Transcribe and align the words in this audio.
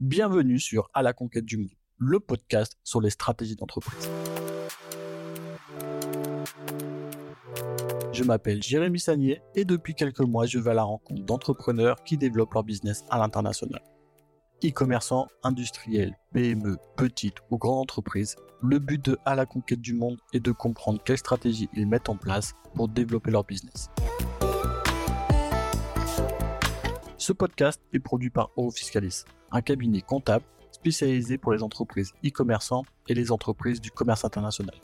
Bienvenue 0.00 0.58
sur 0.58 0.88
À 0.94 1.02
la 1.02 1.12
conquête 1.12 1.44
du 1.44 1.58
monde, 1.58 1.76
le 1.98 2.20
podcast 2.20 2.78
sur 2.82 3.02
les 3.02 3.10
stratégies 3.10 3.54
d'entreprise. 3.54 4.08
Je 8.10 8.24
m'appelle 8.24 8.62
Jérémy 8.62 8.98
Sagnier 8.98 9.42
et 9.54 9.66
depuis 9.66 9.94
quelques 9.94 10.20
mois, 10.20 10.46
je 10.46 10.58
vais 10.58 10.70
à 10.70 10.74
la 10.74 10.84
rencontre 10.84 11.22
d'entrepreneurs 11.26 12.02
qui 12.02 12.16
développent 12.16 12.54
leur 12.54 12.64
business 12.64 13.04
à 13.10 13.18
l'international. 13.18 13.82
E-commerçants, 14.64 15.28
industriels, 15.42 16.16
PME, 16.32 16.78
petites 16.96 17.36
ou 17.50 17.58
grandes 17.58 17.82
entreprises, 17.82 18.36
le 18.62 18.78
but 18.78 19.04
de 19.04 19.18
À 19.26 19.34
la 19.34 19.44
conquête 19.44 19.82
du 19.82 19.92
monde 19.92 20.16
est 20.32 20.40
de 20.40 20.52
comprendre 20.52 21.02
quelles 21.04 21.18
stratégies 21.18 21.68
ils 21.74 21.86
mettent 21.86 22.08
en 22.08 22.16
place 22.16 22.54
pour 22.74 22.88
développer 22.88 23.30
leur 23.30 23.44
business. 23.44 23.90
Ce 27.18 27.34
podcast 27.34 27.82
est 27.92 27.98
produit 27.98 28.30
par 28.30 28.50
Eurofiscalis, 28.56 29.24
un 29.52 29.62
cabinet 29.62 30.00
comptable 30.00 30.44
spécialisé 30.72 31.38
pour 31.38 31.52
les 31.52 31.62
entreprises 31.62 32.12
e-commerçants 32.24 32.84
et 33.08 33.14
les 33.14 33.32
entreprises 33.32 33.80
du 33.80 33.90
commerce 33.90 34.24
international. 34.24 34.74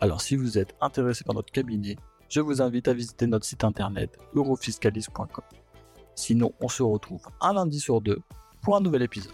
Alors 0.00 0.20
si 0.20 0.36
vous 0.36 0.58
êtes 0.58 0.74
intéressé 0.80 1.24
par 1.24 1.34
notre 1.34 1.52
cabinet, 1.52 1.96
je 2.28 2.40
vous 2.40 2.62
invite 2.62 2.88
à 2.88 2.94
visiter 2.94 3.26
notre 3.26 3.44
site 3.44 3.64
internet 3.64 4.16
eurofiscalis.com. 4.34 5.44
Sinon, 6.14 6.52
on 6.60 6.68
se 6.68 6.82
retrouve 6.82 7.22
un 7.40 7.54
lundi 7.54 7.80
sur 7.80 8.00
deux 8.00 8.20
pour 8.62 8.76
un 8.76 8.80
nouvel 8.80 9.02
épisode. 9.02 9.32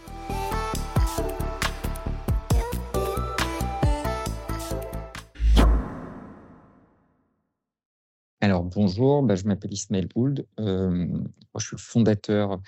Alors 8.41 8.63
bonjour, 8.63 9.21
bah, 9.21 9.35
je 9.35 9.45
m'appelle 9.45 9.73
Ismaël 9.73 10.07
Gould. 10.07 10.45
Euh, 10.59 11.07
je 11.57 11.65
suis 11.65 11.75
le 11.75 11.81
fondateur 11.81 12.59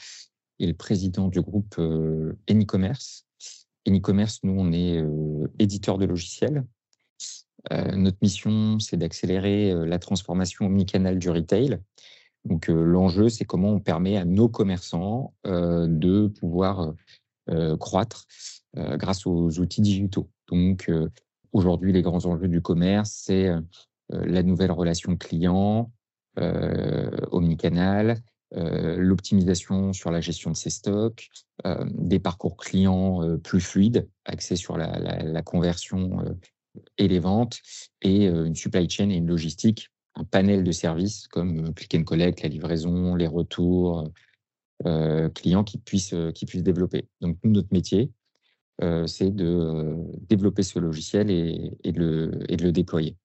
et 0.61 0.67
le 0.67 0.73
président 0.75 1.27
du 1.27 1.41
groupe 1.41 1.75
euh, 1.79 2.37
Anycommerce. 2.47 3.25
Anycommerce, 3.87 4.39
nous, 4.43 4.53
on 4.55 4.71
est 4.71 5.01
euh, 5.01 5.47
éditeur 5.57 5.97
de 5.97 6.05
logiciels. 6.05 6.65
Euh, 7.71 7.95
notre 7.95 8.17
mission, 8.21 8.79
c'est 8.79 8.97
d'accélérer 8.97 9.73
la 9.85 9.97
transformation 9.97 10.67
omnicanal 10.67 11.17
du 11.17 11.29
retail. 11.29 11.79
Donc 12.45 12.67
l'enjeu, 12.69 13.29
c'est 13.29 13.45
comment 13.45 13.69
on 13.69 13.79
permet 13.79 14.17
à 14.17 14.25
nos 14.25 14.49
commerçants 14.49 15.35
de 15.45 16.25
pouvoir 16.25 16.95
croître 17.79 18.25
grâce 18.75 19.27
aux 19.27 19.59
outils 19.59 19.81
digitaux. 19.81 20.27
Donc 20.47 20.89
aujourd'hui, 21.51 21.93
les 21.93 22.01
grands 22.01 22.25
enjeux 22.25 22.47
du 22.47 22.59
commerce, 22.59 23.11
c'est 23.25 23.51
la 24.09 24.41
nouvelle 24.41 24.71
relation 24.71 25.15
client, 25.17 25.91
euh, 26.39 27.11
omnicanal, 27.31 28.17
euh, 28.55 28.97
l'optimisation 28.97 29.93
sur 29.93 30.11
la 30.11 30.21
gestion 30.21 30.51
de 30.51 30.55
ses 30.55 30.69
stocks, 30.69 31.29
des 31.85 32.17
parcours 32.17 32.57
clients 32.57 33.37
plus 33.43 33.61
fluides, 33.61 34.09
axés 34.25 34.55
sur 34.55 34.77
la, 34.77 35.41
conversion 35.43 36.25
et 36.97 37.07
les 37.07 37.19
ventes, 37.19 37.59
et 38.01 38.25
une 38.25 38.55
supply 38.55 38.89
chain 38.89 39.11
et 39.11 39.17
une 39.17 39.27
logistique, 39.27 39.89
un 40.15 40.23
panel 40.23 40.63
de 40.63 40.71
services 40.71 41.27
comme 41.27 41.71
click 41.75 41.93
and 41.93 42.03
collect, 42.03 42.41
la 42.41 42.49
livraison, 42.49 43.13
les 43.13 43.27
retours 43.27 44.09
clients 45.35 45.63
qui 45.63 45.77
puissent, 45.77 46.15
qui 46.33 46.47
puissent 46.47 46.63
développer. 46.63 47.07
Donc, 47.21 47.37
notre 47.43 47.71
métier, 47.71 48.09
c'est 49.05 49.29
de 49.29 49.97
développer 50.29 50.63
ce 50.63 50.79
logiciel 50.79 51.29
et, 51.29 51.73
et 51.83 51.91
de 51.91 52.31
le 52.47 52.71
déployer. 52.71 53.15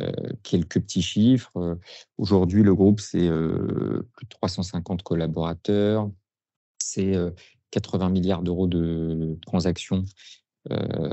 Euh, 0.00 0.10
quelques 0.42 0.80
petits 0.80 1.02
chiffres. 1.02 1.52
Euh, 1.56 1.74
aujourd'hui, 2.16 2.62
le 2.62 2.74
groupe, 2.74 3.00
c'est 3.00 3.28
euh, 3.28 4.08
plus 4.14 4.24
de 4.24 4.30
350 4.30 5.02
collaborateurs, 5.02 6.10
c'est 6.78 7.14
80 7.70 8.08
milliards 8.10 8.42
d'euros 8.42 8.66
de 8.66 9.38
transactions 9.46 10.04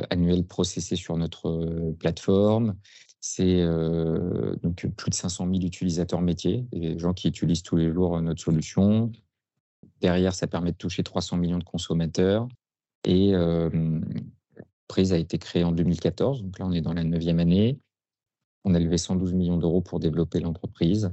annuelles 0.09 0.45
processées 0.45 0.95
sur 0.95 1.16
notre 1.16 1.94
plateforme. 1.99 2.75
C'est 3.21 3.63
donc 4.63 4.88
plus 4.97 5.09
de 5.09 5.16
500 5.16 5.45
000 5.45 5.64
utilisateurs 5.64 6.21
métiers, 6.21 6.65
des 6.71 6.98
gens 6.98 7.14
qui 7.14 7.27
utilisent 7.27 7.64
tous 7.64 7.75
les 7.75 7.92
jours 7.93 8.20
notre 8.21 8.42
solution. 8.42 9.11
Derrière, 10.02 10.33
ça 10.33 10.48
permet 10.48 10.71
de 10.71 10.77
toucher 10.77 11.04
300 11.04 11.37
millions 11.37 11.59
de 11.59 11.64
consommateurs. 11.64 12.48
Et 13.05 13.31
l'entreprise 13.31 15.14
a 15.14 15.17
été 15.17 15.37
créée 15.37 15.64
en 15.64 15.71
2014, 15.71 16.43
donc 16.43 16.59
là, 16.59 16.65
on 16.65 16.71
est 16.71 16.81
dans 16.81 16.93
la 16.93 17.04
neuvième 17.04 17.39
année. 17.39 17.80
On 18.69 18.75
a 18.75 18.80
levé 18.80 18.99
112 18.99 19.33
millions 19.33 19.57
d'euros 19.57 19.81
pour 19.81 19.99
développer 19.99 20.39
l'entreprise. 20.39 21.11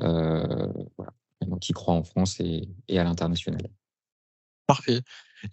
Euh, 0.00 0.70
voilà. 0.98 1.14
Donc, 1.40 1.66
il 1.66 1.72
croit 1.72 1.94
en 1.94 2.04
France 2.04 2.40
et, 2.40 2.68
à 2.90 3.04
l'international. 3.04 3.70
Parfait. 4.66 5.00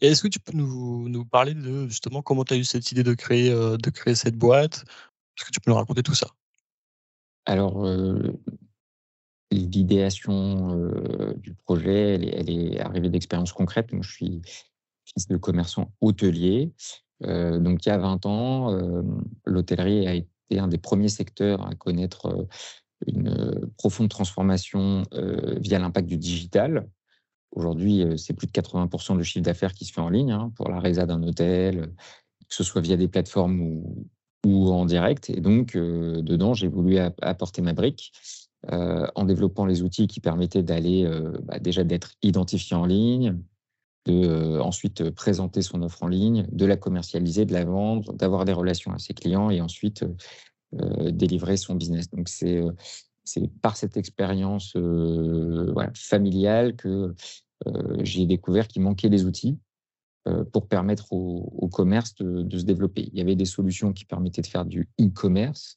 Et 0.02 0.08
est-ce 0.08 0.24
que 0.24 0.28
tu 0.28 0.42
peux 0.42 0.52
nous, 0.58 1.26
parler 1.26 1.54
de 1.54 1.88
justement 1.88 2.22
comment 2.22 2.44
tu 2.44 2.54
as 2.54 2.58
eu 2.58 2.66
cette 2.66 2.92
idée 2.92 3.04
de 3.04 3.14
créer, 3.14 3.50
euh, 3.50 3.78
de 3.78 3.90
créer 3.90 4.16
cette 4.16 4.36
boîte? 4.36 4.84
Est-ce 5.38 5.46
que 5.46 5.52
tu 5.52 5.62
peux 5.62 5.72
nous 5.72 5.78
raconter 5.78 6.04
tout 6.04 6.16
ça? 6.16 6.28
Alors, 7.46 7.86
euh, 7.86 8.38
l'idéation 9.52 10.76
du 11.38 11.54
projet, 11.54 12.16
elle 12.16 12.50
est, 12.50 12.82
arrivée 12.82 13.10
d'expériences 13.10 13.54
concrètes. 13.54 13.94
Moi, 13.94 14.02
je 14.04 14.12
suis 14.12 14.42
fils 15.06 15.30
de 15.30 15.38
commerçant 15.38 15.94
hôtelier. 16.02 16.74
donc, 17.22 17.86
il 17.86 17.90
y 17.90 17.92
a 17.92 17.98
20 17.98 18.26
ans, 18.26 19.04
l'hôtellerie 19.46 20.08
a 20.08 20.14
été 20.16 20.31
un 20.60 20.68
des 20.68 20.78
premiers 20.78 21.10
secteurs 21.10 21.66
à 21.68 21.76
connaître 21.76 22.28
euh, 22.28 22.48
une 23.08 23.30
euh, 23.30 23.72
profonde 23.78 24.10
transformation 24.10 25.04
euh, 25.14 25.58
via 25.60 25.80
l'impact 25.80 26.08
du 26.08 26.18
digital. 26.18 26.88
Aujourd'hui, 27.52 28.06
c'est 28.18 28.34
plus 28.34 28.48
de 28.48 28.54
80% 28.54 29.18
du 29.18 29.26
chiffre 29.26 29.44
d'affaires 29.44 29.74
qui 29.74 29.84
se 29.84 29.92
fait 29.92 30.00
en 30.00 30.08
ligne 30.08 30.32
hein, 30.32 30.54
pour 30.56 30.70
la 30.70 30.80
résa 30.80 31.06
d'un 31.06 31.22
hôtel, 31.24 31.94
que 32.48 32.56
ce 32.56 32.64
soit 32.64 32.80
via 32.80 32.96
des 32.96 33.10
plateformes 33.10 33.60
ou, 33.60 34.08
ou 34.46 34.72
en 34.72 34.86
direct. 34.86 35.30
Et 35.30 35.42
donc, 35.42 35.76
dedans, 35.76 36.54
j'ai 36.54 36.70
voulu 36.70 36.98
apporter 36.98 37.62
ma 37.62 37.74
brique 37.74 38.14
en 38.70 39.26
développant 39.26 39.66
les 39.66 39.82
outils 39.82 40.08
qui 40.08 40.22
permettaient 40.22 40.64
d'aller 40.64 41.12
bah, 41.44 41.60
déjà 41.60 41.84
d'être 41.84 42.14
identifié 42.22 42.78
en 42.78 42.86
ligne, 42.86 43.38
de 44.06 44.60
ensuite 44.60 45.10
présenter 45.12 45.62
son 45.62 45.82
offre 45.82 46.04
en 46.04 46.08
ligne, 46.08 46.48
de 46.52 46.66
la 46.66 46.78
commercialiser, 46.78 47.46
de 47.46 47.54
la 47.54 47.66
vendre, 47.66 48.14
d'avoir 48.14 48.46
des 48.46 48.54
relations 48.54 48.92
avec 48.92 49.02
ses 49.02 49.14
clients 49.14 49.50
et 49.50 49.62
ensuite 49.62 50.06
délivrer 50.74 51.58
son 51.58 51.76
business. 51.76 52.10
Donc 52.10 52.30
c'est 52.30 52.62
par 53.62 53.78
cette 53.78 53.98
expérience 53.98 54.76
familiale 55.96 56.76
que 56.76 57.14
j'ai 58.00 58.26
découvert 58.26 58.68
qu'il 58.68 58.82
manquait 58.82 59.10
des 59.10 59.26
outils 59.26 59.60
pour 60.52 60.68
permettre 60.68 61.14
au, 61.14 61.68
commerce 61.68 62.16
de, 62.16 62.58
se 62.58 62.64
développer. 62.64 63.10
Il 63.12 63.18
y 63.18 63.22
avait 63.22 63.36
des 63.36 63.46
solutions 63.46 63.94
qui 63.94 64.06
permettaient 64.06 64.42
de 64.42 64.48
faire 64.48 64.66
du 64.66 64.90
e-commerce, 65.00 65.76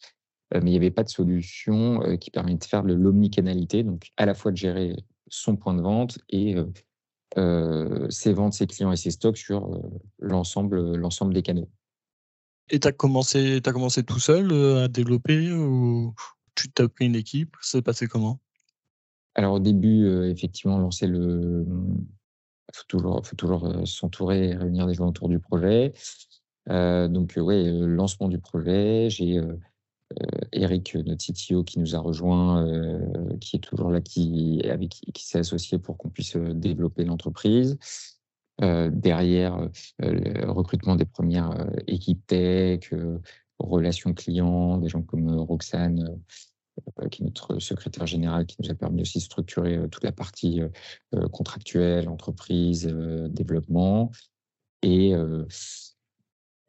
mais 0.54 0.60
il 0.60 0.70
n'y 0.70 0.76
avait 0.76 0.90
pas 0.90 1.04
de 1.04 1.08
solution 1.08 2.16
qui 2.18 2.30
permettait 2.30 2.66
de 2.66 2.70
faire 2.70 2.84
de 2.84 2.94
l'omnicanalité, 2.94 3.82
donc 3.82 4.08
à 4.16 4.24
la 4.24 4.34
fois 4.34 4.52
de 4.52 4.56
gérer 4.56 4.96
son 5.28 5.56
point 5.56 5.74
de 5.74 5.82
vente 5.82 6.18
et 6.28 6.54
ses 7.36 8.32
ventes, 8.32 8.52
ses 8.52 8.66
clients 8.66 8.92
et 8.92 8.96
ses 8.96 9.10
stocks 9.10 9.36
sur 9.36 9.80
l'ensemble 10.18 10.96
l'ensemble 10.96 11.34
des 11.34 11.42
canaux. 11.42 11.68
Et 12.70 12.80
tu 12.80 12.88
as 12.88 12.92
commencé, 12.92 13.60
as 13.64 13.72
commencé 13.72 14.04
tout 14.04 14.18
seul 14.18 14.52
à 14.82 14.88
développer 14.88 15.52
ou 15.52 16.14
tu 16.54 16.70
t'as 16.70 16.88
pris 16.88 17.06
une 17.06 17.16
équipe? 17.16 17.56
Ça 17.60 17.78
s'est 17.78 17.82
passé 17.82 18.06
comment? 18.06 18.40
Alors 19.34 19.54
au 19.54 19.60
début, 19.60 20.08
effectivement, 20.30 20.78
lancer 20.78 21.06
le. 21.06 21.66
Il 21.68 22.76
faut 22.76 22.84
toujours, 22.88 23.26
faut 23.26 23.36
toujours 23.36 23.86
s'entourer 23.86 24.50
et 24.50 24.54
réunir 24.54 24.86
des 24.86 24.94
gens 24.94 25.08
autour 25.08 25.28
du 25.28 25.38
projet. 25.38 25.92
donc, 26.68 27.34
ouais, 27.36 27.64
lancement 27.70 28.28
du 28.28 28.38
projet. 28.38 29.10
J'ai 29.10 29.40
Eric, 30.52 30.94
notre 30.94 31.24
CTO, 31.24 31.64
qui 31.64 31.78
nous 31.78 31.94
a 31.94 31.98
rejoint, 31.98 32.66
qui 33.40 33.56
est 33.56 33.60
toujours 33.60 33.90
là, 33.90 34.00
qui, 34.00 34.62
avec, 34.68 34.90
qui 34.90 35.26
s'est 35.26 35.38
associé 35.38 35.78
pour 35.78 35.96
qu'on 35.98 36.10
puisse 36.10 36.36
développer 36.36 37.04
l'entreprise. 37.04 37.78
derrière, 38.60 39.68
le 39.98 40.50
recrutement 40.50 40.96
des 40.96 41.04
premières 41.04 41.66
équipes 41.86 42.26
tech, 42.26 42.92
relations 43.58 44.14
clients, 44.14 44.78
des 44.78 44.88
gens 44.88 45.02
comme 45.02 45.30
Roxane, 45.40 46.18
qui 47.10 47.22
est 47.22 47.24
notre 47.24 47.58
secrétaire 47.58 48.06
général, 48.06 48.46
qui 48.46 48.56
nous 48.60 48.70
a 48.70 48.74
permis 48.74 49.02
aussi 49.02 49.18
de 49.18 49.24
structurer 49.24 49.80
toute 49.90 50.04
la 50.04 50.12
partie 50.12 50.60
contractuelle, 51.32 52.08
entreprise, 52.08 52.86
développement. 53.30 54.10
Et 54.82 55.14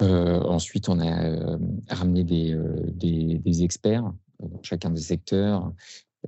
ensuite, 0.01 0.89
on 0.89 0.99
a 0.99 1.57
ramené 1.89 2.23
des, 2.23 2.57
des, 2.93 3.63
experts 3.63 4.11
dans 4.39 4.61
chacun 4.63 4.89
des 4.89 5.01
secteurs, 5.01 5.73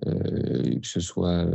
que 0.03 0.79
ce 0.87 0.99
soit 0.99 1.49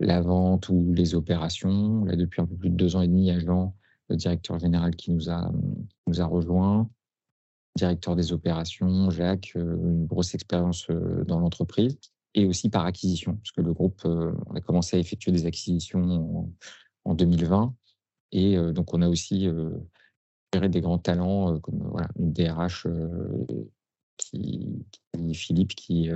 la 0.00 0.20
vente 0.20 0.68
ou 0.68 0.92
les 0.92 1.14
opérations. 1.14 2.04
Là, 2.04 2.16
depuis 2.16 2.40
un 2.40 2.46
peu 2.46 2.56
plus 2.56 2.70
de 2.70 2.74
deux 2.74 2.96
ans 2.96 3.02
et 3.02 3.08
demi, 3.08 3.22
il 3.22 3.26
y 3.26 3.30
a 3.30 3.38
Jean, 3.38 3.74
le 4.08 4.16
directeur 4.16 4.58
général, 4.58 4.96
qui 4.96 5.12
nous 5.12 5.30
a, 5.30 5.52
nous 6.06 6.20
a 6.20 6.24
rejoint. 6.24 6.90
Directeur 7.76 8.16
des 8.16 8.32
opérations, 8.32 9.10
Jacques, 9.10 9.52
une 9.54 10.06
grosse 10.06 10.34
expérience 10.34 10.88
dans 11.26 11.38
l'entreprise 11.38 11.98
et 12.34 12.46
aussi 12.46 12.68
par 12.70 12.84
acquisition, 12.86 13.36
parce 13.36 13.52
que 13.52 13.60
le 13.60 13.72
groupe, 13.72 14.02
on 14.04 14.54
a 14.54 14.60
commencé 14.60 14.96
à 14.96 15.00
effectuer 15.00 15.32
des 15.32 15.46
acquisitions 15.46 16.50
en 17.04 17.14
2020 17.14 17.74
Et 18.32 18.56
donc, 18.72 18.92
on 18.94 19.02
a 19.02 19.08
aussi 19.08 19.48
des 20.60 20.80
grands 20.80 20.98
talents 20.98 21.58
comme 21.60 21.82
voilà, 21.90 22.08
une 22.18 22.32
DRH 22.32 22.86
qui, 24.16 24.84
Philippe 25.34 25.74
qui, 25.74 26.10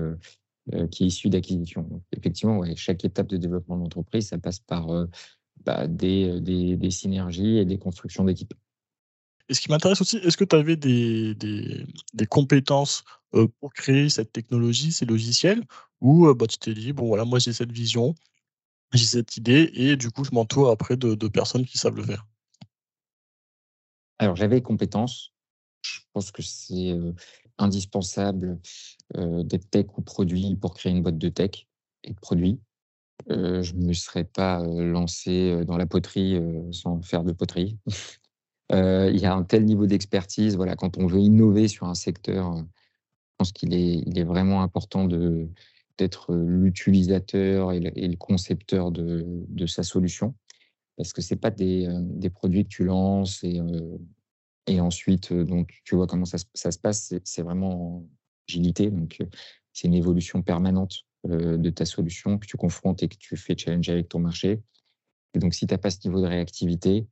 qui 0.90 1.04
est 1.04 1.06
issu 1.06 1.30
d'acquisition. 1.30 2.02
Effectivement, 2.12 2.62
chaque 2.76 3.04
étape 3.04 3.28
de 3.28 3.36
développement 3.36 3.76
de 3.76 3.82
l'entreprise, 3.82 4.28
ça 4.28 4.38
passe 4.38 4.58
par 4.58 4.88
bah, 5.64 5.86
des, 5.86 6.40
des, 6.40 6.90
synergies 6.90 7.58
et 7.58 7.64
des 7.64 7.78
constructions 7.78 8.24
d'équipes. 8.24 8.54
Et 9.48 9.54
ce 9.54 9.60
qui 9.60 9.70
m'intéresse 9.70 10.00
aussi, 10.00 10.16
est-ce 10.18 10.36
que 10.36 10.44
tu 10.44 10.56
avais 10.56 10.76
des, 10.76 11.34
des, 11.34 12.26
compétences 12.26 13.04
pour 13.30 13.72
créer 13.72 14.08
cette 14.08 14.32
technologie, 14.32 14.92
ces 14.92 15.06
logiciels, 15.06 15.62
ou 16.00 16.32
bah, 16.34 16.46
tu 16.46 16.58
t'es 16.58 16.74
dit, 16.74 16.92
bon 16.92 17.06
voilà, 17.06 17.24
moi 17.24 17.38
j'ai 17.38 17.52
cette 17.52 17.72
vision, 17.72 18.14
j'ai 18.92 19.04
cette 19.04 19.36
idée, 19.36 19.70
et 19.74 19.96
du 19.96 20.10
coup 20.10 20.24
je 20.24 20.30
m'entoure 20.32 20.70
après 20.70 20.96
de 20.96 21.28
personnes 21.28 21.64
qui 21.64 21.78
savent 21.78 21.96
le 21.96 22.04
faire? 22.04 22.26
Alors, 24.18 24.36
j'avais 24.36 24.62
compétences. 24.62 25.32
Je 25.82 26.00
pense 26.12 26.30
que 26.30 26.42
c'est 26.42 26.98
indispensable 27.58 28.58
d'être 29.14 29.70
tech 29.70 29.86
ou 29.96 30.02
produit 30.02 30.56
pour 30.56 30.74
créer 30.74 30.92
une 30.92 31.02
boîte 31.02 31.18
de 31.18 31.28
tech 31.28 31.66
et 32.02 32.12
de 32.12 32.20
produits. 32.20 32.60
je 33.28 33.72
ne 33.74 33.86
me 33.86 33.92
serais 33.92 34.24
pas 34.24 34.64
lancé 34.64 35.64
dans 35.64 35.76
la 35.76 35.86
poterie 35.86 36.40
sans 36.72 37.02
faire 37.02 37.24
de 37.24 37.32
poterie. 37.32 37.78
il 38.70 39.16
y 39.16 39.26
a 39.26 39.34
un 39.34 39.44
tel 39.44 39.64
niveau 39.64 39.86
d'expertise. 39.86 40.56
Voilà, 40.56 40.76
quand 40.76 40.98
on 40.98 41.06
veut 41.06 41.20
innover 41.20 41.68
sur 41.68 41.86
un 41.86 41.94
secteur, 41.94 42.56
je 42.56 42.64
pense 43.38 43.52
qu'il 43.52 43.74
est, 43.74 44.24
vraiment 44.24 44.62
important 44.62 45.04
d'être 45.04 46.34
l'utilisateur 46.34 47.72
et, 47.72 47.80
le, 47.80 48.16
concepteur 48.16 48.90
de 48.90 49.66
sa 49.66 49.82
solution 49.82 50.34
parce 50.96 51.12
que 51.12 51.22
c'est 51.22 51.36
pas 51.36 51.50
des, 51.50 51.88
des, 52.00 52.30
produits 52.30 52.64
que 52.64 52.68
tu 52.68 52.84
lances 52.84 53.44
et, 53.44 53.60
et 54.66 54.80
ensuite, 54.80 55.32
donc, 55.32 55.80
tu 55.84 55.94
vois 55.94 56.06
comment 56.06 56.24
ça, 56.24 56.38
ça 56.54 56.70
se 56.70 56.78
passe. 56.78 57.14
C'est 57.24 57.42
vraiment 57.42 58.04
agilité. 58.48 58.90
Donc, 58.90 59.22
c'est 59.72 59.86
une 59.86 59.94
évolution 59.94 60.42
permanente 60.42 61.04
de 61.24 61.70
ta 61.70 61.84
solution 61.84 62.38
que 62.38 62.46
tu 62.46 62.56
confrontes 62.56 63.02
et 63.02 63.08
que 63.08 63.16
tu 63.16 63.36
fais 63.36 63.56
challenger 63.56 63.92
avec 63.92 64.08
ton 64.08 64.18
marché. 64.18 64.62
Et 65.34 65.38
donc, 65.38 65.54
si 65.54 65.66
tu 65.66 65.74
n'as 65.74 65.78
pas 65.78 65.90
ce 65.90 65.98
niveau 66.06 66.20
de 66.20 66.26
réactivité, 66.26 67.06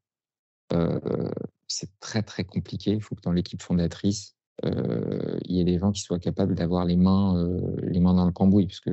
c'est 1.68 1.90
très, 2.00 2.22
très 2.22 2.44
compliqué. 2.44 2.92
Il 2.92 3.02
faut 3.02 3.14
que 3.14 3.22
dans 3.22 3.32
l'équipe 3.32 3.62
fondatrice, 3.62 4.34
il 4.64 5.40
y 5.56 5.60
ait 5.60 5.64
des 5.64 5.78
gens 5.78 5.92
qui 5.92 6.00
soient 6.00 6.18
capables 6.18 6.54
d'avoir 6.54 6.84
les 6.84 6.96
mains, 6.96 7.46
les 7.82 8.00
mains 8.00 8.14
dans 8.14 8.26
le 8.26 8.32
cambouis, 8.32 8.66
parce 8.66 8.80
que 8.80 8.90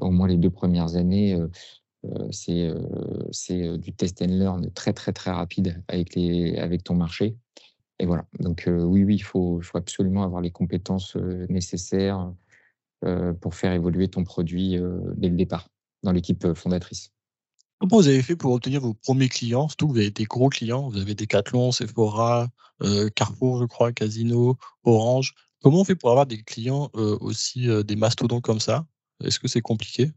au 0.00 0.10
moins 0.10 0.28
les 0.28 0.36
deux 0.36 0.50
premières 0.50 0.94
années, 0.94 1.36
c'est 2.30 2.72
du 3.78 3.92
test 3.92 4.22
and 4.22 4.26
learn 4.26 4.70
très, 4.72 4.92
très, 4.92 5.12
très 5.12 5.30
rapide 5.30 5.82
avec, 5.88 6.14
les, 6.14 6.56
avec 6.56 6.84
ton 6.84 6.94
marché. 6.94 7.36
Et 7.98 8.06
voilà, 8.06 8.26
donc 8.38 8.64
oui, 8.68 9.04
oui, 9.04 9.16
il 9.16 9.22
faut, 9.22 9.60
absolument 9.74 10.22
avoir 10.22 10.40
les 10.40 10.52
compétences 10.52 11.16
nécessaires 11.48 12.32
pour 13.40 13.54
faire 13.54 13.72
évoluer 13.72 14.08
ton 14.08 14.24
produit 14.24 14.76
dès 15.16 15.28
le 15.28 15.36
départ 15.36 15.68
dans 16.04 16.12
l'équipe 16.12 16.54
fondatrice. 16.54 17.10
Comment 17.80 17.96
vous 17.96 18.08
avez 18.08 18.22
fait 18.22 18.36
pour 18.36 18.52
obtenir 18.52 18.80
vos 18.80 18.94
premiers 18.94 19.28
clients? 19.28 19.68
Surtout, 19.68 19.88
vous 19.88 19.98
avez 19.98 20.10
des 20.10 20.24
gros 20.24 20.48
clients, 20.48 20.88
vous 20.88 20.98
avez 20.98 21.14
Decathlon, 21.14 21.72
Sephora, 21.72 22.48
Carrefour, 23.16 23.60
je 23.60 23.66
crois, 23.66 23.92
Casino, 23.92 24.56
Orange. 24.84 25.34
Comment 25.60 25.80
on 25.80 25.84
fait 25.84 25.96
pour 25.96 26.10
avoir 26.10 26.26
des 26.26 26.42
clients 26.42 26.90
aussi, 26.94 27.66
des 27.84 27.96
mastodons 27.96 28.40
comme 28.40 28.60
ça? 28.60 28.86
Est-ce 29.24 29.40
que 29.40 29.48
c'est 29.48 29.60
compliqué? 29.60 30.12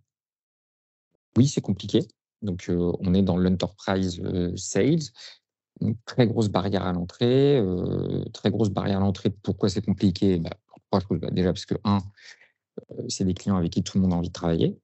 Oui, 1.37 1.47
c'est 1.47 1.61
compliqué. 1.61 2.07
Donc, 2.41 2.69
on 2.69 3.13
est 3.13 3.21
dans 3.21 3.37
l'enterprise 3.37 4.21
sales. 4.55 4.99
Très 6.05 6.27
grosse 6.27 6.49
barrière 6.49 6.83
à 6.83 6.93
l'entrée. 6.93 7.63
très 8.33 8.51
grosse 8.51 8.69
barrière 8.69 8.97
à 8.97 9.01
l'entrée. 9.01 9.29
Pourquoi 9.29 9.69
c'est 9.69 9.83
compliqué? 9.83 10.37
Bah, 10.37 10.51
bah, 10.91 10.99
Déjà 11.31 11.53
parce 11.53 11.65
que, 11.65 11.75
un, 11.83 11.99
c'est 13.07 13.25
des 13.25 13.33
clients 13.33 13.57
avec 13.57 13.71
qui 13.71 13.83
tout 13.83 13.97
le 13.97 14.01
monde 14.01 14.13
a 14.13 14.17
envie 14.17 14.29
de 14.29 14.33
travailler. 14.33 14.77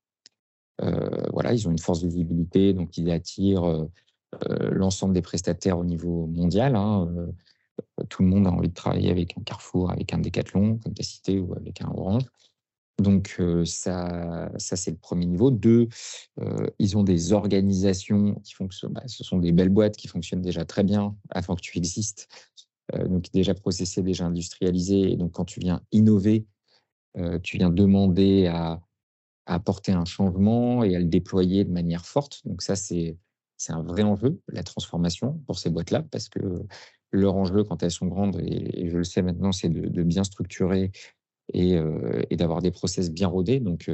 voilà, 1.34 1.54
ils 1.54 1.68
ont 1.68 1.72
une 1.72 1.80
force 1.80 2.02
de 2.02 2.08
visibilité, 2.08 2.74
donc 2.74 2.98
ils 2.98 3.10
attirent 3.12 3.88
l'ensemble 4.72 5.14
des 5.14 5.22
prestataires 5.22 5.78
au 5.78 5.86
niveau 5.86 6.28
mondial. 6.28 6.76
Hein, 6.76 7.10
tout 8.10 8.24
le 8.24 8.30
monde 8.30 8.48
a 8.48 8.52
envie 8.52 8.70
de 8.70 8.74
travailler 8.74 9.12
avec 9.12 9.38
un 9.38 9.42
Carrefour, 9.42 9.92
avec 9.92 10.14
un 10.14 10.20
Decathlon, 10.20 10.78
comme 10.78 10.94
tu 10.94 11.02
as 11.02 11.06
cité, 11.06 11.40
ou 11.40 11.54
avec 11.56 11.82
un 11.82 11.90
Orange. 11.90 12.24
Donc 13.00 13.40
ça, 13.66 14.50
ça 14.58 14.76
c'est 14.76 14.92
le 14.92 14.98
premier 14.98 15.26
niveau. 15.26 15.52
Deux, 15.52 15.88
ils 16.80 16.98
ont 16.98 17.04
des 17.04 17.32
organisations 17.32 18.36
qui 18.44 18.54
fonctionnent. 18.54 18.94
Bah, 18.94 19.04
ce 19.06 19.24
sont 19.24 19.38
des 19.38 19.52
belles 19.52 19.70
boîtes 19.70 19.98
qui 19.98 20.08
fonctionnent 20.08 20.42
déjà 20.42 20.66
très 20.66 20.84
bien 20.84 21.16
avant 21.30 21.56
que 21.56 21.62
tu 21.62 21.78
existes. 21.78 22.28
donc 22.94 23.32
déjà 23.32 23.54
processées, 23.54 24.02
déjà 24.02 24.26
industrialisées. 24.26 25.12
Et 25.12 25.16
donc 25.16 25.34
quand 25.34 25.46
tu 25.46 25.60
viens 25.60 25.82
innover, 25.92 26.48
tu 27.44 27.58
viens 27.58 27.70
demander 27.70 28.48
à, 28.48 28.82
apporter 29.48 29.94
un 29.94 30.06
changement 30.06 30.84
et 30.84 30.96
à 30.96 31.00
le 31.00 31.06
déployer 31.06 31.64
de 31.64 31.72
manière 31.72 32.06
forte. 32.06 32.42
Donc 32.46 32.62
ça 32.62 32.76
c'est 32.76 33.18
c'est 33.60 33.74
un 33.74 33.82
vrai 33.82 34.04
enjeu, 34.04 34.40
la 34.50 34.62
transformation 34.62 35.42
pour 35.48 35.58
ces 35.58 35.72
boîtes-là, 35.72 36.04
parce 36.12 36.30
que 36.30 36.40
leur 37.12 37.36
enjeu, 37.36 37.64
quand 37.64 37.82
elles 37.82 37.90
sont 37.90 38.06
grandes, 38.06 38.40
et, 38.40 38.88
je 38.88 38.98
le 38.98 39.04
sais 39.04 39.24
maintenant, 39.24 39.52
c'est 39.52 39.70
de, 39.70 40.04
bien 40.04 40.24
structurer 40.24 40.92
et, 41.54 42.36
d'avoir 42.36 42.62
des 42.62 42.72
process 42.72 43.12
bien 43.12 43.28
rodés. 43.28 43.60
Donc, 43.60 43.92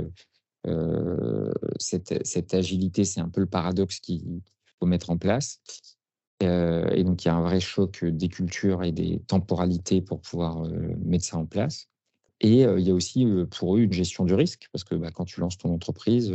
cette, 1.77 2.25
cette, 2.25 2.53
agilité, 2.53 3.03
c'est 3.03 3.21
un 3.21 3.29
peu 3.29 3.41
le 3.41 3.47
paradoxe 3.47 4.00
qu'il 4.00 4.41
faut 4.79 4.85
mettre 4.85 5.09
en 5.09 5.17
place. 5.17 5.61
et 6.41 7.03
donc, 7.03 7.23
il 7.23 7.27
y 7.27 7.31
a 7.31 7.35
un 7.35 7.41
vrai 7.41 7.59
choc 7.59 8.03
des 8.05 8.29
cultures 8.29 8.83
et 8.83 8.91
des 8.91 9.19
temporalités 9.27 10.01
pour 10.01 10.21
pouvoir 10.21 10.67
mettre 11.03 11.25
ça 11.25 11.38
en 11.38 11.45
place. 11.45 11.88
Et 12.39 12.63
il 12.63 12.81
y 12.81 12.91
a 12.91 12.94
aussi 12.94 13.25
pour 13.51 13.77
eux 13.77 13.81
une 13.81 13.94
gestion 13.94 14.25
du 14.25 14.33
risque, 14.33 14.67
parce 14.71 14.83
que 14.83 14.95
bah, 14.95 15.11
quand 15.11 15.25
tu 15.25 15.39
lances 15.39 15.57
ton 15.57 15.73
entreprise 15.73 16.33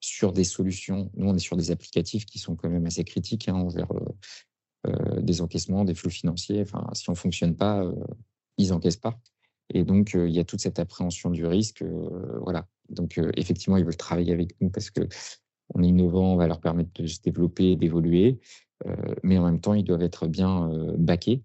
sur 0.00 0.32
des 0.32 0.44
solutions, 0.44 1.10
nous 1.14 1.28
on 1.28 1.34
est 1.34 1.38
sur 1.38 1.56
des 1.56 1.70
applicatifs 1.70 2.26
qui 2.26 2.38
sont 2.38 2.56
quand 2.56 2.68
même 2.68 2.86
assez 2.86 3.04
critiques 3.04 3.48
hein, 3.48 3.54
envers 3.54 3.88
des 5.18 5.40
encaissements, 5.40 5.84
des 5.84 5.94
flux 5.94 6.10
financiers. 6.10 6.60
Enfin, 6.62 6.86
si 6.92 7.08
on 7.08 7.12
ne 7.12 7.16
fonctionne 7.16 7.56
pas, 7.56 7.84
ils 8.58 8.68
n'encaissent 8.68 8.96
pas. 8.96 9.18
Et 9.70 9.84
donc, 9.84 10.14
il 10.14 10.30
y 10.30 10.38
a 10.38 10.44
toute 10.44 10.60
cette 10.60 10.78
appréhension 10.78 11.30
du 11.30 11.46
risque. 11.46 11.84
voilà. 12.42 12.66
Donc, 12.90 13.18
effectivement, 13.36 13.76
ils 13.76 13.84
veulent 13.84 13.96
travailler 13.96 14.32
avec 14.32 14.54
nous 14.60 14.70
parce 14.70 14.90
qu'on 14.90 15.82
est 15.82 15.88
innovant, 15.88 16.34
on 16.34 16.36
va 16.36 16.46
leur 16.46 16.60
permettre 16.60 16.90
de 16.94 17.06
se 17.06 17.20
développer, 17.22 17.76
d'évoluer. 17.76 18.38
mais 19.22 19.38
en 19.38 19.44
même 19.44 19.60
temps, 19.60 19.74
ils 19.74 19.84
doivent 19.84 20.02
être 20.02 20.26
bien 20.26 20.70
baqués 20.98 21.42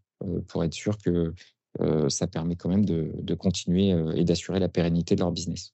pour 0.48 0.66
être 0.66 0.74
sûr 0.74 0.98
que 0.98 1.33
ça 2.09 2.28
permet 2.28 2.57
quand 2.57 2.69
même 2.69 2.83
de, 2.83 3.35
continuer 3.35 3.95
et 4.16 4.26
d'assurer 4.26 4.59
la 4.59 4.68
pérennité 4.68 5.16
de 5.16 5.21
leur 5.21 5.31
business. 5.31 5.73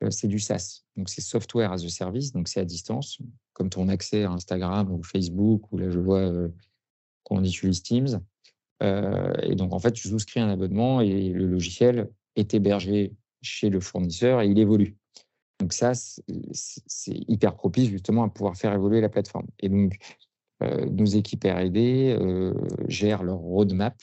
euh, 0.03 0.11
c'est 0.11 0.29
du 0.29 0.39
SaaS. 0.39 0.85
Donc, 0.97 1.09
c'est 1.09 1.21
software 1.21 1.73
as 1.73 1.85
a 1.85 1.89
service, 1.89 2.33
donc 2.33 2.49
c'est 2.49 2.61
à 2.61 2.65
distance, 2.65 3.19
comme 3.53 3.71
ton 3.71 3.89
accès 3.89 4.25
à 4.25 4.31
Instagram 4.31 4.91
ou 4.91 5.03
Facebook, 5.03 5.73
ou 5.73 5.79
là, 5.79 5.91
je 5.91 5.99
vois 5.99 6.21
euh, 6.21 6.49
qu'on 7.23 7.43
utilise 7.43 7.83
Teams. 7.83 8.21
et 8.83 9.55
donc, 9.55 9.73
en 9.73 9.79
fait, 9.79 9.93
tu 9.93 10.09
souscris 10.09 10.41
un 10.41 10.51
abonnement 10.51 11.01
et 11.01 11.31
le 11.31 11.47
logiciel 11.47 12.11
est 12.37 12.53
hébergé 12.53 13.15
chez 13.41 13.71
le 13.71 13.81
fournisseur 13.81 14.43
et 14.43 14.47
il 14.47 14.59
évolue. 14.59 14.97
Donc, 15.59 15.73
ça, 15.73 15.93
c'est 15.95 17.15
hyper 17.29 17.55
propice 17.55 17.89
justement 17.89 18.25
à 18.25 18.29
pouvoir 18.29 18.57
faire 18.57 18.75
évoluer 18.75 19.01
la 19.01 19.09
plateforme. 19.09 19.47
Et 19.61 19.71
donc, 19.71 19.97
nos 20.61 21.07
équipes 21.07 21.45
RD 21.45 22.19
gèrent 22.89 23.23
leur 23.23 23.39
roadmap 23.39 23.97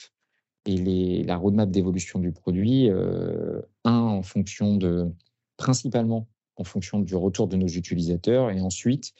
et 0.66 1.22
la 1.24 1.36
roadmap 1.36 1.70
d'évolution 1.70 2.18
du 2.18 2.32
produit, 2.32 2.88
euh, 2.88 3.60
un, 3.84 3.98
en 3.98 4.22
fonction 4.22 4.76
de, 4.76 5.10
principalement 5.56 6.28
en 6.56 6.64
fonction 6.64 7.00
du 7.00 7.14
retour 7.14 7.48
de 7.48 7.56
nos 7.56 7.66
utilisateurs, 7.66 8.50
et 8.50 8.60
ensuite, 8.60 9.12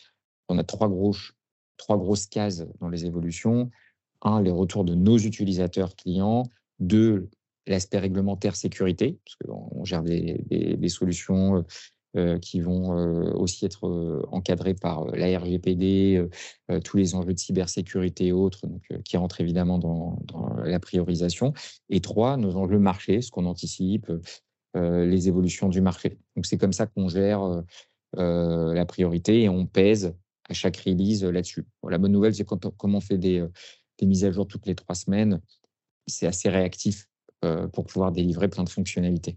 on 0.49 0.58
a 0.58 0.64
trois, 0.64 0.88
gros, 0.88 1.14
trois 1.76 1.96
grosses 1.96 2.26
cases 2.26 2.66
dans 2.80 2.88
les 2.88 3.06
évolutions. 3.06 3.70
Un, 4.22 4.40
les 4.40 4.50
retours 4.50 4.84
de 4.84 4.94
nos 4.94 5.18
utilisateurs 5.18 5.96
clients. 5.96 6.44
Deux, 6.78 7.28
l'aspect 7.66 7.99
réglementaire 7.99 8.54
sécurité, 8.54 9.18
parce 9.25 9.37
qu'on 9.37 9.84
gère 9.84 10.02
des, 10.02 10.44
des, 10.49 10.88
solutions 10.88 11.56
euh, 11.56 11.62
qui 12.40 12.61
vont 12.61 12.99
euh, 12.99 13.33
aussi 13.33 13.64
être 13.64 13.88
euh, 13.88 14.23
encadrés 14.31 14.75
par 14.75 15.07
la 15.07 15.38
RGPD, 15.38 16.26
tous 16.85 16.97
les 16.97 17.14
enjeux 17.14 17.33
de 17.33 17.38
cybersécurité 17.38 18.26
et 18.26 18.33
autres, 18.33 18.66
donc, 18.66 18.83
qui 19.04 19.16
rentrent 19.16 19.40
évidemment 19.40 19.78
dans, 19.78 20.19
la 20.64 20.78
priorisation. 20.78 21.52
Et 21.88 22.00
trois, 22.00 22.37
nos 22.37 22.57
enjeux 22.57 22.78
marché, 22.78 23.21
ce 23.23 23.31
qu'on 23.31 23.47
anticipe, 23.47 24.11
les 24.75 25.28
évolutions 25.28 25.69
du 25.69 25.83
marché. 25.83 26.19
Donc 26.35 26.47
c'est 26.47 26.57
comme 26.57 26.73
ça 26.73 26.87
qu'on 26.87 27.09
gère 27.09 27.62
la 28.16 28.85
priorité 28.87 29.42
et 29.42 29.49
on 29.50 29.66
pèse 29.66 30.14
à 30.49 30.54
chaque 30.54 30.78
release 30.78 31.25
là-dessus. 31.25 31.66
la 31.87 31.99
bonne 31.99 32.12
nouvelle, 32.12 32.35
c'est 32.35 32.45
quand 32.45 32.64
on, 32.64 32.71
comme 32.71 32.95
on 32.95 33.00
fait 33.00 33.19
des, 33.19 33.45
mises 34.00 34.25
à 34.25 34.31
jour 34.31 34.47
toutes 34.47 34.66
les 34.66 34.75
trois 34.75 34.95
semaines, 34.95 35.40
c'est 36.07 36.26
assez 36.26 36.49
réactif 36.49 37.09
pour 37.73 37.85
pouvoir 37.85 38.12
délivrer 38.12 38.49
plein 38.49 38.64
de 38.64 38.71
fonctionnalités. 38.71 39.37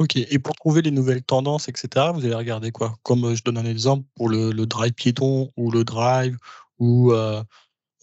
Ok, 0.00 0.16
et 0.16 0.38
pour 0.38 0.54
trouver 0.54 0.80
les 0.80 0.90
nouvelles 0.90 1.22
tendances, 1.22 1.68
etc., 1.68 2.10
vous 2.14 2.24
allez 2.24 2.34
regarder 2.34 2.72
quoi? 2.72 2.96
Comme 3.02 3.22
euh, 3.26 3.34
je 3.34 3.44
donne 3.44 3.58
un 3.58 3.66
exemple 3.66 4.08
pour 4.14 4.30
le, 4.30 4.50
drive 4.64 4.94
piéton 4.94 5.52
ou 5.58 5.70
le 5.70 5.84
drive 5.84 6.38
ou 6.78 7.12
euh, 7.12 7.44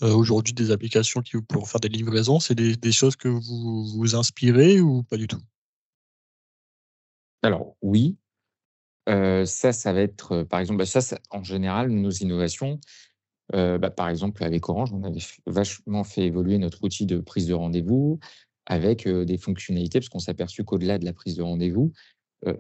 euh, 0.04 0.14
aujourd'hui 0.14 0.54
des 0.54 0.70
applications 0.70 1.22
qui 1.22 1.42
pour 1.42 1.68
faire 1.68 1.82
des 1.82 1.90
livraisons, 1.90 2.40
c'est 2.40 2.54
des, 2.54 2.92
choses 2.92 3.16
que 3.16 3.28
vous 3.28 3.88
vous 3.98 4.16
inspirez 4.16 4.80
ou 4.80 5.02
pas 5.02 5.18
du 5.18 5.28
tout? 5.28 5.42
Alors 7.42 7.76
oui, 7.82 8.16
ça, 9.08 9.74
ça 9.74 9.92
va 9.92 10.02
être 10.02 10.44
par 10.44 10.60
exemple, 10.60 10.78
bah, 10.78 10.86
ça, 10.86 11.18
en 11.32 11.44
général, 11.44 11.90
nos 11.90 12.12
innovations, 12.12 12.80
bah, 13.52 13.90
par 13.90 14.10
exemple 14.10 14.44
avec 14.44 14.70
Orange, 14.70 14.94
on 14.94 15.02
avait 15.02 15.24
vachement 15.48 16.04
fait 16.04 16.28
évoluer 16.28 16.60
notre 16.60 16.84
outil 16.84 17.08
de 17.08 17.18
prise 17.18 17.48
de 17.48 17.56
rendez-vous 17.56 18.20
avec 18.68 19.08
des 19.08 19.38
fonctionnalités, 19.38 20.00
parce 20.00 20.10
qu'on 20.10 20.20
s'est 20.20 20.32
aperçu 20.32 20.64
qu'au-delà 20.64 21.00
de 21.00 21.06
la 21.06 21.14
prise 21.14 21.36
de 21.36 21.42
rendez-vous, 21.42 21.94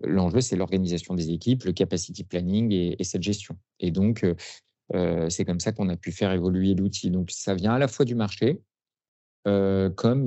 l'enjeu, 0.03 0.41
c'est 0.41 0.55
l'organisation 0.55 1.13
des 1.13 1.29
équipes, 1.31 1.65
le 1.65 1.73
capacity 1.73 2.23
planning 2.23 2.71
et, 2.71 3.03
cette 3.03 3.21
gestion. 3.21 3.57
Et 3.79 3.91
donc, 3.91 4.25
c'est 5.29 5.45
comme 5.45 5.59
ça 5.59 5.71
qu'on 5.73 5.89
a 5.89 5.97
pu 5.97 6.11
faire 6.11 6.31
évoluer 6.31 6.73
l'outil. 6.73 7.11
Donc, 7.11 7.29
ça 7.31 7.53
vient 7.53 7.73
à 7.73 7.79
la 7.79 7.87
fois 7.87 8.05
du 8.05 8.15
marché, 8.15 8.61
comme, 9.43 10.25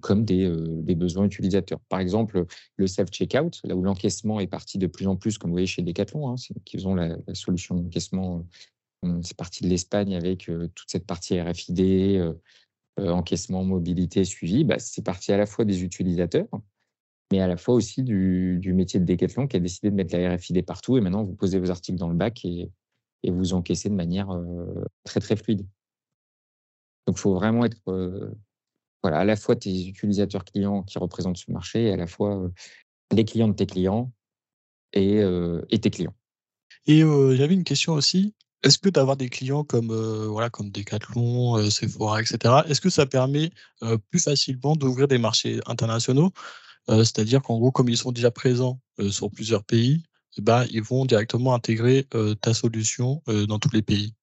comme 0.00 0.24
des, 0.24 0.94
besoins 0.94 1.26
utilisateurs. 1.26 1.80
Par 1.88 2.00
exemple, 2.00 2.46
le 2.76 2.86
self-checkout, 2.86 3.60
là 3.64 3.76
où 3.76 3.82
l'encaissement 3.82 4.40
est 4.40 4.48
parti 4.48 4.78
de 4.78 4.86
plus 4.86 5.06
en 5.06 5.16
plus, 5.16 5.38
comme 5.38 5.50
vous 5.50 5.54
voyez 5.54 5.66
chez 5.66 5.82
Decathlon, 5.82 6.30
hein, 6.30 6.34
qui 6.64 6.84
ont 6.86 6.94
la, 6.94 7.16
solution 7.34 7.74
d'encaissement. 7.74 8.44
C'est 9.22 9.36
parti 9.36 9.62
de 9.62 9.68
l'Espagne 9.68 10.16
avec 10.16 10.50
toute 10.74 10.90
cette 10.90 11.06
partie 11.06 11.40
RFID, 11.40 12.34
encaissement, 12.98 13.64
mobilité, 13.64 14.24
suivi, 14.24 14.64
bah, 14.64 14.78
c'est 14.78 15.04
parti 15.04 15.32
à 15.32 15.36
la 15.36 15.46
fois 15.46 15.64
des 15.64 15.82
utilisateurs, 15.84 16.48
mais 17.30 17.40
à 17.40 17.46
la 17.46 17.56
fois 17.56 17.74
aussi 17.74 18.02
du, 18.02 18.60
métier 18.74 19.00
de 19.00 19.04
Decathlon 19.04 19.46
qui 19.46 19.56
a 19.56 19.60
décidé 19.60 19.90
de 19.90 19.94
mettre 19.94 20.16
la 20.16 20.34
RFID 20.34 20.64
partout. 20.64 20.96
Et 20.96 21.00
maintenant, 21.00 21.24
vous 21.24 21.34
posez 21.34 21.58
vos 21.58 21.70
articles 21.70 21.98
dans 21.98 22.08
le 22.08 22.14
bac 22.14 22.44
et, 22.44 22.70
vous 23.24 23.52
encaissez 23.52 23.88
de 23.88 23.94
manière 23.94 24.30
euh, 24.30 24.84
très, 25.04 25.20
très 25.20 25.36
fluide. 25.36 25.66
Donc, 27.06 27.16
il 27.16 27.20
faut 27.20 27.34
vraiment 27.34 27.64
être 27.64 27.76
euh, 27.88 28.30
voilà, 29.02 29.18
à 29.18 29.24
la 29.24 29.36
fois 29.36 29.56
tes 29.56 29.88
utilisateurs 29.88 30.44
clients 30.44 30.82
qui 30.82 30.98
représentent 30.98 31.36
ce 31.36 31.50
marché 31.50 31.84
et 31.84 31.92
à 31.92 31.96
la 31.96 32.06
fois 32.06 32.50
les 33.12 33.24
clients 33.24 33.48
de 33.48 33.54
tes 33.54 33.66
clients 33.66 34.12
et, 34.92 35.20
et 35.70 35.78
tes 35.78 35.90
clients. 35.90 36.14
Et 36.86 37.00
j'avais 37.00 37.54
une 37.54 37.64
question 37.64 37.92
aussi. 37.92 38.34
Est-ce 38.64 38.78
que 38.78 38.88
d'avoir 38.88 39.16
des 39.16 39.28
clients 39.28 39.62
comme, 39.62 39.90
euh, 39.92 40.26
voilà, 40.26 40.50
comme 40.50 40.70
Decathlon, 40.70 41.58
euh, 41.58 41.70
Sephora, 41.70 42.20
etc., 42.20 42.62
est-ce 42.66 42.80
que 42.80 42.90
ça 42.90 43.06
permet 43.06 43.50
euh, 43.82 43.98
plus 44.10 44.18
facilement 44.18 44.74
d'ouvrir 44.74 45.06
des 45.06 45.18
marchés 45.18 45.60
internationaux? 45.66 46.32
C'est-à-dire 46.88 47.42
qu'en 47.42 47.58
gros, 47.58 47.70
comme 47.70 47.90
ils 47.90 47.98
sont 47.98 48.12
déjà 48.12 48.30
présents 48.30 48.80
sur 49.10 49.30
plusieurs 49.30 49.62
pays, 49.62 50.04
ben, 50.38 50.64
ils 50.70 50.82
vont 50.82 51.04
directement 51.04 51.52
intégrer 51.52 52.08
ta 52.40 52.54
solution 52.54 53.22
dans 53.26 53.58
tous 53.58 53.70
les 53.74 53.82
pays. 53.82 54.14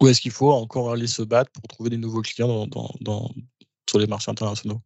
Ou 0.00 0.06
est-ce 0.06 0.22
qu'il 0.22 0.30
faut 0.30 0.50
encore 0.50 0.90
aller 0.90 1.08
se 1.08 1.20
battre 1.20 1.50
pour 1.52 1.64
trouver 1.64 1.90
des 1.90 1.98
nouveaux 1.98 2.22
clients 2.22 2.66
dans, 2.68 2.90
dans, 3.02 3.30
sur 3.86 3.98
les 3.98 4.06
marchés 4.06 4.30
internationaux? 4.30 4.80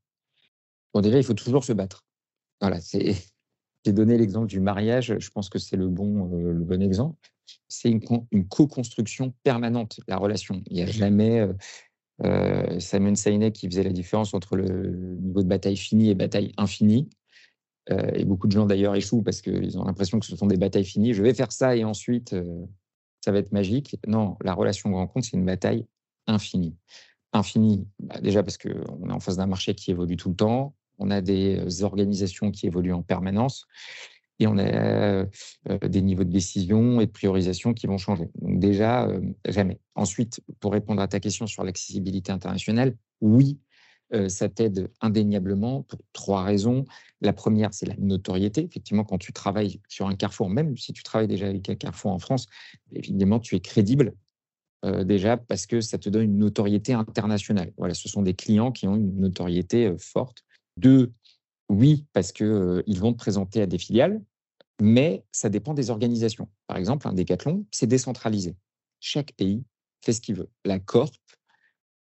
Bon, 0.93 1.03
déjà, 1.03 1.19
il 1.19 1.23
faut 1.23 1.35
toujours 1.35 1.63
se 1.63 1.73
battre. 1.73 2.05
Voilà, 2.61 2.81
c'est. 2.81 3.15
J'ai 3.87 3.93
donné 3.93 4.19
l'exemple 4.19 4.49
du 4.49 4.59
mariage. 4.59 5.15
Je 5.17 5.31
pense 5.31 5.49
que 5.49 5.61
c'est 5.61 5.77
le 5.77 5.87
bon, 5.87 6.37
le 6.37 6.65
bon 6.65 6.83
exemple 6.83 7.31
c'est 7.69 7.91
une, 7.91 8.49
co-construction 8.49 9.33
permanente, 9.43 10.01
la 10.09 10.17
relation. 10.17 10.63
Il 10.67 10.77
n'y 10.77 10.83
a 10.83 10.87
jamais 10.87 11.41
euh, 11.41 11.53
euh, 12.25 12.81
Simon 12.81 13.15
Sinek 13.15 13.55
qui 13.55 13.67
faisait 13.69 13.83
la 13.83 13.93
différence 13.93 14.35
entre 14.35 14.57
le 14.57 15.17
niveau 15.21 15.43
de 15.43 15.49
bataille 15.49 15.77
finie 15.77 16.11
et 16.11 16.15
bataille 16.15 16.53
infinie. 16.57 17.09
Euh, 17.91 18.11
et 18.15 18.25
beaucoup 18.25 18.47
de 18.47 18.53
gens 18.53 18.67
d'ailleurs 18.67 18.95
échouent 18.95 19.23
parce 19.23 19.41
qu'ils 19.41 19.79
ont 19.79 19.85
l'impression 19.85 20.21
que 20.21 20.27
ce 20.27 20.37
sont 20.37 20.47
des 20.47 20.57
batailles 20.57 20.85
finies. 20.85 21.15
Je 21.15 21.23
vais 21.23 21.35
faire 21.35 21.53
ça 21.53 21.77
et 21.77 21.85
ensuite 21.85 22.35
ça 23.25 23.33
va 23.33 23.39
être 23.39 23.53
magique. 23.53 23.97
Non, 24.07 24.37
la 24.43 24.55
relation 24.55 25.07
compte, 25.07 25.25
c'est 25.25 25.37
une 25.37 25.47
bataille 25.47 25.87
infinie. 26.27 26.77
Infinie, 27.33 27.87
bah, 27.99 28.21
déjà 28.21 28.43
parce 28.43 28.59
qu'on 28.59 29.09
est 29.09 29.13
en 29.13 29.21
face 29.21 29.37
d'un 29.37 29.47
marché 29.47 29.75
qui 29.75 29.91
évolue 29.91 30.17
tout 30.17 30.31
le 30.31 30.37
temps, 30.37 30.75
on 30.99 31.11
a 31.11 31.21
des 31.21 31.83
organisations 31.83 32.51
qui 32.51 32.67
évoluent 32.67 32.93
en 32.93 33.03
permanence 33.03 33.67
et 34.41 34.47
on 34.47 34.57
a 34.57 34.63
euh, 34.63 35.27
des 35.87 36.01
niveaux 36.01 36.25
de 36.25 36.33
décision 36.33 37.01
et 37.01 37.07
de 37.07 37.13
priorisation 37.13 37.75
qui 37.75 37.87
vont 37.87 37.99
changer. 37.99 38.29
Donc 38.41 38.59
déjà, 38.59 39.07
euh, 39.07 39.21
jamais. 39.47 39.79
Ensuite, 39.95 40.41
pour 40.59 40.73
répondre 40.73 41.03
à 41.03 41.09
ta 41.09 41.21
question 41.21 41.47
sur 41.47 41.63
l'accessibilité 41.63 42.33
internationale, 42.33 42.97
oui, 43.21 43.59
euh, 44.15 44.31
ça 44.31 44.49
t'aide 44.49 44.91
indéniablement 45.03 45.83
pour 45.83 46.01
trois 46.15 46.43
raisons. 46.43 46.87
La 47.21 47.35
première, 47.35 47.75
c'est 47.75 47.87
la 47.87 47.95
notoriété. 47.99 48.65
Effectivement, 48.65 49.05
quand 49.05 49.19
tu 49.19 49.35
travailles 49.35 49.79
sur 49.89 50.09
un 50.09 50.17
carrefour, 50.17 50.49
même 50.49 50.75
si 50.79 50.95
tu 50.95 51.03
travailles 51.03 51.29
déjà 51.29 51.47
avec 51.47 51.69
un 51.69 51.75
carrefour 51.75 52.11
en 52.11 52.19
France, 52.19 52.47
évidemment, 52.93 53.39
tu 53.39 53.55
es 53.55 53.61
crédible. 53.61 54.15
déjà 55.05 55.37
parce 55.37 55.67
que 55.67 55.83
ça 55.83 55.99
te 55.99 56.09
donne 56.09 56.23
une 56.23 56.39
notoriété 56.39 56.95
internationale. 56.95 57.71
Voilà, 57.77 57.93
ce 57.93 58.09
sont 58.09 58.23
des 58.23 58.33
clients 58.33 58.73
qui 58.73 58.89
ont 58.89 58.97
une 58.97 59.21
notoriété 59.21 59.93
forte. 59.99 60.43
Deux, 60.79 61.13
oui, 61.69 62.07
parce 62.15 62.33
qu'ils 62.33 62.83
ils 62.87 62.99
vont 62.99 63.13
te 63.13 63.19
présenter 63.19 63.61
à 63.61 63.67
des 63.67 63.77
filiales, 63.77 64.23
mais 64.81 65.25
ça 65.33 65.49
dépend 65.49 65.75
des 65.75 65.91
organisations. 65.91 66.49
Par 66.67 66.77
exemple, 66.77 67.09
un 67.09 67.13
décathlon, 67.13 67.65
c'est 67.71 67.87
décentralisé. 67.87 68.57
Chaque 69.01 69.33
pays 69.33 69.65
fait 70.03 70.13
ce 70.13 70.21
qu'il 70.21 70.37
veut. 70.37 70.49
La 70.65 70.79
Corp 70.79 71.15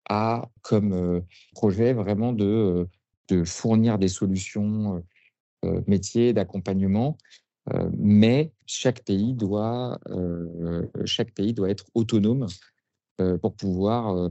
a 0.09 0.49
comme 0.62 1.23
projet 1.52 1.92
vraiment 1.92 2.33
de, 2.33 2.88
de 3.28 3.45
fournir 3.45 3.99
des 3.99 4.09
solutions 4.09 5.02
métiers, 5.87 6.33
d'accompagnement, 6.33 7.18
mais 7.97 8.52
chaque 8.66 9.02
pays, 9.04 9.35
doit, 9.35 9.99
chaque 11.04 11.33
pays 11.33 11.52
doit 11.54 11.71
être 11.71 11.87
autonome 11.95 12.47
pour 13.42 13.56
pouvoir 13.56 14.30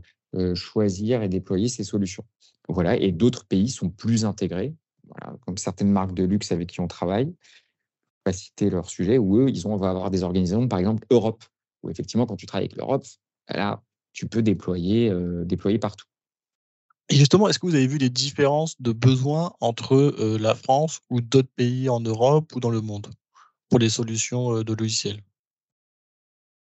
choisir 0.53 1.23
et 1.23 1.29
déployer 1.29 1.67
ses 1.67 1.83
solutions. 1.83 2.25
Voilà, 2.69 2.95
et 2.95 3.11
d'autres 3.11 3.45
pays 3.45 3.69
sont 3.69 3.89
plus 3.89 4.25
intégrés 4.25 4.73
comme 5.41 5.57
certaines 5.57 5.91
marques 5.91 6.13
de 6.13 6.23
luxe 6.23 6.51
avec 6.51 6.69
qui 6.69 6.79
on 6.79 6.87
travaille, 6.87 7.33
pas 8.25 8.33
citer 8.33 8.69
leur 8.69 8.89
sujet, 8.89 9.17
où 9.17 9.37
eux, 9.37 9.49
ils 9.49 9.65
ont, 9.67 9.73
on 9.73 9.77
va 9.77 9.91
avoir 9.91 10.11
des 10.11 10.23
organisations, 10.23 10.67
par 10.67 10.79
exemple 10.79 11.05
Europe, 11.11 11.45
où 11.83 11.89
effectivement, 11.89 12.25
quand 12.25 12.35
tu 12.35 12.47
travailles 12.47 12.65
avec 12.65 12.75
l'Europe, 12.75 13.05
là, 13.47 13.81
tu 14.11 14.27
peux 14.27 14.41
déployer, 14.41 15.13
déployer 15.45 15.79
partout. 15.79 16.07
Et 17.09 17.15
justement, 17.15 17.47
est-ce 17.47 17.59
que 17.59 17.67
vous 17.67 17.75
avez 17.75 17.85
vu 17.85 17.99
des 17.99 18.09
différences 18.09 18.81
de 18.81 18.91
besoins 18.91 19.53
entre 19.61 20.15
la 20.39 20.55
France 20.55 21.01
ou 21.11 21.21
d'autres 21.21 21.51
pays 21.55 21.87
en 21.87 21.99
Europe 21.99 22.55
ou 22.55 22.59
dans 22.59 22.71
le 22.71 22.81
monde 22.81 23.07
pour 23.69 23.77
les 23.77 23.89
solutions 23.89 24.63
de 24.63 24.73
logiciels? 24.73 25.21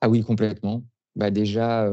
Ah 0.01 0.09
oui, 0.09 0.23
complètement. 0.23 0.83
Bah 1.15 1.31
déjà, 1.31 1.89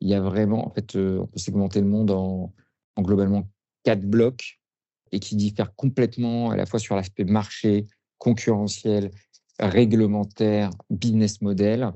il 0.00 0.08
y 0.08 0.14
a 0.14 0.20
vraiment, 0.20 0.66
en 0.66 0.70
fait, 0.70 0.94
on 0.94 1.26
peut 1.26 1.38
segmenter 1.38 1.80
le 1.80 1.86
monde 1.86 2.12
en, 2.12 2.54
en, 2.96 3.02
globalement 3.02 3.48
quatre 3.82 4.04
blocs 4.06 4.60
et 5.10 5.18
qui 5.18 5.34
diffèrent 5.34 5.74
complètement 5.74 6.50
à 6.50 6.56
la 6.56 6.66
fois 6.66 6.78
sur 6.78 6.94
l'aspect 6.94 7.24
marché, 7.24 7.86
concurrentiel, 8.20 9.10
réglementaire, 9.58 10.70
business 10.90 11.42
model. 11.42 11.90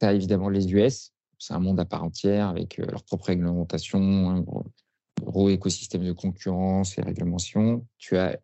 Tu 0.00 0.06
as 0.06 0.14
évidemment 0.14 0.48
les 0.48 0.72
US, 0.72 1.12
c'est 1.38 1.52
un 1.52 1.58
monde 1.58 1.78
à 1.80 1.84
part 1.84 2.04
entière 2.04 2.48
avec 2.48 2.78
leur 2.78 3.04
propre 3.04 3.26
réglementation, 3.26 4.30
un 4.30 4.40
gros, 5.20 5.50
écosystème 5.50 6.04
de 6.04 6.12
concurrence 6.12 6.96
et 6.96 7.02
réglementation. 7.02 7.86
Tu 7.98 8.16
as 8.16 8.38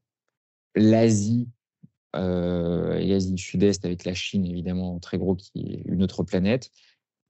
l'Asie 0.75 1.49
euh, 2.17 2.99
l'Asie 2.99 3.33
du 3.33 3.43
Sud-Est 3.43 3.85
avec 3.85 4.05
la 4.05 4.15
Chine, 4.15 4.45
évidemment, 4.45 4.99
très 4.99 5.17
gros, 5.17 5.37
qui 5.37 5.61
est 5.61 5.83
une 5.87 6.03
autre 6.03 6.25
planète, 6.25 6.71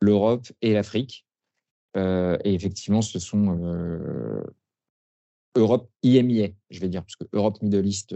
l'Europe 0.00 0.46
et 0.62 0.72
l'Afrique. 0.72 1.26
Euh, 1.96 2.38
et 2.44 2.54
effectivement, 2.54 3.02
ce 3.02 3.18
sont 3.18 3.58
euh, 3.62 4.42
Europe 5.54 5.90
IMIA, 6.02 6.48
je 6.70 6.80
vais 6.80 6.88
dire, 6.88 7.02
parce 7.02 7.16
que 7.16 7.24
Europe 7.32 7.60
Middle 7.60 7.86
East, 7.86 8.14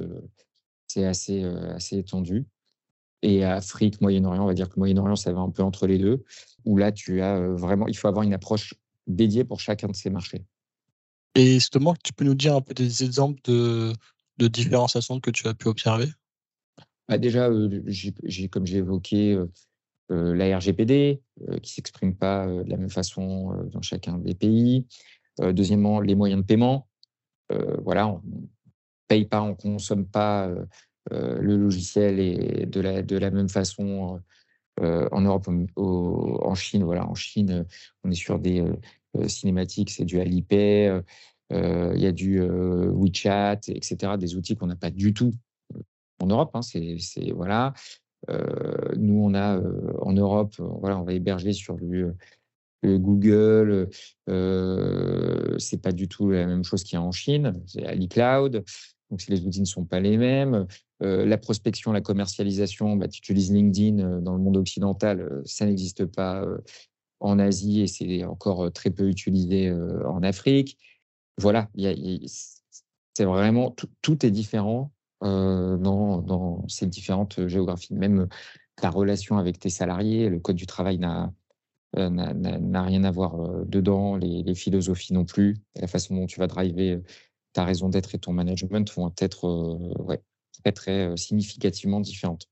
c'est 0.86 1.04
assez, 1.04 1.42
assez 1.42 1.98
étendu. 1.98 2.46
Et 3.22 3.42
Afrique, 3.42 4.00
Moyen-Orient, 4.00 4.42
on 4.42 4.46
va 4.46 4.54
dire 4.54 4.68
que 4.68 4.78
Moyen-Orient, 4.78 5.16
ça 5.16 5.32
va 5.32 5.40
un 5.40 5.50
peu 5.50 5.62
entre 5.62 5.86
les 5.86 5.98
deux, 5.98 6.24
où 6.66 6.76
là, 6.76 6.92
tu 6.92 7.22
as 7.22 7.40
vraiment, 7.40 7.88
il 7.88 7.96
faut 7.96 8.08
avoir 8.08 8.22
une 8.22 8.34
approche 8.34 8.74
dédiée 9.06 9.44
pour 9.44 9.60
chacun 9.60 9.88
de 9.88 9.96
ces 9.96 10.10
marchés. 10.10 10.44
Et 11.34 11.54
justement, 11.54 11.94
tu 12.04 12.12
peux 12.12 12.24
nous 12.24 12.34
dire 12.34 12.54
un 12.54 12.60
peu 12.60 12.74
des 12.74 13.02
exemples 13.02 13.40
de, 13.44 13.92
de 14.36 14.48
différenciation 14.48 15.20
que 15.20 15.30
tu 15.30 15.48
as 15.48 15.54
pu 15.54 15.68
observer? 15.68 16.08
Bah 17.08 17.18
Déjà, 17.18 17.50
j'ai, 17.86 18.48
comme 18.48 18.66
j'ai 18.66 18.78
évoqué, 18.78 19.38
la 20.10 20.58
RGPD, 20.58 21.22
qui 21.38 21.44
ne 21.46 21.66
s'exprime 21.66 22.14
pas 22.14 22.46
de 22.46 22.68
la 22.68 22.76
même 22.76 22.90
façon 22.90 23.54
dans 23.72 23.82
chacun 23.82 24.18
des 24.18 24.34
pays. 24.34 24.86
deuxièmement, 25.38 26.00
les 26.00 26.14
moyens 26.14 26.42
de 26.42 26.46
paiement. 26.46 26.88
voilà, 27.78 28.08
on 28.08 28.22
paye 29.08 29.26
pas, 29.26 29.42
on 29.42 29.54
consomme 29.54 30.06
pas 30.06 30.50
le 31.10 31.56
logiciel 31.56 32.18
et 32.18 32.66
de 32.66 32.80
la, 32.80 33.02
de 33.02 33.16
la 33.16 33.30
même 33.30 33.48
façon 33.48 34.20
en 34.80 35.20
Europe, 35.20 35.48
en 35.76 36.54
Chine. 36.54 36.84
Voilà, 36.84 37.06
en 37.06 37.14
Chine, 37.14 37.66
on 38.04 38.10
est 38.10 38.14
sur 38.14 38.38
des 38.38 38.64
euh, 39.16 39.28
cinématique, 39.28 39.90
c'est 39.90 40.04
du 40.04 40.20
Alipay, 40.20 40.88
euh, 41.52 41.92
il 41.94 42.00
y 42.00 42.06
a 42.06 42.12
du 42.12 42.40
euh, 42.40 42.90
WeChat, 42.92 43.60
etc., 43.68 44.14
des 44.18 44.34
outils 44.34 44.56
qu'on 44.56 44.66
n'a 44.66 44.76
pas 44.76 44.90
du 44.90 45.14
tout 45.14 45.32
en 46.20 46.26
Europe. 46.26 46.50
Hein, 46.54 46.62
c'est, 46.62 46.96
voilà. 47.32 47.72
nous, 48.96 49.22
on 49.22 49.34
a 49.34 49.60
en 50.00 50.12
Europe, 50.12 50.54
voilà, 50.58 50.98
on 50.98 51.04
va 51.04 51.12
héberger 51.12 51.52
sur 51.52 51.76
du 51.76 52.06
Google, 52.84 53.88
euh, 54.28 55.58
c'est 55.58 55.80
pas 55.80 55.92
du 55.92 56.08
tout 56.08 56.30
la 56.30 56.46
même 56.46 56.64
chose 56.64 56.84
qu'il 56.84 56.94
y 56.94 56.98
a 56.98 57.02
en 57.02 57.12
Chine, 57.12 57.62
c'est 57.66 57.84
AliCloud, 57.84 58.64
donc 59.10 59.20
si 59.20 59.30
les 59.30 59.44
outils 59.44 59.60
ne 59.60 59.66
sont 59.66 59.84
pas 59.84 60.00
les 60.00 60.16
mêmes. 60.16 60.66
la 61.00 61.38
prospection, 61.38 61.92
la 61.92 62.00
commercialisation, 62.00 62.96
bah, 62.96 63.08
tu 63.08 63.18
utilises 63.18 63.52
LinkedIn 63.52 64.20
dans 64.20 64.32
le 64.32 64.42
monde 64.42 64.56
occidental, 64.56 65.42
ça 65.44 65.66
n'existe 65.66 66.06
pas 66.06 66.44
en 67.20 67.38
Asie 67.38 67.82
et 67.82 67.86
c'est 67.86 68.24
encore 68.24 68.72
très 68.72 68.90
peu 68.90 69.08
utilisé 69.08 69.72
en 69.72 70.22
Afrique. 70.22 70.78
Voilà, 71.38 71.68
c'est 73.14 73.24
vraiment 73.24 73.74
tout, 74.02 74.26
est 74.26 74.30
différent 74.30 74.92
dans, 75.20 76.64
ces 76.68 76.86
différentes 76.86 77.46
géographies. 77.48 77.94
Même 77.94 78.28
ta 78.76 78.90
relation 78.90 79.38
avec 79.38 79.58
tes 79.58 79.70
salariés, 79.70 80.28
le 80.28 80.38
code 80.40 80.56
du 80.56 80.66
travail 80.66 80.98
n'a 80.98 81.32
rien 81.96 83.04
à 83.04 83.10
voir 83.10 83.64
dedans, 83.66 84.16
les, 84.16 84.54
philosophies 84.54 85.12
non 85.12 85.24
plus, 85.24 85.56
la 85.76 85.86
façon 85.86 86.14
dont 86.14 86.26
tu 86.26 86.38
vas 86.40 86.46
driver 86.46 87.00
ta 87.54 87.64
raison 87.64 87.88
d'être 87.88 88.14
et 88.14 88.18
ton 88.18 88.32
management 88.32 88.92
vont 88.94 89.12
être 89.18 89.48
ouais, 90.00 90.22
très, 90.62 90.72
très 90.72 91.16
significativement 91.16 92.00
différentes. 92.00 92.48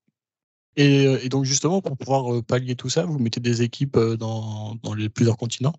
Et, 0.77 1.29
donc 1.29 1.45
justement, 1.45 1.83
pour 1.83 1.99
pouvoir 1.99 2.43
pallier 2.45 2.77
tout 2.77 2.89
ça, 2.89 3.05
vous 3.05 3.19
mettez 3.19 3.41
des 3.41 3.61
équipes 3.61 3.99
dans, 3.99 4.77
dans 4.77 4.95
les 4.95 5.11
plusieurs 5.11 5.37
continents 5.37 5.75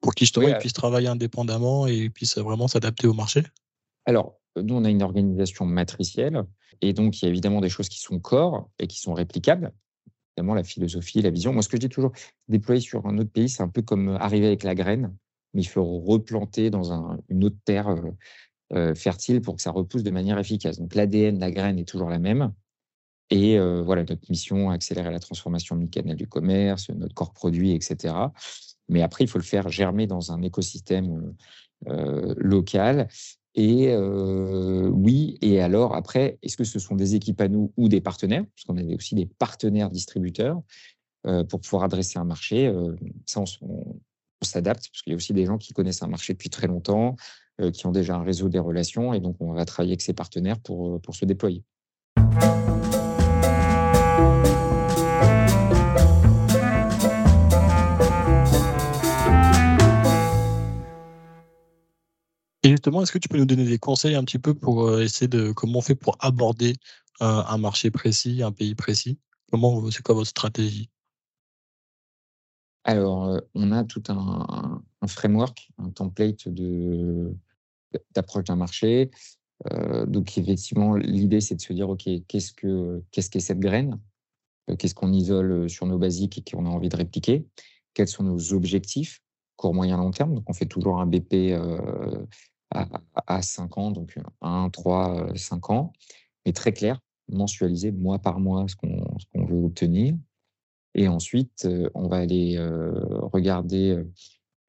pour 0.00 0.14
qu'ils 0.14 0.26
justement 0.26 0.58
puissent 0.58 0.72
travailler 0.72 1.08
indépendamment 1.08 1.86
et 1.86 2.10
puissent 2.10 2.38
vraiment 2.38 2.68
s'adapter 2.68 3.06
au 3.06 3.12
marché? 3.12 3.42
Alors, 4.06 4.38
nous, 4.56 4.74
on 4.74 4.84
a 4.84 4.90
une 4.90 5.02
organisation 5.02 5.64
matricielle 5.64 6.44
et 6.80 6.92
donc 6.92 7.20
il 7.20 7.24
y 7.24 7.26
a 7.26 7.28
évidemment 7.28 7.60
des 7.60 7.68
choses 7.68 7.88
qui 7.88 8.00
sont 8.00 8.18
corps 8.18 8.70
et 8.78 8.86
qui 8.86 8.98
sont 8.98 9.14
réplicables. 9.14 9.72
Évidemment, 10.36 10.54
la 10.54 10.64
philosophie, 10.64 11.22
la 11.22 11.30
vision. 11.30 11.52
Moi, 11.52 11.62
ce 11.62 11.68
que 11.68 11.76
je 11.76 11.80
dis 11.80 11.88
toujours, 11.88 12.12
déployer 12.48 12.80
sur 12.80 13.06
un 13.06 13.18
autre 13.18 13.30
pays, 13.30 13.48
c'est 13.48 13.62
un 13.62 13.68
peu 13.68 13.82
comme 13.82 14.08
arriver 14.20 14.46
avec 14.46 14.62
la 14.62 14.74
graine, 14.74 15.14
mais 15.54 15.62
il 15.62 15.68
faut 15.68 15.84
replanter 16.00 16.70
dans 16.70 16.92
un, 16.92 17.18
une 17.28 17.44
autre 17.44 17.58
terre 17.64 17.94
fertile 18.94 19.40
pour 19.40 19.56
que 19.56 19.62
ça 19.62 19.70
repousse 19.70 20.02
de 20.02 20.10
manière 20.10 20.38
efficace. 20.38 20.78
Donc 20.78 20.94
l'ADN 20.94 21.38
la 21.38 21.50
graine 21.50 21.78
est 21.78 21.88
toujours 21.88 22.08
la 22.08 22.18
même. 22.18 22.52
Et 23.30 23.58
voilà, 23.58 24.02
notre 24.02 24.28
mission, 24.28 24.70
accélérer 24.70 25.10
la 25.10 25.20
transformation 25.20 25.76
omnicanale 25.76 26.16
du 26.16 26.26
commerce, 26.26 26.90
notre 26.90 27.14
corps 27.14 27.32
produit, 27.32 27.72
etc. 27.72 28.14
Mais 28.88 29.02
après, 29.02 29.24
il 29.24 29.28
faut 29.28 29.38
le 29.38 29.44
faire 29.44 29.68
germer 29.68 30.06
dans 30.06 30.32
un 30.32 30.42
écosystème 30.42 31.34
local. 31.86 33.08
Et 33.54 33.96
oui, 33.96 35.38
et 35.42 35.60
alors 35.60 35.94
après, 35.94 36.38
est-ce 36.42 36.56
que 36.56 36.64
ce 36.64 36.78
sont 36.78 36.96
des 36.96 37.14
équipes 37.14 37.40
à 37.40 37.48
nous 37.48 37.72
ou 37.76 37.88
des 37.88 38.00
partenaires? 38.00 38.44
Parce 38.54 38.64
qu'on 38.64 38.76
avait 38.76 38.94
aussi 38.94 39.14
des 39.14 39.26
partenaires 39.26 39.90
distributeurs 39.90 40.60
pour 41.48 41.60
pouvoir 41.60 41.84
adresser 41.84 42.18
un 42.18 42.24
marché. 42.24 42.72
ça, 43.26 43.42
on, 43.62 44.00
s'adapte, 44.42 44.88
parce 44.90 45.02
qu'il 45.02 45.12
y 45.12 45.14
a 45.14 45.16
aussi 45.16 45.34
des 45.34 45.46
gens 45.46 45.58
qui 45.58 45.72
connaissent 45.72 46.02
un 46.02 46.08
marché 46.08 46.32
depuis 46.32 46.50
très 46.50 46.66
longtemps, 46.66 47.14
qui 47.68 47.86
ont 47.86 47.92
déjà 47.92 48.16
un 48.16 48.22
réseau 48.22 48.48
des 48.48 48.58
relations, 48.58 49.12
et 49.12 49.20
donc 49.20 49.36
on 49.40 49.52
va 49.52 49.64
travailler 49.64 49.92
avec 49.92 50.02
ces 50.02 50.14
partenaires 50.14 50.58
pour, 50.58 51.00
pour 51.02 51.14
se 51.14 51.24
déployer. 51.24 51.62
Et 62.62 62.70
justement, 62.70 63.02
est-ce 63.02 63.12
que 63.12 63.18
tu 63.18 63.28
peux 63.28 63.38
nous 63.38 63.46
donner 63.46 63.64
des 63.64 63.78
conseils 63.78 64.14
un 64.14 64.24
petit 64.24 64.38
peu 64.38 64.54
pour 64.54 64.86
euh, 64.86 65.00
essayer 65.00 65.28
de 65.28 65.50
comment 65.52 65.78
on 65.78 65.82
fait 65.82 65.94
pour 65.94 66.16
aborder 66.20 66.74
un, 67.20 67.58
marché 67.58 67.90
précis, 67.90 68.42
un 68.42 68.52
pays 68.52 68.74
précis? 68.74 69.18
Comment 69.50 69.90
c'est 69.90 70.02
quoi 70.02 70.14
votre 70.14 70.28
stratégie? 70.28 70.90
Alors, 72.84 73.28
euh, 73.28 73.40
on 73.54 73.72
a 73.72 73.84
tout 73.84 74.02
un, 74.08 74.82
framework, 75.06 75.70
un 75.78 75.90
template 75.90 76.48
de 76.48 77.34
d'approche 78.14 78.44
d'un 78.44 78.56
marché. 78.56 79.10
Euh, 79.72 80.06
donc, 80.06 80.36
effectivement, 80.38 80.94
l'idée, 80.96 81.40
c'est 81.40 81.54
de 81.54 81.60
se 81.60 81.72
dire, 81.72 81.88
OK, 81.88 82.08
qu'est-ce 82.28 82.52
que 82.52 83.02
qu'est-ce 83.10 83.30
qu'est 83.30 83.40
cette 83.40 83.60
graine 83.60 83.98
Qu'est-ce 84.78 84.94
qu'on 84.94 85.12
isole 85.12 85.68
sur 85.68 85.86
nos 85.86 85.98
basiques 85.98 86.38
et 86.38 86.42
qu'on 86.42 86.64
a 86.64 86.68
envie 86.68 86.88
de 86.88 86.96
répliquer? 86.96 87.44
Quels 87.92 88.08
sont 88.08 88.22
nos 88.22 88.52
objectifs 88.52 89.20
court, 89.56 89.74
moyen, 89.74 89.96
long 89.96 90.12
terme? 90.12 90.34
Donc, 90.34 90.48
on 90.48 90.52
fait 90.52 90.66
toujours 90.66 91.00
un 91.00 91.06
BP 91.06 91.58
à, 92.70 93.42
5 93.42 93.78
ans, 93.78 93.90
donc 93.90 94.16
1, 94.42 94.70
3, 94.70 95.34
5 95.34 95.70
ans, 95.70 95.92
mais 96.46 96.52
très 96.52 96.72
clair, 96.72 97.00
mensualiser 97.28 97.90
mois 97.90 98.20
par 98.20 98.38
mois 98.38 98.66
ce 98.68 98.76
qu'on 98.76 99.44
veut 99.44 99.64
obtenir. 99.64 100.14
Et 100.94 101.08
ensuite, 101.08 101.68
on 101.94 102.06
va 102.06 102.18
aller 102.18 102.56
regarder 103.32 104.00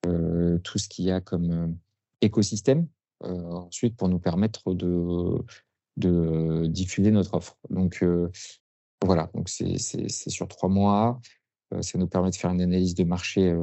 tout 0.02 0.78
ce 0.80 0.90
qu'il 0.90 1.06
y 1.06 1.12
a 1.12 1.22
comme 1.22 1.78
écosystème, 2.22 2.88
ensuite 3.24 3.96
pour 3.96 4.10
nous 4.10 4.20
permettre 4.20 4.74
de, 4.74 6.68
diffuser 6.68 7.12
notre 7.12 7.36
offre. 7.36 7.58
Donc 7.70 8.04
voilà, 9.04 9.30
donc 9.34 9.50
c'est 9.50 9.78
sur 10.10 10.48
trois 10.48 10.70
mois. 10.70 11.20
ça 11.82 11.98
nous 11.98 12.08
permet 12.08 12.32
de 12.32 12.36
faire 12.36 12.52
une 12.52 12.62
analyse 12.62 12.96
de 12.96 13.04
marché 13.04 13.56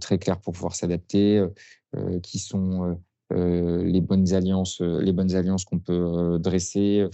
très 0.00 0.18
claire 0.18 0.40
pour 0.40 0.52
pouvoir 0.52 0.74
s'adapter, 0.74 1.44
qui 2.22 2.38
sont 2.38 2.98
euh, 3.32 3.82
les 3.84 4.00
bonnes 4.00 4.32
alliances, 4.34 4.80
euh, 4.80 5.00
les 5.00 5.12
bonnes 5.12 5.34
alliances 5.34 5.64
qu'on 5.64 5.80
peut 5.80 5.92
euh, 5.92 6.38
dresser, 6.38 7.08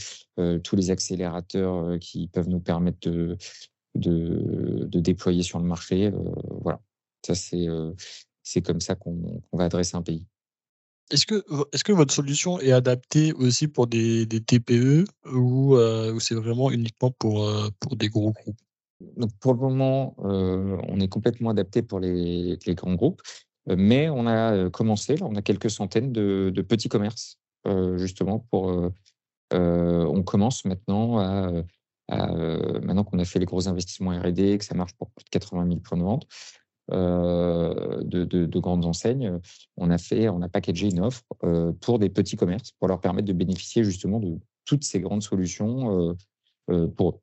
tous 0.63 0.77
les 0.77 0.91
accélérateurs 0.91 1.99
qui 2.01 2.29
peuvent 2.29 2.49
nous 2.49 2.61
permettre 2.61 2.99
de, 3.09 3.39
de, 3.95 5.01
déployer 5.01 5.43
sur 5.43 5.59
le 5.59 5.65
marché. 5.65 6.13
voilà, 6.61 6.81
ça 7.25 7.35
c'est 7.35 7.67
c'est 8.43 8.63
comme 8.63 8.81
ça 8.81 8.95
qu'on 8.97 9.43
va 9.53 9.65
adresser 9.65 9.97
un 9.97 10.03
pays. 10.03 10.27
Est-ce 11.13 11.27
que, 11.27 11.45
est-ce 11.73 11.85
que 11.85 11.93
votre 11.93 12.13
solution 12.13 12.59
est 12.59 12.73
adaptée 12.73 13.33
aussi 13.35 13.69
pour 13.69 13.87
des, 13.87 14.27
des 14.27 14.41
TPE 14.41 15.05
ou, 15.33 15.77
ou 15.77 16.21
c'est 16.21 16.35
vraiment 16.35 16.71
uniquement 16.71 17.11
pour, 17.11 17.49
pour 17.81 17.97
des 17.97 18.09
gros 18.09 18.33
groupes? 18.33 18.59
Donc 19.17 19.31
pour 19.39 19.53
le 19.55 19.61
moment, 19.61 20.15
on 20.19 21.01
est 21.01 21.09
complètement 21.09 21.51
adapté 21.51 21.83
pour 21.83 22.01
les, 22.01 22.59
grands 22.69 22.95
groupes, 22.95 23.21
mais 23.67 24.09
on 24.09 24.27
a 24.27 24.71
commencé, 24.71 25.17
on 25.21 25.37
a 25.37 25.43
quelques 25.43 25.71
centaines 25.71 26.13
de, 26.13 26.63
petits 26.67 26.89
commerces, 26.89 27.39
justement, 27.97 28.47
pour. 28.51 28.91
on 29.53 30.23
commence 30.23 30.65
maintenant 30.65 31.19
à 31.19 31.63
euh, 32.11 32.81
maintenant 32.81 33.05
qu'on 33.05 33.19
a 33.19 33.25
fait 33.25 33.39
les 33.39 33.47
gros 33.47 33.69
investissements 33.69 34.11
R&D, 34.11 34.59
que 34.59 34.65
ça 34.65 34.75
marche 34.75 34.93
pour 34.95 35.11
plus 35.11 35.25
de 35.25 35.31
80 35.31 35.67
000 35.67 35.81
points 35.81 35.99
de 35.99 36.03
vente 36.03 36.27
euh, 36.93 38.03
de, 38.03 38.59
grandes 38.59 38.85
enseignes, 38.85 39.39
on 39.77 39.91
a 39.91 39.99
fait, 39.99 40.29
on 40.29 40.43
a 40.43 40.49
packagé 40.49 40.89
une 40.89 41.01
offre 41.01 41.23
euh, 41.45 41.73
pour 41.81 41.99
des 41.99 42.09
petits 42.09 42.37
commerces 42.37 42.73
pour 42.73 42.89
leur 42.89 43.01
permettre 43.01 43.29
de 43.29 43.33
bénéficier 43.33 43.85
justement 43.85 44.21
de 44.21 44.39
toutes 44.65 44.85
ces 44.85 45.01
grandes 45.01 45.23
solutions 45.23 46.17
pour 46.97 47.11
eux. 47.11 47.19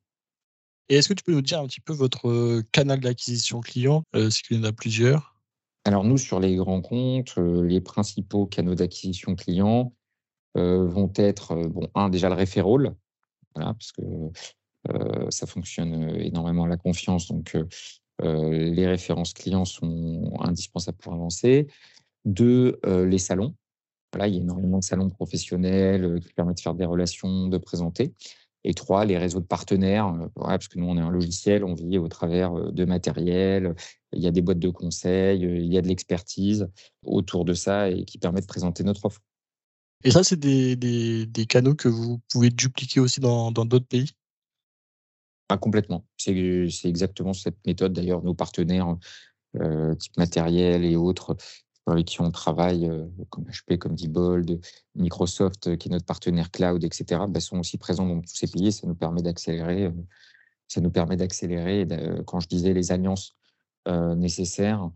Et 0.88 0.96
est-ce 0.96 1.08
que 1.08 1.14
tu 1.14 1.24
peux 1.24 1.32
nous 1.32 1.40
dire 1.40 1.60
un 1.60 1.66
petit 1.66 1.80
peu 1.80 1.92
votre 1.92 2.62
canal 2.72 3.00
d'acquisition 3.00 3.60
client, 3.60 4.02
si 4.28 4.42
il 4.50 4.58
y 4.58 4.60
en 4.60 4.64
a 4.64 4.72
plusieurs? 4.72 5.40
Alors 5.84 6.04
nous, 6.04 6.18
sur 6.18 6.40
les 6.40 6.56
grands 6.56 6.82
comptes, 6.82 7.36
les 7.38 7.80
principaux 7.80 8.44
canaux 8.46 8.74
d'acquisition 8.74 9.34
client 9.36 9.94
vont 10.54 11.12
être, 11.16 11.54
bon, 11.54 11.88
un, 11.94 12.10
déjà 12.10 12.28
le 12.28 12.34
referral, 12.34 12.94
voilà, 13.54 13.72
parce 13.72 13.92
que 13.92 14.02
euh, 14.88 15.30
ça 15.30 15.46
fonctionne 15.46 16.10
euh, 16.10 16.24
énormément 16.24 16.64
à 16.64 16.68
la 16.68 16.76
confiance, 16.76 17.28
donc 17.28 17.54
euh, 17.54 17.66
les 18.22 18.86
références 18.86 19.32
clients 19.32 19.64
sont 19.64 20.32
indispensables 20.40 20.98
pour 20.98 21.12
avancer. 21.12 21.66
Deux, 22.24 22.78
les 22.84 23.18
salons. 23.18 23.54
Voilà, 24.12 24.28
il 24.28 24.34
y 24.34 24.38
a 24.38 24.40
énormément 24.40 24.78
de 24.78 24.84
salons 24.84 25.08
professionnels 25.08 26.20
qui 26.20 26.32
permettent 26.32 26.56
de 26.56 26.62
faire 26.62 26.74
des 26.74 26.84
relations, 26.84 27.48
de 27.48 27.58
présenter. 27.58 28.12
Et 28.64 28.74
trois, 28.74 29.04
les 29.04 29.16
réseaux 29.16 29.40
de 29.40 29.46
partenaires, 29.46 30.12
parce 30.34 30.68
que 30.68 30.78
nous, 30.78 30.86
on 30.86 30.96
est 30.98 31.00
un 31.00 31.10
logiciel, 31.10 31.64
on 31.64 31.74
vit 31.74 31.96
au 31.96 32.08
travers 32.08 32.52
de 32.72 32.84
matériel, 32.84 33.74
il 34.12 34.22
y 34.22 34.26
a 34.26 34.30
des 34.30 34.42
boîtes 34.42 34.58
de 34.58 34.68
conseils, 34.68 35.40
il 35.40 35.72
y 35.72 35.78
a 35.78 35.82
de 35.82 35.88
l'expertise 35.88 36.68
autour 37.04 37.44
de 37.44 37.54
ça 37.54 37.88
et 37.88 38.04
qui 38.04 38.18
permet 38.18 38.42
de 38.42 38.46
présenter 38.46 38.84
notre 38.84 39.06
offre. 39.06 39.20
Et 40.04 40.10
ça, 40.10 40.24
c'est 40.24 40.38
des, 40.38 41.46
canaux 41.48 41.74
que 41.74 41.88
vous 41.88 42.20
pouvez 42.30 42.50
dupliquer 42.50 43.00
aussi 43.00 43.20
dans 43.20 43.50
d'autres 43.52 43.86
pays? 43.86 44.12
Complètement. 45.56 46.04
C'est 46.16 46.34
exactement 46.84 47.32
cette 47.32 47.58
méthode. 47.66 47.92
D'ailleurs, 47.92 48.22
nos 48.22 48.34
partenaires, 48.34 48.96
euh, 49.56 49.96
type 49.96 50.16
matériel 50.16 50.84
et 50.84 50.94
autres, 50.94 51.36
avec 51.86 52.06
qui 52.06 52.20
on 52.20 52.30
travaille, 52.30 52.88
euh, 52.88 53.06
comme 53.30 53.44
HP, 53.46 53.78
comme 53.78 53.96
Diebold, 53.96 54.60
Microsoft, 54.94 55.66
euh, 55.66 55.76
qui 55.76 55.88
est 55.88 55.90
notre 55.90 56.06
partenaire 56.06 56.52
cloud, 56.52 56.84
etc., 56.84 57.22
bah, 57.28 57.40
sont 57.40 57.58
aussi 57.58 57.76
présents 57.76 58.06
dans 58.06 58.20
tous 58.20 58.34
ces 58.34 58.46
pays. 58.46 58.70
Ça 58.70 58.86
nous 58.86 58.94
permet 58.94 59.22
d'accélérer. 59.22 59.92
ça 60.68 60.80
nous 60.80 60.90
permet 60.90 61.16
d'accélérer. 61.16 61.86
Quand 62.26 62.38
je 62.38 62.46
disais 62.48 62.72
les 62.72 62.92
alliances 62.92 63.36
nécessaires, 63.88 64.90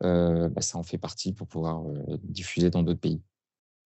bah, 0.00 0.60
ça 0.60 0.78
en 0.78 0.82
fait 0.82 0.98
partie 0.98 1.32
pour 1.32 1.46
pouvoir 1.46 1.84
diffuser 2.24 2.70
dans 2.70 2.82
d'autres 2.82 3.00
pays. 3.00 3.22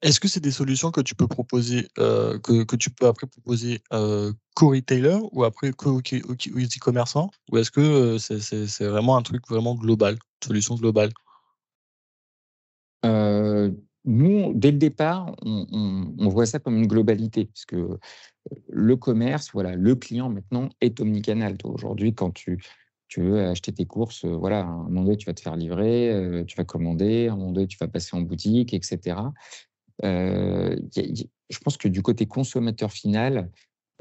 Est-ce 0.04 0.20
que 0.20 0.28
c'est 0.28 0.40
des 0.40 0.50
solutions 0.50 0.90
que 0.90 1.00
tu 1.00 1.14
peux 1.14 1.26
proposer, 1.26 1.88
euh, 1.98 2.38
que, 2.38 2.62
que, 2.64 2.76
tu 2.76 2.90
peux 2.90 3.06
après 3.06 3.26
proposer 3.26 3.80
euh, 3.94 4.34
co-retailer 4.54 5.18
ou 5.32 5.44
après 5.44 5.72
co 5.72 5.98
e-commerçant 5.98 7.30
Ou 7.50 7.56
est-ce 7.56 7.70
que 7.70 7.80
euh, 7.80 8.18
c'est 8.18 8.84
vraiment 8.84 9.16
un 9.16 9.22
truc 9.22 9.48
vraiment 9.48 9.74
global, 9.74 10.18
solution 10.44 10.74
globale? 10.74 11.10
Nous, 14.06 14.52
dès 14.54 14.70
le 14.72 14.76
départ, 14.76 15.34
on, 15.40 16.28
voit 16.28 16.44
ça 16.44 16.58
comme 16.58 16.76
une 16.76 16.86
globalité, 16.86 17.46
parce 17.46 17.64
que 17.64 17.98
le 18.68 18.96
commerce, 18.96 19.48
voilà, 19.54 19.74
le 19.74 19.94
client 19.94 20.28
maintenant 20.28 20.68
est 20.82 21.00
omnicanal. 21.00 21.56
Aujourd'hui, 21.64 22.14
quand 22.14 22.30
tu, 22.30 22.62
tu 23.08 23.22
veux 23.22 23.46
acheter 23.46 23.72
tes 23.72 23.86
courses, 23.86 24.26
voilà, 24.26 24.60
à 24.60 24.64
un 24.64 24.82
moment 24.90 25.04
donné, 25.04 25.16
tu 25.16 25.24
vas 25.24 25.32
te 25.32 25.40
faire 25.40 25.56
livrer, 25.56 26.44
tu 26.46 26.56
vas 26.56 26.64
commander, 26.64 27.28
à 27.28 27.32
un 27.32 27.36
moment 27.36 27.52
donné, 27.52 27.66
tu 27.66 27.78
vas 27.80 27.88
passer 27.88 28.14
en 28.14 28.20
boutique, 28.20 28.74
etc. 28.74 29.16
Euh, 30.02 30.76
je 30.96 31.58
pense 31.62 31.76
que 31.76 31.88
du 31.88 32.02
côté 32.02 32.26
consommateur 32.26 32.90
final, 32.90 33.50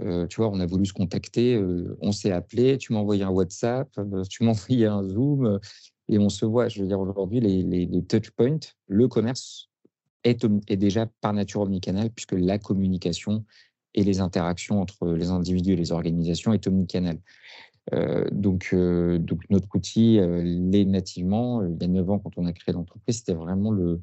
euh, 0.01 0.25
tu 0.27 0.37
vois, 0.37 0.49
on 0.49 0.59
a 0.59 0.65
voulu 0.65 0.85
se 0.85 0.93
contacter, 0.93 1.55
euh, 1.55 1.95
on 2.01 2.11
s'est 2.11 2.31
appelé, 2.31 2.77
tu 2.77 2.93
m'as 2.93 2.99
envoyé 2.99 3.23
un 3.23 3.29
WhatsApp, 3.29 3.89
tu 4.29 4.43
m'as 4.43 4.51
envoyé 4.51 4.87
un 4.87 5.03
Zoom, 5.03 5.59
et 6.09 6.17
on 6.17 6.29
se 6.29 6.45
voit. 6.45 6.67
Je 6.67 6.81
veux 6.81 6.87
dire, 6.87 6.99
aujourd'hui, 6.99 7.39
les, 7.39 7.63
les, 7.63 8.03
touch 8.03 8.31
points, 8.31 8.59
le 8.87 9.07
commerce 9.07 9.69
est, 10.23 10.45
déjà 10.75 11.05
par 11.21 11.33
nature 11.33 11.61
omnicanal, 11.61 12.09
puisque 12.09 12.33
la 12.33 12.57
communication 12.57 13.45
et 13.93 14.03
les 14.03 14.19
interactions 14.19 14.81
entre 14.81 15.11
les 15.13 15.29
individus 15.29 15.73
et 15.73 15.75
les 15.75 15.91
organisations 15.91 16.53
est 16.53 16.65
omnicanal. 16.65 17.19
Euh, 17.93 18.27
donc, 18.31 18.73
notre 18.73 19.67
outil 19.75 20.19
l'est 20.19 20.85
nativement. 20.85 21.63
Il 21.63 21.77
y 21.79 21.85
a 21.85 21.87
9 21.87 22.09
ans, 22.09 22.19
quand 22.19 22.31
on 22.37 22.47
a 22.47 22.53
créé 22.53 22.73
l'entreprise, 22.73 23.17
c'était 23.19 23.33
vraiment 23.33 23.69
le, 23.69 24.01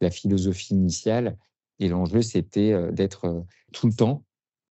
la 0.00 0.10
philosophie 0.10 0.74
initiale. 0.74 1.36
Et 1.78 1.88
l'enjeu, 1.88 2.22
c'était 2.22 2.72
euh, 2.72 2.90
d'être 2.90 3.26
euh, 3.26 3.40
tout 3.72 3.86
le 3.86 3.92
temps, 3.92 4.24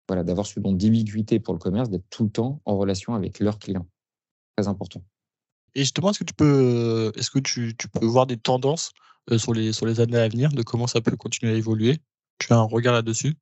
voilà, 0.08 0.24
d'avoir 0.24 0.48
ce 0.48 0.60
don 0.60 0.74
d'ubiquité 0.74 1.40
pour 1.40 1.54
le 1.54 1.60
commerce, 1.60 1.90
d'être 1.90 2.08
tout 2.10 2.24
le 2.24 2.30
temps 2.30 2.62
en 2.66 2.78
relation 2.78 3.14
avec 3.14 3.40
leurs 3.40 3.60
clients. 3.60 3.88
Très 4.56 4.68
important. 4.68 5.04
Et 5.76 5.82
justement, 5.82 6.12
est-ce 6.12 6.20
que 6.20 6.24
tu 6.24 6.34
peux, 6.34 7.12
est-ce 7.16 7.32
que 7.32 7.40
tu, 7.40 7.76
tu, 7.76 7.88
peux 7.88 8.06
voir 8.06 8.28
des 8.28 8.38
tendances 8.38 8.94
euh, 9.32 9.38
sur, 9.38 9.54
les, 9.54 9.74
sur 9.74 9.86
les 9.86 10.00
années 10.00 10.18
à 10.18 10.28
venir, 10.28 10.50
de 10.50 10.62
comment 10.62 10.88
ça 10.88 11.02
peut 11.02 11.16
continuer 11.16 11.54
à 11.54 11.56
évoluer? 11.56 12.00
Tu 12.38 12.54
as 12.54 12.58
un 12.58 12.64
regard 12.64 12.94
là-dessus? 12.94 13.36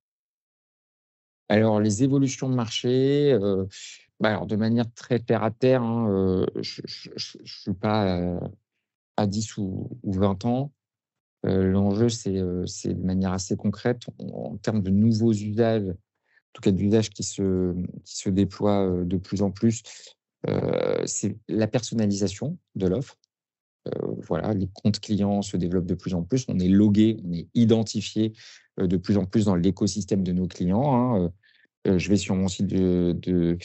Alors, 1.49 1.81
les 1.81 2.03
évolutions 2.03 2.49
de 2.49 2.55
marché, 2.55 3.37
bah 4.21 4.29
alors, 4.29 4.45
de 4.45 4.55
manière 4.55 4.85
très 4.93 5.19
terre 5.19 5.43
à 5.43 5.51
terre, 5.51 5.83
hein, 5.83 6.45
je 6.61 6.81
ne 6.81 7.45
suis 7.45 7.73
pas 7.73 8.39
à 9.17 9.27
10 9.27 9.57
ou, 9.57 9.89
ou 10.03 10.13
20 10.13 10.45
ans. 10.45 10.71
Euh, 11.45 11.63
l'enjeu, 11.63 12.07
euh, 12.27 12.65
c'est 12.65 12.93
de 12.93 13.03
manière 13.03 13.33
assez 13.33 13.55
concrète 13.55 14.03
en, 14.19 14.57
termes 14.57 14.81
de 14.81 14.91
nouveaux 14.91 15.33
usages, 15.33 15.87
en 15.89 16.53
tout 16.53 16.61
cas 16.61 16.71
d'usages 16.71 17.09
qui 17.09 17.23
se, 17.23 17.73
qui 18.03 18.17
se 18.17 18.29
déploient 18.29 18.87
euh, 18.87 19.05
de 19.05 19.17
plus 19.17 19.41
en 19.41 19.51
plus. 19.51 19.83
c'est 21.05 21.37
la 21.47 21.67
personnalisation 21.67 22.57
de 22.75 22.87
l'offre. 22.87 23.17
voilà, 24.27 24.53
les 24.53 24.67
comptes 24.67 24.99
clients 24.99 25.41
se 25.43 25.57
développent 25.57 25.85
de 25.85 25.95
plus 25.95 26.13
en 26.13 26.23
plus. 26.23 26.45
On 26.47 26.59
est 26.59 26.67
logué, 26.67 27.17
on 27.23 27.31
est 27.33 27.47
identifié 27.53 28.33
de 28.77 28.97
plus 28.97 29.17
en 29.17 29.25
plus 29.25 29.45
dans 29.45 29.55
l'écosystème 29.55 30.23
de 30.23 30.31
nos 30.31 30.47
clients. 30.47 30.95
Hein. 30.95 31.31
je 31.85 32.09
vais 32.09 32.17
sur 32.17 32.35
mon 32.35 32.47
site 32.47 32.67
de, 32.67 33.57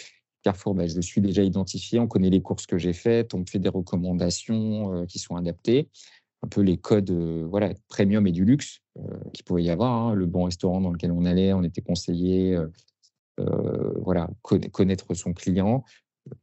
Carrefour, 0.42 0.74
bah, 0.74 0.86
je 0.86 1.00
suis 1.00 1.22
déjà 1.22 1.42
identifié, 1.42 1.98
on 1.98 2.06
connaît 2.06 2.30
les 2.30 2.42
courses 2.42 2.66
que 2.66 2.78
j'ai 2.78 2.92
faites, 2.92 3.32
on 3.34 3.38
me 3.38 3.46
fait 3.46 3.58
des 3.58 3.70
recommandations 3.70 5.06
qui 5.06 5.18
sont 5.18 5.34
adaptées 5.34 5.88
un 6.46 6.48
peu 6.48 6.60
les 6.60 6.76
codes 6.76 7.10
voilà, 7.10 7.72
premium 7.88 8.26
et 8.26 8.32
du 8.32 8.44
luxe 8.44 8.80
qu'il 9.32 9.44
pouvait 9.44 9.64
y 9.64 9.70
avoir. 9.70 9.92
Hein. 9.92 10.14
Le 10.14 10.26
bon 10.26 10.44
restaurant 10.44 10.80
dans 10.80 10.90
lequel 10.90 11.10
on 11.10 11.24
allait, 11.24 11.52
on 11.52 11.64
était 11.64 11.82
conseillé, 11.82 12.56
voilà, 13.36 14.30
connaître 14.42 15.12
son 15.14 15.32
client. 15.32 15.84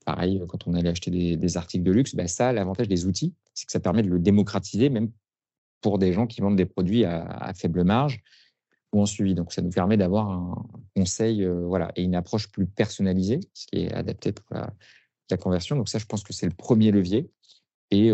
Pareil, 0.05 0.41
quand 0.47 0.67
on 0.67 0.73
allait 0.73 0.89
acheter 0.89 1.11
des, 1.35 1.57
articles 1.57 1.83
de 1.83 1.91
luxe, 1.91 2.15
bah, 2.15 2.27
ça, 2.27 2.53
l'avantage 2.53 2.87
des 2.87 3.05
outils, 3.05 3.33
c'est 3.53 3.65
que 3.65 3.71
ça 3.71 3.79
permet 3.79 4.03
de 4.03 4.09
le 4.09 4.19
démocratiser, 4.19 4.89
même 4.89 5.09
pour 5.81 5.99
des 5.99 6.13
gens 6.13 6.27
qui 6.27 6.41
vendent 6.41 6.55
des 6.55 6.65
produits 6.65 7.05
à, 7.05 7.51
faible 7.55 7.83
marge 7.83 8.21
ou 8.93 9.01
en 9.01 9.05
suivi. 9.05 9.35
Donc, 9.35 9.51
ça 9.51 9.61
nous 9.61 9.71
permet 9.71 9.97
d'avoir 9.97 10.29
un 10.29 10.65
conseil 10.95 11.45
voilà, 11.45 11.91
et 11.95 12.03
une 12.03 12.15
approche 12.15 12.49
plus 12.51 12.65
personnalisée, 12.65 13.39
ce 13.53 13.67
qui 13.67 13.83
est 13.83 13.93
adapté 13.93 14.31
pour 14.31 14.45
la 15.29 15.37
conversion. 15.37 15.75
Donc, 15.75 15.89
ça, 15.89 15.99
je 15.99 16.05
pense 16.05 16.23
que 16.23 16.33
c'est 16.33 16.45
le 16.45 16.55
premier 16.55 16.91
levier. 16.91 17.29
Et 17.93 18.11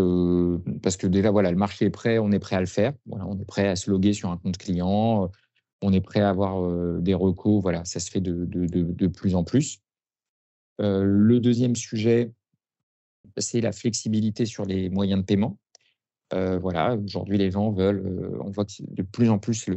parce 0.84 0.98
que 0.98 1.08
déjà, 1.08 1.32
voilà, 1.32 1.52
le 1.52 1.58
marché 1.58 1.86
est 1.86 1.89
prêt, 1.89 2.20
on 2.20 2.32
est 2.32 2.39
prêt 2.39 2.58
à 2.58 2.60
le 2.60 2.65
faire. 2.65 2.92
Voilà, 3.06 3.26
on 3.26 3.39
est 3.39 3.46
prêt 3.46 3.68
à 3.68 3.78
se 3.78 3.89
loguer 3.89 4.12
sur 4.12 4.30
un 4.30 4.38
compte 4.38 4.58
client, 4.58 5.32
on 5.82 5.94
est 5.94 6.02
prêt 6.02 6.20
à 6.20 6.30
avoir 6.30 7.00
des 7.00 7.13
recos. 7.13 7.62
Voilà, 7.62 7.86
ça 7.86 8.02
se 8.02 8.12
fait 8.12 8.20
de, 8.20 9.08
plus 9.08 9.36
en 9.36 9.46
plus. 9.46 9.80
le 10.80 11.39
deuxième 11.39 11.78
sujet, 11.78 12.34
c'est 13.38 13.62
la 13.62 13.72
flexibilité 13.72 14.46
sur 14.46 14.65
les 14.65 14.89
moyens 14.89 15.22
de 15.22 15.26
paiement. 15.26 15.58
voilà, 16.32 16.98
aujourd'hui, 16.98 17.38
les 17.38 17.52
gens 17.52 17.72
veulent, 17.72 18.38
on 18.44 18.52
voit 18.52 18.65
de 18.82 19.04
plus 19.04 19.30
en 19.30 19.39
plus 19.39 19.70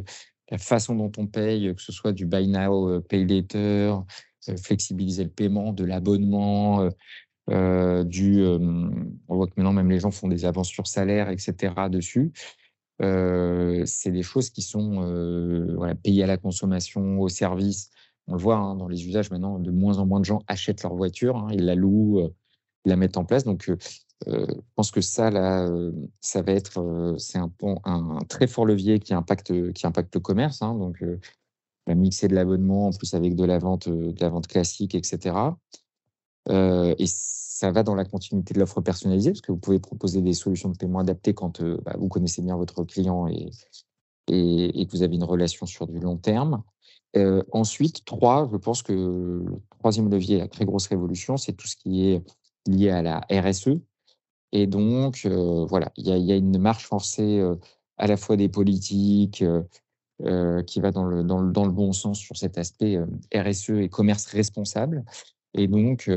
la 0.51 0.59
façon 0.59 0.97
dont 0.97 1.13
on 1.17 1.29
paye, 1.29 1.73
que 1.77 1.81
ce 1.81 1.93
soit 1.93 2.13
du 2.13 2.27
buy 2.27 2.49
now, 2.49 3.01
pay 3.03 3.25
later, 3.25 4.01
flexibiliser 4.63 5.25
le 5.25 5.31
paiement, 5.31 5.73
de 5.73 5.85
l'abonnement, 5.85 6.83
euh, 6.83 6.91
du, 7.49 8.45
on 8.47 9.37
voit 9.37 9.47
que 9.47 9.53
maintenant 9.57 9.73
même 9.73 9.91
les 9.91 9.99
gens 9.99 10.11
font 10.11 10.29
des 10.29 10.45
avances 10.45 10.69
sur 10.69 10.87
salaire, 10.87 11.29
etc. 11.29 11.75
dessus. 11.91 12.33
Euh, 13.01 13.85
c'est 13.87 14.13
des 14.13 14.23
choses 14.23 14.51
qui 14.51 14.63
sont 14.63 15.03
euh, 15.03 15.95
payées 16.03 16.23
à 16.23 16.27
la 16.27 16.37
consommation, 16.37 17.21
au 17.21 17.29
service. 17.29 17.91
On 18.29 18.35
le 18.35 18.41
voit 18.41 18.57
hein, 18.57 18.77
dans 18.77 18.89
les 18.89 19.07
usages 19.07 19.31
maintenant, 19.31 19.59
de 19.59 19.71
moins 19.71 19.99
en 19.99 20.07
moins 20.07 20.21
de 20.21 20.25
gens 20.25 20.43
achètent 20.47 20.83
leur 20.83 20.95
voiture, 20.95 21.37
hein, 21.37 21.49
ils 21.53 21.65
la 21.65 21.75
louent, 21.75 22.21
ils 22.85 22.89
la 22.89 22.97
mettent 22.97 23.17
en 23.17 23.25
place. 23.25 23.45
Donc 23.45 23.71
je 24.27 24.45
pense 24.77 24.93
que 24.93 25.01
ça, 25.01 25.31
là, 25.31 25.69
ça 26.21 26.43
va 26.43 26.53
être, 26.53 27.17
c'est 27.19 27.39
un, 27.39 28.19
très 28.29 28.47
fort 28.47 28.67
levier 28.67 29.01
qui 29.01 29.15
impacte, 29.15 29.73
qui 29.73 29.87
impacte 29.87 30.15
le 30.15 30.21
commerce. 30.21 30.63
Hein, 30.63 30.75
donc, 30.77 31.03
mixer 31.89 32.29
de 32.29 32.35
l'abonnement 32.37 32.87
en 32.87 32.93
plus 32.93 33.15
avec 33.15 33.35
de 33.35 33.45
la 33.45 33.59
vente, 33.59 33.89
de 33.89 34.21
la 34.21 34.29
vente 34.29 34.47
classique, 34.47 34.95
etc. 34.95 35.35
et 36.49 37.07
ça 37.07 37.71
va 37.71 37.85
dans 37.85 37.95
la 37.95 38.05
continuité 38.05 38.55
de 38.55 38.59
l'offre 38.59 38.81
personnalisée, 38.81 39.31
parce 39.31 39.41
que 39.41 39.53
vous 39.53 39.59
pouvez 39.59 39.79
proposer 39.79 40.21
des 40.21 40.33
solutions 40.33 40.69
de 40.71 40.77
paiement 40.77 40.99
adaptées 40.99 41.33
quand 41.33 41.63
bah, 41.63 41.95
vous 41.97 42.09
connaissez 42.09 42.43
bien 42.43 42.57
votre 42.57 42.83
client 42.83 43.29
et, 43.29 43.51
que 44.27 44.91
vous 44.91 45.05
avez 45.05 45.15
une 45.15 45.23
relation 45.23 45.65
sur 45.67 45.87
du 45.87 46.01
long 46.01 46.17
terme. 46.17 46.63
ensuite, 47.53 48.05
trois, 48.05 48.49
je 48.51 48.57
pense 48.57 48.83
que 48.83 48.93
le 48.93 49.63
troisième 49.79 50.11
levier, 50.11 50.39
la 50.39 50.49
très 50.49 50.65
grosse 50.65 50.89
révolution, 50.89 51.37
c'est 51.37 51.53
tout 51.53 51.69
ce 51.69 51.77
qui 51.77 52.09
est 52.09 52.25
lié 52.67 52.91
à 52.91 53.03
la 53.03 53.21
RSE. 53.31 53.79
Et 54.51 54.67
donc, 54.67 55.25
voilà, 55.69 55.93
il 55.97 56.09
y, 56.09 56.33
a 56.33 56.37
une 56.37 56.59
marche 56.59 56.87
forcée 56.87 57.41
à 57.97 58.09
la 58.09 58.17
fois 58.17 58.37
des 58.37 58.49
politiques, 58.49 59.45
qui 60.67 60.81
va 60.81 60.91
dans, 60.91 61.05
le, 61.05 61.23
dans 61.23 61.41
le, 61.41 61.71
bon 61.71 61.93
sens 61.93 62.19
sur 62.19 62.37
cet 62.37 62.59
aspect 62.59 62.99
RSE 63.33 63.71
et 63.71 63.89
commerce 63.89 64.27
responsable. 64.27 65.05
Et 65.55 65.69
donc, 65.69 66.11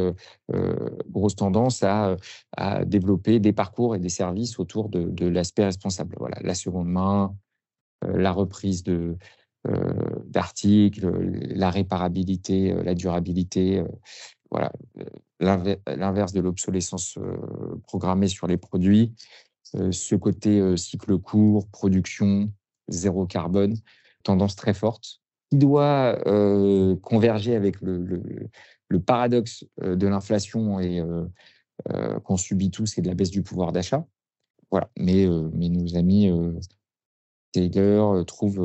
grosse 1.10 1.36
tendance 1.36 1.84
à, 1.84 2.16
à, 2.56 2.86
développer 2.86 3.40
des 3.40 3.54
parcours 3.54 3.96
et 3.96 4.00
des 4.00 4.10
services 4.10 4.60
autour 4.60 4.90
de, 4.90 5.28
l'aspect 5.28 5.66
responsable. 5.66 6.16
Voilà, 6.20 6.38
la 6.42 6.56
seconde 6.56 6.88
main, 6.88 7.36
la 8.02 8.32
reprise 8.32 8.84
de, 8.84 9.18
d'articles, 10.26 11.10
la 11.56 11.70
réparabilité, 11.70 12.74
la 12.84 12.96
durabilité, 12.96 13.84
voilà, 14.52 14.72
l'inverse 15.40 16.34
de 16.34 16.40
l'obsolescence 16.40 17.18
programmée 17.84 18.28
sur 18.28 18.48
les 18.48 18.58
produits, 18.58 19.14
ce 19.74 20.16
côté 20.16 20.78
cycle 20.78 21.18
court, 21.18 21.68
production, 21.68 22.52
zéro 22.88 23.26
carbone, 23.26 23.76
tendance 24.24 24.56
très 24.56 24.74
forte, 24.74 25.22
qui 25.50 25.58
doit 25.58 26.18
converger 27.02 27.56
avec 27.56 27.82
le, 27.82 28.50
paradoxe 29.06 29.66
de 29.82 30.08
l'inflation 30.08 30.80
et 30.80 31.04
qu'on 32.24 32.38
subit 32.38 32.72
tous 32.72 32.98
et 32.98 33.02
de 33.02 33.08
la 33.08 33.16
baisse 33.16 33.32
du 33.32 33.44
pouvoir 33.44 33.72
d'achat. 33.72 34.06
Voilà, 34.72 34.90
mais, 34.98 35.26
nos 35.26 35.96
amis 35.96 36.32
Taylor 37.52 38.26
trouve, 38.26 38.60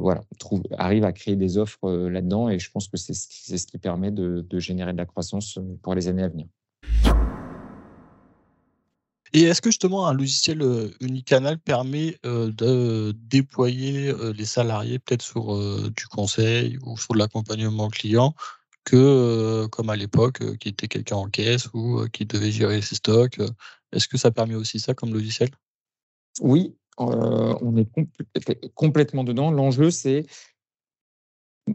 voilà, 0.00 0.22
trouve, 0.38 0.62
arrive 0.78 1.04
à 1.04 1.12
créer 1.12 1.36
des 1.36 1.58
offres 1.58 1.90
là-dedans 1.90 2.48
et 2.48 2.58
je 2.58 2.70
pense 2.70 2.88
que 2.88 2.96
c'est 2.96 3.14
ce 3.14 3.66
qui 3.66 3.78
permet 3.78 4.10
de, 4.10 4.46
de, 4.48 4.58
générer 4.58 4.92
de 4.92 4.98
la 4.98 5.06
croissance 5.06 5.58
pour 5.82 5.94
les 5.94 6.08
années 6.08 6.22
à 6.22 6.28
venir. 6.28 6.46
Et 9.32 9.42
est-ce 9.42 9.62
que 9.62 9.70
justement 9.70 10.08
un 10.08 10.14
logiciel 10.14 10.62
unicanal 11.00 11.58
permet 11.58 12.16
de 12.24 13.12
déployer 13.12 14.12
les 14.34 14.44
salariés 14.44 14.98
peut-être 14.98 15.22
sur 15.22 15.90
du 15.90 16.06
conseil 16.06 16.78
ou 16.84 16.96
sur 16.96 17.14
de 17.14 17.18
l'accompagnement 17.18 17.88
client 17.88 18.34
que 18.84 19.66
comme 19.66 19.90
à 19.90 19.96
l'époque 19.96 20.56
qui 20.58 20.68
était 20.68 20.88
quelqu'un 20.88 21.16
en 21.16 21.28
caisse 21.28 21.68
ou 21.74 22.06
qui 22.12 22.24
devait 22.26 22.50
gérer 22.50 22.80
ses 22.82 22.96
stocks 22.96 23.38
Est-ce 23.92 24.08
que 24.08 24.16
ça 24.16 24.30
permet 24.30 24.54
aussi 24.54 24.78
ça 24.78 24.94
comme 24.94 25.12
logiciel? 25.12 25.50
Oui, 26.40 26.76
on 26.96 27.76
est 27.76 27.88
complètement 28.74 29.24
dedans. 29.24 29.50
L'enjeu, 29.50 29.90
c'est 29.90 30.26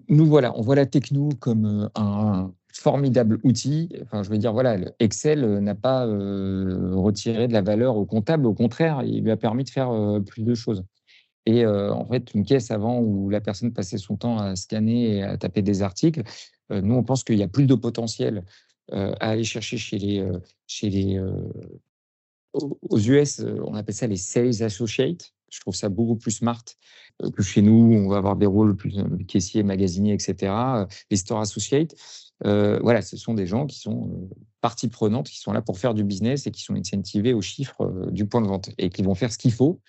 nous 0.10 0.26
voilà, 0.26 0.58
on 0.58 0.62
voit 0.62 0.76
la 0.76 0.86
techno 0.86 1.30
comme 1.40 1.90
un 1.96 2.52
formidable 2.74 3.40
outil. 3.44 3.90
Enfin, 4.02 4.24
je 4.24 4.30
veux 4.30 4.38
dire, 4.38 4.52
voilà, 4.52 4.78
Excel 5.00 5.60
n'a 5.60 5.76
pas 5.76 6.06
retiré 6.06 7.48
de 7.48 7.54
la 7.54 7.62
valeur 7.62 7.96
au 7.96 8.06
comptable. 8.06 8.46
Au 8.46 8.54
contraire, 8.54 9.04
il 9.04 9.24
lui 9.24 9.32
a 9.32 9.38
permis 9.38 9.64
de 9.64 9.70
faire 9.70 9.92
plus 10.26 10.44
de 10.44 10.54
choses. 10.54 10.84
Et 11.46 11.66
en 11.66 12.06
fait, 12.06 12.34
une 12.34 12.44
caisse 12.44 12.72
avant 12.72 13.00
où 13.00 13.30
la 13.30 13.42
personne 13.42 13.72
passait 13.72 13.98
son 13.98 14.18
temps 14.18 14.40
à 14.40 14.56
scanner 14.56 15.18
et 15.18 15.24
à 15.24 15.38
taper 15.38 15.62
des 15.62 15.82
articles, 15.82 16.24
nous, 16.70 16.96
on 16.96 17.04
pense 17.04 17.24
qu'il 17.24 17.38
y 17.38 17.44
a 17.44 17.48
plus 17.48 17.66
de 17.66 17.76
potentiel 17.76 18.44
à 18.92 19.30
aller 19.30 19.44
chercher 19.44 19.78
chez 19.78 19.98
les, 19.98 20.28
chez 20.68 20.90
les 20.90 21.20
aux 22.82 23.00
US, 23.00 23.40
euh, 23.40 23.60
on 23.66 23.76
appelle 23.76 23.96
ça 23.96 24.08
les 24.08 24.18
sales 24.18 24.64
associates. 24.64 25.34
Je 25.50 25.60
trouve 25.62 25.76
ça 25.76 25.90
beaucoup 25.90 26.16
plus 26.16 26.32
smart 26.32 26.64
euh, 27.24 27.30
que 27.30 27.44
chez 27.44 27.62
nous. 27.62 27.94
On 27.94 28.10
va 28.10 28.18
avoir 28.18 28.36
des 28.36 28.46
rôles 28.46 28.76
plus 28.76 28.98
euh, 28.98 29.04
caissiers, 29.28 29.64
magasiniers, 29.64 30.14
etc. 30.14 30.54
Les 31.10 31.18
store 31.18 31.40
associates, 31.40 31.96
voilà, 32.42 33.02
ce 33.02 33.18
sont 33.18 33.34
des 33.34 33.48
gens 33.48 33.66
qui 33.66 33.80
sont 33.80 34.30
partie 34.62 34.90
prenante, 34.90 35.30
qui 35.30 35.40
sont 35.40 35.54
là 35.54 35.62
pour 35.62 35.78
faire 35.78 35.94
du 35.94 36.04
business 36.04 36.48
et 36.48 36.52
qui 36.52 36.64
sont 36.64 36.76
incentivés 36.76 37.34
aux 37.34 37.42
chiffres 37.42 38.10
du 38.12 38.26
point 38.26 38.42
de 38.42 38.48
vente 38.48 38.72
et 38.78 38.90
qui 38.90 39.04
vont 39.04 39.16
faire 39.16 39.32
ce 39.32 39.38
qu'il 39.38 39.54
faut 39.54 39.80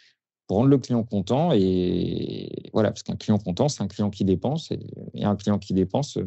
pour 0.47 0.59
rendre 0.59 0.69
le 0.69 0.79
client 0.79 1.03
content. 1.03 1.53
Et 1.53 2.71
voilà, 2.73 2.91
parce 2.91 3.03
qu'un 3.03 3.17
client 3.17 3.39
content, 3.39 3.69
c'est 3.69 3.83
un 3.83 3.89
client 3.89 4.11
qui 4.11 4.25
dépense 4.25 4.71
et, 4.71 5.25
un 5.25 5.35
client 5.35 5.59
qui 5.59 5.75
dépense, 5.75 6.19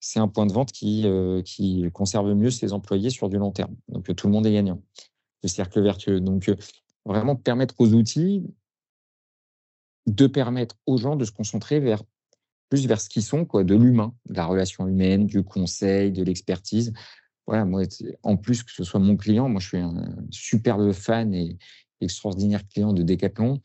c'est 0.00 0.20
un 0.20 0.28
point 0.28 0.46
de 0.46 0.52
vente 0.52 0.72
qui, 0.72 1.06
qui 1.44 1.84
conserve 1.92 2.32
mieux 2.34 2.50
ses 2.50 2.72
employés 2.72 3.10
sur 3.10 3.28
du 3.28 3.36
long 3.38 3.50
terme. 3.50 3.74
Donc 3.88 4.14
tout 4.14 4.26
le 4.26 4.32
monde 4.32 4.46
est 4.46 4.52
gagnant 4.52 4.80
le 5.42 5.48
cercle 5.48 5.82
vertueux. 5.82 6.20
Donc, 6.20 6.52
vraiment 7.04 7.36
permettre 7.36 7.74
aux 7.78 7.92
outils 7.94 8.44
de 10.06 10.26
permettre 10.26 10.76
aux 10.86 10.96
gens 10.96 11.16
de 11.16 11.24
se 11.24 11.32
concentrer 11.32 11.80
vers 11.80 12.02
plus 12.70 12.86
vers 12.86 13.00
ce 13.00 13.08
qu'ils 13.08 13.22
sont, 13.22 13.46
quoi, 13.46 13.64
de 13.64 13.74
l'humain, 13.74 14.14
de 14.28 14.34
la 14.34 14.44
relation 14.44 14.86
humaine, 14.86 15.26
du 15.26 15.42
conseil, 15.42 16.12
de 16.12 16.22
l'expertise. 16.22 16.92
Voilà, 17.46 17.64
moi, 17.64 17.82
en 18.22 18.36
plus 18.36 18.62
que 18.62 18.70
ce 18.70 18.84
soit 18.84 19.00
mon 19.00 19.16
client, 19.16 19.48
moi, 19.48 19.58
je 19.58 19.68
suis 19.68 19.78
un 19.78 20.16
superbe 20.30 20.92
fan 20.92 21.32
et 21.34 21.56
extraordinaire 22.02 22.66
client 22.68 22.92
de 22.92 23.02
Decathlon. 23.02 23.60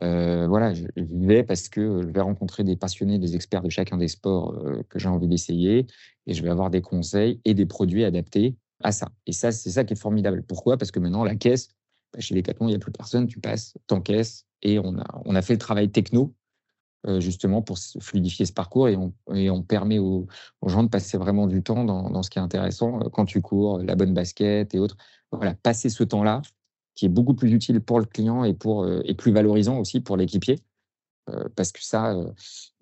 Voilà, 0.00 0.74
je, 0.74 0.84
vais 0.96 1.42
parce 1.42 1.68
que 1.68 2.02
je 2.02 2.08
vais 2.08 2.20
rencontrer 2.20 2.64
des 2.64 2.76
passionnés, 2.76 3.18
des 3.18 3.34
experts 3.34 3.62
de 3.62 3.70
chacun 3.70 3.96
des 3.96 4.08
sports 4.08 4.54
que 4.88 4.98
j'ai 4.98 5.08
envie 5.08 5.28
d'essayer 5.28 5.86
et 6.26 6.34
je 6.34 6.42
vais 6.42 6.50
avoir 6.50 6.70
des 6.70 6.82
conseils 6.82 7.40
et 7.44 7.54
des 7.54 7.66
produits 7.66 8.04
adaptés 8.04 8.56
à 8.82 8.92
ça. 8.92 9.10
Et 9.26 9.32
ça, 9.32 9.52
c'est 9.52 9.70
ça 9.70 9.84
qui 9.84 9.94
est 9.94 9.96
formidable. 10.00 10.42
Pourquoi? 10.42 10.76
Parce 10.76 10.90
que 10.90 11.00
maintenant, 11.00 11.24
la 11.24 11.34
caisse, 11.34 11.68
bah, 12.12 12.20
chez 12.20 12.34
les 12.34 12.42
Decathlon, 12.42 12.68
il 12.68 12.70
n'y 12.70 12.76
a 12.76 12.78
plus 12.78 12.92
personne, 12.92 13.26
tu 13.26 13.40
passes, 13.40 13.76
t'encaisses, 13.86 14.46
et 14.62 14.78
on 14.78 14.98
a, 14.98 15.04
on 15.24 15.34
a 15.34 15.42
fait 15.42 15.54
le 15.54 15.58
travail 15.58 15.90
techno, 15.90 16.34
euh, 17.06 17.20
justement, 17.20 17.62
pour 17.62 17.78
fluidifier 17.78 18.46
ce 18.46 18.52
parcours, 18.52 18.88
et 18.88 18.96
on, 18.96 19.12
et 19.34 19.50
on 19.50 19.62
permet 19.62 19.98
aux, 19.98 20.26
gens 20.66 20.82
de 20.82 20.88
passer 20.88 21.18
vraiment 21.18 21.46
du 21.46 21.62
temps 21.62 21.84
dans, 21.84 22.10
dans, 22.10 22.22
ce 22.22 22.30
qui 22.30 22.38
est 22.38 22.42
intéressant, 22.42 23.00
euh, 23.00 23.08
quand 23.10 23.24
tu 23.24 23.40
cours, 23.40 23.78
la 23.78 23.94
bonne 23.94 24.14
basket 24.14 24.74
et 24.74 24.78
autres. 24.78 24.96
Voilà, 25.32 25.54
passer 25.54 25.90
ce 25.90 26.04
temps-là, 26.04 26.42
qui 26.98 27.06
est 27.06 27.10
beaucoup 27.10 27.34
plus 27.34 27.52
utile 27.52 27.80
pour 27.80 28.00
le 28.00 28.06
client 28.06 28.42
et, 28.42 28.54
pour, 28.54 28.82
euh, 28.82 29.00
et 29.04 29.14
plus 29.14 29.30
valorisant 29.30 29.78
aussi 29.78 30.00
pour 30.00 30.16
l'équipier. 30.16 30.58
parce 31.56 31.72
que 31.72 31.84
ça, 31.84 32.16
en 32.16 32.32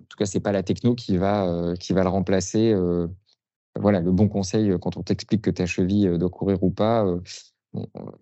tout 0.08 0.16
cas, 0.16 0.24
c'est 0.24 0.40
pas 0.40 0.52
la 0.52 0.62
techno 0.62 0.94
qui 0.94 1.16
va, 1.16 1.74
qui 1.80 1.92
va 1.92 2.02
le 2.04 2.08
remplacer 2.08 2.72
voilà, 3.80 4.00
le 4.00 4.12
bon 4.12 4.28
conseil 4.28 4.70
euh, 4.70 4.78
quand 4.78 4.96
on 4.96 5.02
t'explique 5.02 5.42
que 5.42 5.50
ta 5.50 5.66
cheville 5.66 6.08
euh, 6.08 6.18
doit 6.18 6.30
courir 6.30 6.62
ou 6.62 6.70
pas. 6.70 7.04
Euh, 7.04 7.20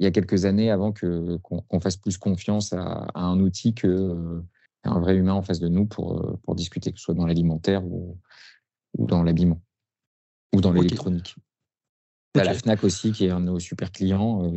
il 0.00 0.04
y 0.04 0.06
a 0.06 0.10
quelques 0.10 0.46
années, 0.46 0.70
avant 0.70 0.90
que 0.90 1.36
qu'on 1.36 1.78
fasse 1.78 1.96
plus 1.96 2.18
confiance 2.18 2.72
à, 2.72 3.06
un 3.14 3.38
outil 3.38 3.72
que 3.72 4.42
un 4.82 4.98
vrai 4.98 5.14
humain 5.14 5.34
en 5.34 5.42
face 5.42 5.60
de 5.60 5.68
nous 5.68 5.86
pour, 5.86 6.40
pour 6.42 6.56
discuter, 6.56 6.90
que 6.90 6.98
ce 6.98 7.04
soit 7.04 7.14
dans 7.14 7.24
l'alimentaire 7.24 7.84
ou, 7.84 8.18
ou 8.98 9.06
dans 9.06 9.22
l'habillement 9.22 9.62
ou 10.52 10.60
dans 10.60 10.72
l'électronique. 10.72 11.36
La 12.34 12.52
Fnac 12.52 12.82
aussi, 12.82 13.12
qui 13.12 13.26
est 13.26 13.30
un 13.30 13.38
de 13.38 13.44
nos 13.44 13.60
super 13.60 13.92
clients. 13.92 14.52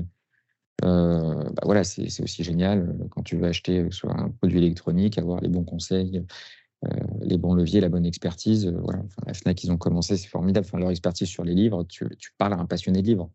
Bah 0.81 1.61
voilà, 1.63 1.83
c'est 1.83 2.21
aussi 2.21 2.43
génial 2.43 2.95
quand 3.11 3.23
tu 3.23 3.37
veux 3.37 3.47
acheter 3.47 3.89
soit 3.91 4.17
un 4.17 4.29
produit 4.29 4.59
électronique, 4.59 5.17
avoir 5.17 5.41
les 5.41 5.49
bons 5.49 5.63
conseils, 5.63 6.23
euh, 6.85 6.89
les 7.21 7.37
bons 7.37 7.55
leviers, 7.55 7.81
la 7.81 7.89
bonne 7.89 8.05
expertise. 8.05 8.67
Euh, 8.67 8.79
voilà. 8.79 9.01
la 9.25 9.33
FNAC, 9.33 9.63
ils 9.63 9.71
ont 9.71 9.77
commencé, 9.77 10.15
c'est 10.17 10.27
formidable. 10.27 10.65
Enfin, 10.67 10.77
leur 10.77 10.91
expertise 10.91 11.27
sur 11.27 11.43
les 11.43 11.55
livres, 11.55 11.83
tu, 11.85 12.07
parles 12.37 12.53
à 12.53 12.57
un 12.57 12.65
passionné 12.65 13.01
de 13.01 13.07
livres. 13.07 13.31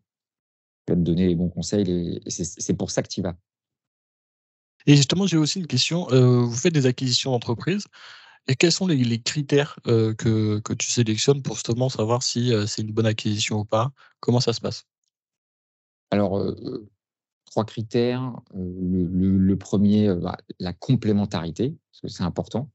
Tu 0.85 0.93
vas 0.93 0.97
te 0.97 1.01
donner 1.01 1.27
les 1.27 1.35
bons 1.35 1.49
conseils, 1.49 2.21
c'est 2.27 2.73
pour 2.73 2.91
ça 2.91 3.03
que 3.03 3.07
tu 3.07 3.19
y 3.19 3.23
vas. 3.23 3.35
Et 4.85 4.95
justement, 4.95 5.25
j'ai 5.27 5.37
aussi 5.37 5.59
une 5.59 5.67
question. 5.67 6.09
Euh, 6.11 6.41
vous 6.41 6.55
faites 6.55 6.73
des 6.73 6.85
acquisitions 6.85 7.31
d'entreprises. 7.31 7.85
Et 8.47 8.55
quels 8.55 8.73
sont 8.73 8.87
les, 8.87 9.21
critères 9.21 9.79
que, 9.85 10.73
tu 10.73 10.91
sélectionnes 10.91 11.41
pour 11.41 11.55
justement 11.55 11.87
savoir 11.87 12.23
si 12.23 12.51
c'est 12.67 12.81
une 12.81 12.91
bonne 12.91 13.05
acquisition 13.05 13.59
ou 13.59 13.65
pas? 13.65 13.91
Comment 14.19 14.41
ça 14.41 14.51
se 14.51 14.59
passe? 14.59 14.83
Alors, 16.11 16.43
trois 17.53 17.65
critères. 17.65 18.33
Le, 18.55 19.53
premier, 19.55 20.11
bah, 20.15 20.37
la 20.59 20.73
complémentarité, 20.73 21.77
parce 21.91 22.01
que 22.01 22.07
c'est 22.07 22.23
important 22.23 22.71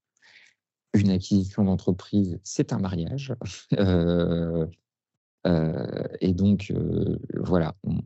une 0.95 1.11
acquisition 1.11 1.64
d'entreprise, 1.64 2.38
c'est 2.45 2.73
un 2.73 2.79
mariage. 2.79 3.35
Euh, 3.79 4.67
euh, 5.47 6.03
et 6.21 6.33
donc, 6.33 6.71
euh, 6.71 7.19
voilà, 7.35 7.77
on, 7.85 8.01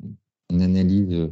analyse 0.60 1.30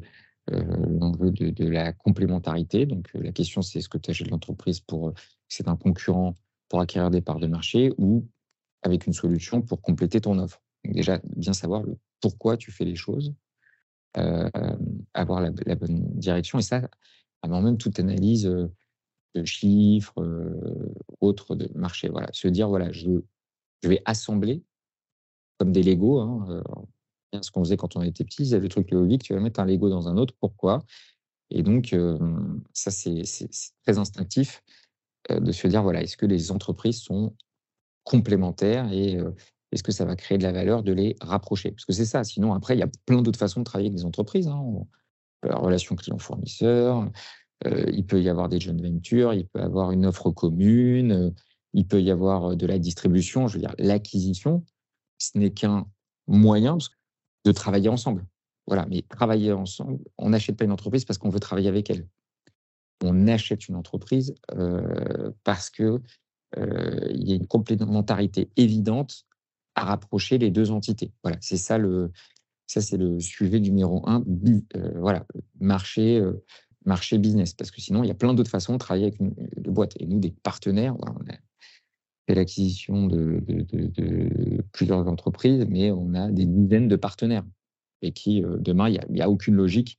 l'enjeu 0.48 1.30
de, 1.30 1.68
la 1.68 1.92
complémentarité. 1.92 2.86
Donc, 2.86 3.10
la 3.14 3.32
question, 3.32 3.60
c'est 3.60 3.80
est-ce 3.80 3.88
que 3.88 3.98
tu 3.98 4.10
achètes 4.10 4.30
l'entreprise 4.30 4.80
pour 4.80 5.12
c'est 5.48 5.68
un 5.68 5.76
concurrent 5.76 6.34
pour 6.68 6.80
acquérir 6.80 7.10
des 7.10 7.20
parts 7.20 7.38
de 7.38 7.46
marché 7.46 7.92
ou 7.98 8.26
avec 8.82 9.06
une 9.06 9.12
solution 9.12 9.60
pour 9.60 9.82
compléter 9.82 10.20
ton 10.20 10.38
offre? 10.38 10.62
déjà, 10.84 11.20
bien 11.36 11.52
savoir 11.52 11.82
le 11.82 11.98
pourquoi 12.20 12.56
tu 12.56 12.70
fais 12.72 12.84
les 12.84 12.96
choses. 12.96 13.34
Avoir 14.14 15.40
la, 15.40 15.74
bonne 15.74 16.18
direction. 16.18 16.58
Et 16.58 16.62
ça, 16.62 16.88
avant 17.42 17.62
même 17.62 17.78
toute 17.78 17.98
analyse 18.00 18.44
de 18.44 19.44
chiffres, 19.44 20.20
autres 21.20 21.54
de 21.54 21.70
marché. 21.74 22.08
Voilà, 22.08 22.28
se 22.32 22.48
dire 22.48 22.68
voilà, 22.68 22.90
je, 22.92 23.10
je 23.82 23.88
vais 23.88 24.02
assembler 24.04 24.62
comme 25.58 25.72
des 25.72 25.82
Lego. 25.82 26.20
Hein, 26.20 26.62
ce 27.42 27.50
qu'on 27.50 27.62
faisait 27.62 27.76
quand 27.76 27.96
on 27.96 28.02
était 28.02 28.24
petit, 28.24 28.42
il 28.42 28.48
y 28.48 28.54
avait 28.54 28.64
le 28.64 28.68
truc 28.68 28.90
logique, 28.90 29.22
tu 29.22 29.34
vas 29.34 29.40
mettre 29.40 29.60
un 29.60 29.66
Lego 29.66 29.88
dans 29.88 30.08
un 30.08 30.16
autre. 30.16 30.34
Pourquoi? 30.40 30.84
Et 31.50 31.62
donc, 31.62 31.94
ça, 32.72 32.90
c'est 32.90 33.22
très 33.82 33.98
instinctif 33.98 34.62
de 35.28 35.52
se 35.52 35.66
dire 35.68 35.82
voilà, 35.82 36.02
est-ce 36.02 36.16
que 36.16 36.26
les 36.26 36.50
entreprises 36.50 37.00
sont 37.00 37.34
complémentaires 38.04 38.92
et 38.92 39.18
est-ce 39.72 39.82
que 39.82 39.92
ça 39.92 40.04
va 40.04 40.16
créer 40.16 40.38
de 40.38 40.42
la 40.42 40.52
valeur 40.52 40.82
de 40.82 40.92
les 40.92 41.16
rapprocher? 41.20 41.70
Parce 41.70 41.84
que 41.84 41.92
c'est 41.92 42.04
ça. 42.04 42.24
Sinon, 42.24 42.52
après, 42.54 42.74
il 42.76 42.80
y 42.80 42.82
a 42.82 42.90
plein 43.06 43.22
d'autres 43.22 43.38
façons 43.38 43.60
de 43.60 43.64
travailler 43.64 43.88
avec 43.88 43.98
des 43.98 44.04
entreprises. 44.04 44.48
Hein. 44.48 44.86
La 45.42 45.56
relation 45.56 45.96
client-fournisseur, 45.96 47.08
il 47.64 48.04
peut 48.04 48.20
y 48.20 48.28
avoir 48.28 48.48
des 48.48 48.58
joint 48.60 48.76
ventures, 48.76 49.32
il 49.32 49.46
peut 49.46 49.60
y 49.60 49.62
avoir 49.62 49.92
une 49.92 50.06
offre 50.06 50.30
commune, 50.30 51.32
il 51.72 51.86
peut 51.86 52.02
y 52.02 52.10
avoir 52.10 52.56
de 52.56 52.66
la 52.66 52.78
distribution. 52.78 53.48
Je 53.48 53.54
veux 53.54 53.60
dire, 53.60 53.74
l'acquisition, 53.78 54.64
ce 55.18 55.38
n'est 55.38 55.50
qu'un 55.50 55.86
moyen 56.26 56.78
de 57.44 57.52
travailler 57.52 57.88
ensemble. 57.88 58.26
Voilà, 58.66 58.86
mais 58.86 59.02
travailler 59.02 59.52
ensemble, 59.52 59.98
on 60.18 60.30
n'achète 60.30 60.56
pas 60.56 60.64
une 60.64 60.72
entreprise 60.72 61.04
parce 61.04 61.18
qu'on 61.18 61.30
veut 61.30 61.40
travailler 61.40 61.68
avec 61.68 61.90
elle. 61.90 62.06
On 63.02 63.26
achète 63.28 63.68
une 63.68 63.76
entreprise 63.76 64.34
parce 65.44 65.70
que 65.70 66.00
il 66.56 67.28
y 67.28 67.32
a 67.32 67.36
une 67.36 67.46
complémentarité 67.46 68.50
évidente 68.56 69.24
à 69.74 69.84
rapprocher 69.84 70.38
les 70.38 70.50
deux 70.50 70.70
entités. 70.70 71.12
Voilà, 71.22 71.38
c'est 71.40 71.56
ça 71.56 71.78
le, 71.78 72.10
ça 72.66 72.80
c'est 72.80 72.96
le 72.96 73.20
sujet 73.20 73.60
numéro 73.60 74.02
un. 74.08 74.24
voilà, 74.96 75.26
marché, 75.60 76.22
marché 76.84 77.18
business, 77.18 77.54
parce 77.54 77.70
que 77.70 77.80
sinon 77.80 78.02
il 78.02 78.08
y 78.08 78.10
a 78.10 78.14
plein 78.14 78.34
d'autres 78.34 78.50
façons 78.50 78.74
de 78.74 78.78
travailler 78.78 79.06
avec 79.06 79.20
une, 79.20 79.34
boîte. 79.72 79.94
Et 80.00 80.06
nous, 80.06 80.18
des 80.18 80.30
partenaires, 80.30 80.96
on 80.98 81.06
a 81.06 81.34
fait 82.26 82.34
l'acquisition 82.34 83.06
de, 83.06 83.42
plusieurs 84.72 85.06
entreprises, 85.08 85.66
mais 85.68 85.90
on 85.90 86.14
a 86.14 86.30
des 86.30 86.46
dizaines 86.46 86.88
de 86.88 86.96
partenaires 86.96 87.44
et 88.02 88.12
qui 88.12 88.42
demain 88.42 88.88
il 88.88 89.00
n'y 89.10 89.20
a, 89.20 89.24
a, 89.26 89.28
aucune 89.28 89.54
logique 89.54 89.98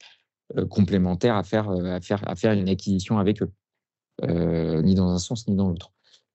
complémentaire 0.69 1.35
à 1.35 1.43
faire, 1.43 1.69
à 1.69 2.01
faire, 2.01 2.27
à 2.27 2.35
faire 2.35 2.53
une 2.53 2.67
acquisition 2.67 3.19
avec 3.19 3.41
eux, 3.41 3.51
ni 4.81 4.95
dans 4.95 5.09
un 5.09 5.19
sens 5.19 5.47
ni 5.47 5.55
dans 5.55 5.69
l'autre. 5.69 5.91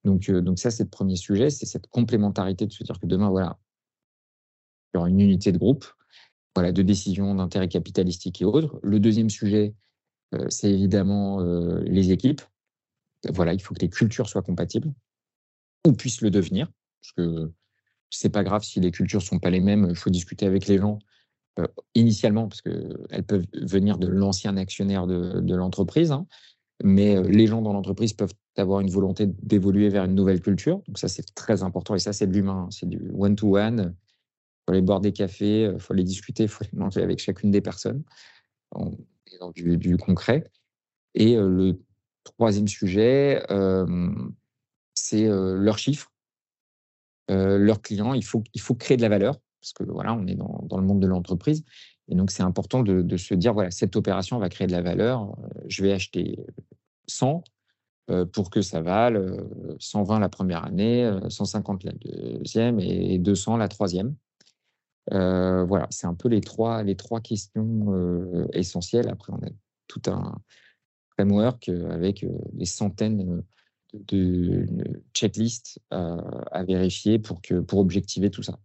Donc, 0.07 0.31
donc 0.31 0.59
ça, 0.61 0.71
c'est 0.71 0.85
le 0.85 0.89
premier 0.89 1.17
sujet, 1.17 1.51
c'est 1.51 1.67
cette 1.67 1.89
complémentarité 1.89 2.65
de 2.65 2.73
se 2.73 2.85
dire 2.85 2.99
que 3.01 3.07
demain, 3.07 3.29
voilà, 3.29 3.59
il 4.95 4.97
y 4.97 4.99
aura 4.99 5.09
une 5.09 5.21
unité 5.21 5.51
de 5.51 5.59
groupe, 5.59 5.85
voilà, 6.55 6.71
de 6.71 6.83
décision 6.83 7.35
d'intérêt 7.35 7.69
capitalistique 7.69 8.41
et 8.41 8.45
autres. 8.45 8.79
Le 8.85 9.01
deuxième 9.01 9.31
sujet, 9.31 9.75
c'est 10.49 10.71
évidemment 10.71 11.41
les 11.83 12.13
équipes. 12.13 12.41
Voilà, 13.29 13.53
il 13.53 13.61
faut 13.61 13.75
que 13.75 13.81
les 13.81 13.91
cultures 13.91 14.29
soient 14.29 14.43
compatibles 14.43 14.93
ou 15.85 15.93
puissent 15.93 16.21
le 16.21 16.31
devenir, 16.31 16.71
parce 17.01 17.13
que 17.13 17.53
c'est 18.09 18.31
pas 18.31 18.45
grave 18.45 18.63
si 18.63 18.79
les 18.79 18.93
cultures 18.93 19.23
sont 19.23 19.41
pas 19.41 19.51
les 19.51 19.61
mêmes. 19.61 19.89
Il 19.91 19.97
faut 19.97 20.11
discuter 20.11 20.47
avec 20.47 20.69
les 20.69 20.79
gens 20.79 21.01
initialement, 21.97 22.47
parce 22.47 22.63
qu'elles 22.63 23.25
peuvent 23.27 23.47
venir 23.55 23.99
de 23.99 24.07
l'ancien 24.07 24.57
actionnaire 24.57 25.09
de, 25.09 25.55
l'entreprise. 25.55 26.13
Hein 26.13 26.27
mais 26.85 27.21
les 27.23 27.47
gens 27.47 27.63
dans 27.63 27.73
l'entreprise 27.73 28.13
peuvent 28.13 28.35
avoir 28.61 28.81
une 28.81 28.91
volonté 28.91 29.27
d'évoluer 29.27 29.89
vers 29.89 30.05
une 30.05 30.15
nouvelle 30.15 30.41
culture. 30.41 30.83
Donc 30.87 30.99
ça, 30.99 31.09
c'est 31.09 31.35
très 31.35 31.63
important. 31.63 31.95
Et 31.95 31.99
ça, 31.99 32.13
c'est 32.13 32.27
de 32.27 32.33
l'humain. 32.33 32.69
C'est 32.71 32.89
du 32.89 33.11
one-to-one. 33.15 33.95
Il 33.95 34.63
faut 34.67 34.73
aller 34.73 34.83
boire 34.83 35.01
des 35.01 35.13
cafés, 35.13 35.71
il 35.73 35.79
faut 35.79 35.93
aller 35.93 36.05
discuter, 36.05 36.45
il 36.45 36.49
faut 36.49 36.65
manger 36.73 37.03
avec 37.03 37.19
chacune 37.19 37.51
des 37.51 37.61
personnes. 37.61 38.03
On 38.73 38.93
est 39.33 39.39
dans 39.39 39.51
du, 39.53 39.97
concret. 39.97 40.45
Et 41.15 41.37
le 41.37 41.81
troisième 42.25 42.69
sujet, 42.69 43.43
c'est 44.95 45.27
leurs 45.29 45.79
chiffres, 45.79 46.13
leurs 47.29 47.81
clients. 47.81 48.13
Il 48.15 48.25
faut, 48.25 48.43
il 48.55 48.61
faut 48.61 48.75
créer 48.75 48.97
de 48.97 49.03
la 49.03 49.09
valeur 49.09 49.39
parce 49.61 49.73
que 49.73 49.85
voilà, 49.85 50.15
on 50.15 50.27
est 50.27 50.35
dans, 50.35 50.61
dans 50.65 50.79
le 50.79 50.87
monde 50.87 51.01
de 51.01 51.07
l'entreprise. 51.07 51.65
Et 52.09 52.15
donc, 52.15 52.31
c'est 52.31 52.43
important 52.43 52.83
de, 52.83 53.17
se 53.17 53.35
dire, 53.35 53.53
voilà, 53.53 53.71
cette 53.71 53.97
opération 53.97 54.39
va 54.39 54.49
créer 54.49 54.67
de 54.67 54.73
la 54.73 54.83
valeur. 54.83 55.23
Euh, 55.39 55.49
je 55.67 55.83
vais 55.83 55.93
acheter 55.93 56.39
100 57.09 57.37
euh, 57.37 57.41
pour 58.33 58.51
que 58.51 58.63
ça 58.63 58.81
vale 58.81 59.45
120 59.79 60.17
euh, 60.17 60.21
la 60.21 60.29
première 60.29 60.65
année, 60.65 61.11
150 61.29 61.85
la 61.85 61.93
deuxième 61.93 62.79
et 62.81 63.19
200 63.19 63.57
la 63.57 63.69
troisième. 63.69 64.15
voilà, 65.11 65.87
c'est 65.91 66.07
un 66.07 66.15
peu 66.15 66.29
les 66.29 66.41
trois, 66.41 66.83
les 66.83 66.97
trois 66.97 67.21
questions 67.21 68.47
essentielles. 68.53 69.09
Après, 69.09 69.33
on 69.33 69.45
a 69.45 69.51
tout 69.89 70.03
un 70.07 70.37
framework 71.11 71.69
avec 71.69 72.25
des 72.53 72.65
centaines 72.65 73.43
de, 73.95 74.67
checklists 75.15 75.81
à 75.91 76.65
vérifier 76.65 77.19
pour, 77.19 77.41
que, 77.43 77.61
pour 77.61 77.81
objectiver 77.81 78.31
tout 78.31 78.43
ça. 78.43 78.59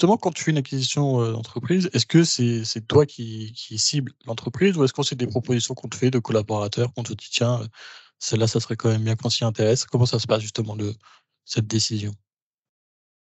Justement, 0.00 0.16
quand 0.16 0.30
tu 0.30 0.42
fais 0.42 0.50
une 0.50 0.56
acquisition 0.56 1.20
euh, 1.20 1.32
d'entreprise, 1.32 1.90
est-ce 1.92 2.06
que 2.06 2.24
c'est 2.24 2.80
toi 2.88 3.04
qui, 3.04 3.52
qui 3.54 3.76
cible 3.76 4.12
l'entreprise 4.24 4.78
ou 4.78 4.84
est-ce 4.84 4.94
que 4.94 5.02
c'est 5.02 5.14
des 5.14 5.26
propositions 5.26 5.74
qu'on 5.74 5.88
te 5.88 5.94
fait 5.94 6.10
de 6.10 6.18
collaborateurs 6.18 6.90
qu'on 6.94 7.02
te 7.02 7.12
dit 7.12 7.28
tiens, 7.30 7.60
celle-là, 8.18 8.46
ça 8.46 8.60
serait 8.60 8.76
quand 8.76 8.88
même 8.88 9.02
bien 9.02 9.14
qu'on 9.14 9.28
s'y 9.28 9.44
intéresse? 9.44 9.84
Comment 9.84 10.06
ça 10.06 10.18
se 10.18 10.26
passe 10.26 10.40
justement 10.40 10.74
de 10.74 10.94
cette 11.44 11.66
décision? 11.66 12.12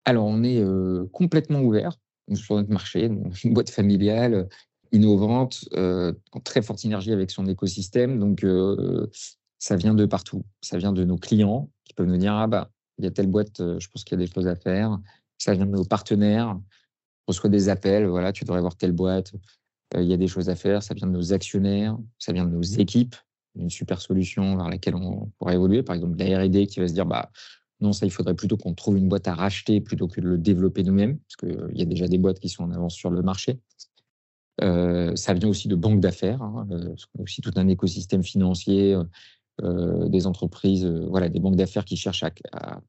Alors, 0.03 0.25
on 0.25 0.43
est 0.43 0.60
euh, 0.60 1.06
complètement 1.13 1.62
ouvert 1.62 1.93
sur 2.34 2.56
notre 2.56 2.69
marché, 2.69 3.06
une 3.45 3.53
boîte 3.53 3.69
familiale, 3.69 4.49
innovante, 4.91 5.69
euh, 5.71 6.12
en 6.34 6.41
très 6.41 6.62
forte 6.62 6.80
synergie 6.80 7.13
avec 7.13 7.32
son 7.32 7.45
écosystème. 7.45 8.19
Donc, 8.19 8.45
ça 9.58 9.77
vient 9.77 9.93
de 9.93 10.06
partout. 10.06 10.43
Ça 10.60 10.77
vient 10.77 10.91
de 10.91 11.06
nos 11.06 11.17
clients 11.17 11.69
qui 11.86 11.93
peuvent 11.93 12.08
nous 12.08 12.17
dire 12.17 12.34
ah 12.34 12.47
bah, 12.47 12.71
il 12.97 13.06
y 13.06 13.08
a 13.08 13.12
telle 13.12 13.27
boîte, 13.27 13.60
je 13.60 13.88
pense 13.88 14.03
qu'il 14.03 14.19
y 14.19 14.21
a 14.21 14.25
des 14.25 14.30
choses 14.30 14.47
à 14.47 14.58
faire 14.58 14.99
ça 15.38 15.54
vient 15.54 15.65
de 15.65 15.71
nos 15.71 15.86
partenaires. 15.86 16.58
On 17.28 17.32
reçoit 17.32 17.50
des 17.50 17.69
appels, 17.69 18.06
voilà, 18.06 18.32
tu 18.32 18.43
devrais 18.45 18.62
voir 18.62 18.76
telle 18.76 18.93
boîte, 18.93 19.34
euh, 19.95 20.02
il 20.02 20.08
y 20.08 20.13
a 20.13 20.17
des 20.17 20.28
choses 20.28 20.50
à 20.50 20.56
faire. 20.56 20.84
Ça 20.84 20.93
vient 20.93 21.08
de 21.08 21.12
nos 21.12 21.34
actionnaires, 21.34 21.97
ça 22.19 22.34
vient 22.34 22.45
de 22.45 22.52
nos 22.52 22.62
équipes, 22.62 23.15
une 23.56 23.69
super 23.69 24.02
solution 24.02 24.56
vers 24.58 24.69
laquelle 24.69 24.95
on 24.95 25.32
pourrait 25.38 25.56
évoluer. 25.56 25.84
Par 25.84 25.95
exemple, 25.95 26.17
la 26.17 26.39
R&D 26.39 26.67
qui 26.67 26.80
va 26.80 26.88
se 26.88 26.93
dire, 26.93 27.06
bah, 27.06 27.32
non, 27.80 27.93
ça, 27.93 28.06
il 28.06 28.12
faudrait 28.12 28.34
plutôt 28.34 28.58
qu'on 28.58 28.73
trouve 28.73 28.97
une 28.97 29.08
boîte 29.08 29.28
à 29.28 29.36
racheter 29.36 29.82
plutôt 29.82 30.08
que 30.08 30.19
de 30.19 30.28
le 30.28 30.38
développer 30.38 30.84
nous-mêmes, 30.84 31.19
parce 31.19 31.36
qu'il 31.36 31.78
y 31.78 31.82
a 31.82 31.86
déjà 31.86 32.08
des 32.08 32.17
boîtes 32.17 32.39
qui 32.39 32.50
sont 32.50 32.63
en 32.63 32.71
avance 32.71 32.95
sur 32.95 33.12
le 33.12 33.21
marché. 33.21 33.60
Euh, 34.62 35.15
ça 35.15 35.34
vient 35.34 35.47
aussi 35.47 35.67
de 35.67 35.76
banques 35.76 36.00
d'affaires, 36.00 36.41
hein, 36.41 36.67
euh, 36.71 36.95
aussi 37.19 37.41
tout 37.41 37.52
un 37.56 37.67
écosystème 37.67 38.23
financier, 38.23 38.97
des 39.60 40.28
entreprises, 40.28 40.86
voilà, 40.86 41.30
des 41.30 41.39
banques 41.39 41.56
d'affaires 41.56 41.84
qui 41.84 41.97
cherchent 41.97 42.21
à, 42.21 42.80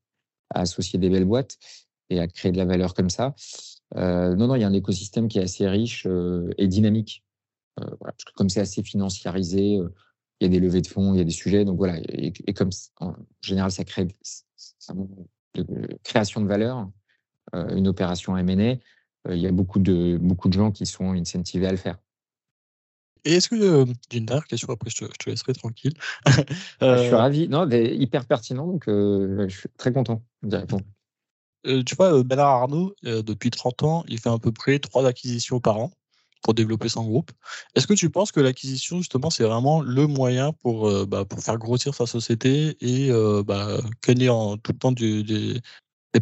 associer 0.50 0.98
des 0.98 1.08
belles 1.08 1.24
boîtes 1.24 1.56
et 2.10 2.20
à 2.20 2.26
créer 2.26 2.52
de 2.52 2.58
la 2.58 2.64
valeur 2.64 2.94
comme 2.94 3.10
ça. 3.10 3.34
Euh, 3.96 4.34
non, 4.34 4.48
non, 4.48 4.54
il 4.54 4.60
y 4.60 4.64
a 4.64 4.68
un 4.68 4.72
écosystème 4.72 5.28
qui 5.28 5.38
est 5.38 5.42
assez 5.42 5.68
riche 5.68 6.06
euh, 6.06 6.50
et 6.58 6.68
dynamique. 6.68 7.24
Euh, 7.80 7.86
parce 8.00 8.24
que 8.24 8.32
comme 8.34 8.48
c'est 8.48 8.60
assez 8.60 8.82
financiarisé, 8.82 9.78
il 10.40 10.44
y 10.44 10.46
a 10.46 10.48
des 10.48 10.60
levées 10.60 10.82
de 10.82 10.86
fonds, 10.86 11.14
il 11.14 11.18
y 11.18 11.20
a 11.20 11.24
des 11.24 11.30
sujets. 11.30 11.64
Donc 11.64 11.78
voilà, 11.78 11.98
et, 12.08 12.32
comme 12.54 12.70
en 13.00 13.14
général, 13.40 13.70
ça 13.70 13.84
crée 13.84 14.06
de 15.54 15.98
création 16.04 16.40
de 16.40 16.46
valeur, 16.46 16.88
une 17.52 17.88
opération 17.88 18.36
M&A, 18.36 18.76
il 19.32 19.40
y 19.40 19.46
a 19.46 19.52
beaucoup 19.52 19.78
de, 19.78 20.18
beaucoup 20.20 20.48
de 20.48 20.54
gens 20.54 20.70
qui 20.70 20.86
sont 20.86 21.12
incentivés 21.12 21.66
à 21.66 21.70
le 21.70 21.76
faire. 21.76 21.98
Et 23.24 23.34
est-ce 23.34 23.48
que, 23.48 23.84
j'ai 24.10 24.18
une 24.18 24.26
dernière 24.26 24.46
question, 24.46 24.72
après 24.72 24.90
je 24.90 25.04
te, 25.04 25.30
laisserai 25.30 25.52
tranquille. 25.52 25.94
Je 26.80 27.04
suis 27.04 27.14
ravi, 27.14 27.48
non, 27.48 27.68
hyper 27.68 28.26
pertinent, 28.26 28.66
donc 28.66 28.84
je 28.86 29.46
suis 29.48 29.68
très 29.76 29.92
content 29.92 30.22
de 30.42 30.56
répondre. 30.56 30.84
Euh, 31.66 31.82
tu 31.82 31.94
vois, 31.96 32.22
Bernard 32.22 32.48
Arnault, 32.48 32.94
euh, 33.04 33.22
depuis 33.22 33.50
30 33.50 33.82
ans, 33.82 34.04
il 34.08 34.20
fait 34.20 34.30
à 34.30 34.38
peu 34.38 34.52
près 34.52 34.78
trois 34.78 35.06
acquisitions 35.06 35.60
par 35.60 35.78
an 35.78 35.90
pour 36.42 36.54
développer 36.54 36.88
son 36.88 37.04
groupe. 37.04 37.32
Est-ce 37.74 37.86
que 37.86 37.94
tu 37.94 38.10
penses 38.10 38.30
que 38.30 38.40
l'acquisition, 38.40 38.98
justement, 38.98 39.28
c'est 39.28 39.42
vraiment 39.42 39.82
le 39.82 40.06
moyen 40.06 40.52
pour, 40.52 40.88
euh, 40.88 41.04
bah, 41.04 41.24
pour 41.24 41.40
faire 41.40 41.58
grossir 41.58 41.94
sa 41.94 42.06
société 42.06 42.76
et 42.80 43.10
bah, 43.44 43.78
gagner 44.06 44.28
en 44.28 44.56
tout 44.56 44.72
le 44.72 44.78
temps 44.78 44.92
des 44.92 45.60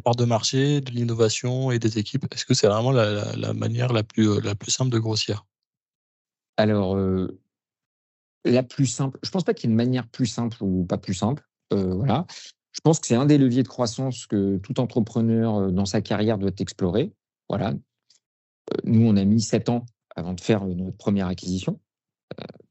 parts 0.03 0.17
de 0.17 0.25
marché, 0.25 0.81
de 0.81 0.91
l'innovation 0.91 1.71
et 1.71 1.79
des 1.79 1.99
équipes? 1.99 2.27
Est-ce 2.33 2.47
que 2.47 2.55
c'est 2.55 2.67
vraiment 2.67 2.93
la, 2.93 3.53
manière 3.53 3.93
la 3.93 4.03
plus, 4.03 4.41
la 4.41 4.55
plus 4.55 4.71
simple 4.71 4.91
de 4.91 4.99
grossir? 4.99 5.45
Alors, 6.57 6.97
la 8.47 8.63
plus 8.63 8.87
simple, 8.87 9.19
je 9.23 9.29
ne 9.29 9.33
pense 9.33 9.45
pas 9.45 9.53
qu'il 9.53 9.69
y 9.69 9.71
ait 9.71 9.73
une 9.73 9.77
manière 9.77 10.09
plus 10.09 10.27
simple 10.27 10.57
ou 10.63 10.87
pas 10.87 10.99
plus 10.99 11.15
simple. 11.15 11.47
voilà. 11.71 12.27
Je 12.77 12.81
pense 12.83 13.01
que 13.01 13.07
c'est 13.07 13.17
un 13.17 13.27
des 13.27 13.39
leviers 13.39 13.63
de 13.63 13.69
croissance 13.69 14.27
que 14.27 14.59
tout 14.59 14.79
entrepreneur 14.81 15.57
euh, 15.57 15.71
dans 15.71 15.87
sa 15.87 16.03
carrière 16.03 16.39
doit 16.39 16.51
explorer. 16.59 17.13
Voilà. 17.49 17.71
Euh, 17.71 18.77
nous, 18.85 19.07
on 19.07 19.17
a 19.17 19.25
mis 19.25 19.41
sept 19.41 19.69
ans 19.69 19.87
avant 20.15 20.35
de 20.35 20.41
faire 20.41 20.63
euh, 20.63 20.75
notre 20.75 20.97
première 20.97 21.27
acquisition. 21.27 21.81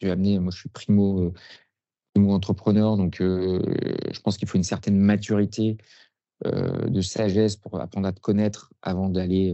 J'ai 0.01 0.11
amené, 0.11 0.37
moi, 0.39 0.51
je 0.51 0.59
suis 0.59 0.69
primo 0.69 1.33
nous, 2.15 2.29
entrepreneurs, 2.31 2.97
donc 2.97 3.17
je 3.19 4.19
pense 4.21 4.37
qu'il 4.37 4.47
faut 4.47 4.57
une 4.57 4.63
certaine 4.63 4.97
maturité 4.97 5.77
de 6.43 7.01
sagesse 7.01 7.55
pour 7.55 7.79
apprendre 7.79 8.05
à 8.05 8.11
te 8.11 8.19
connaître 8.19 8.73
avant 8.81 9.09
d'aller 9.09 9.53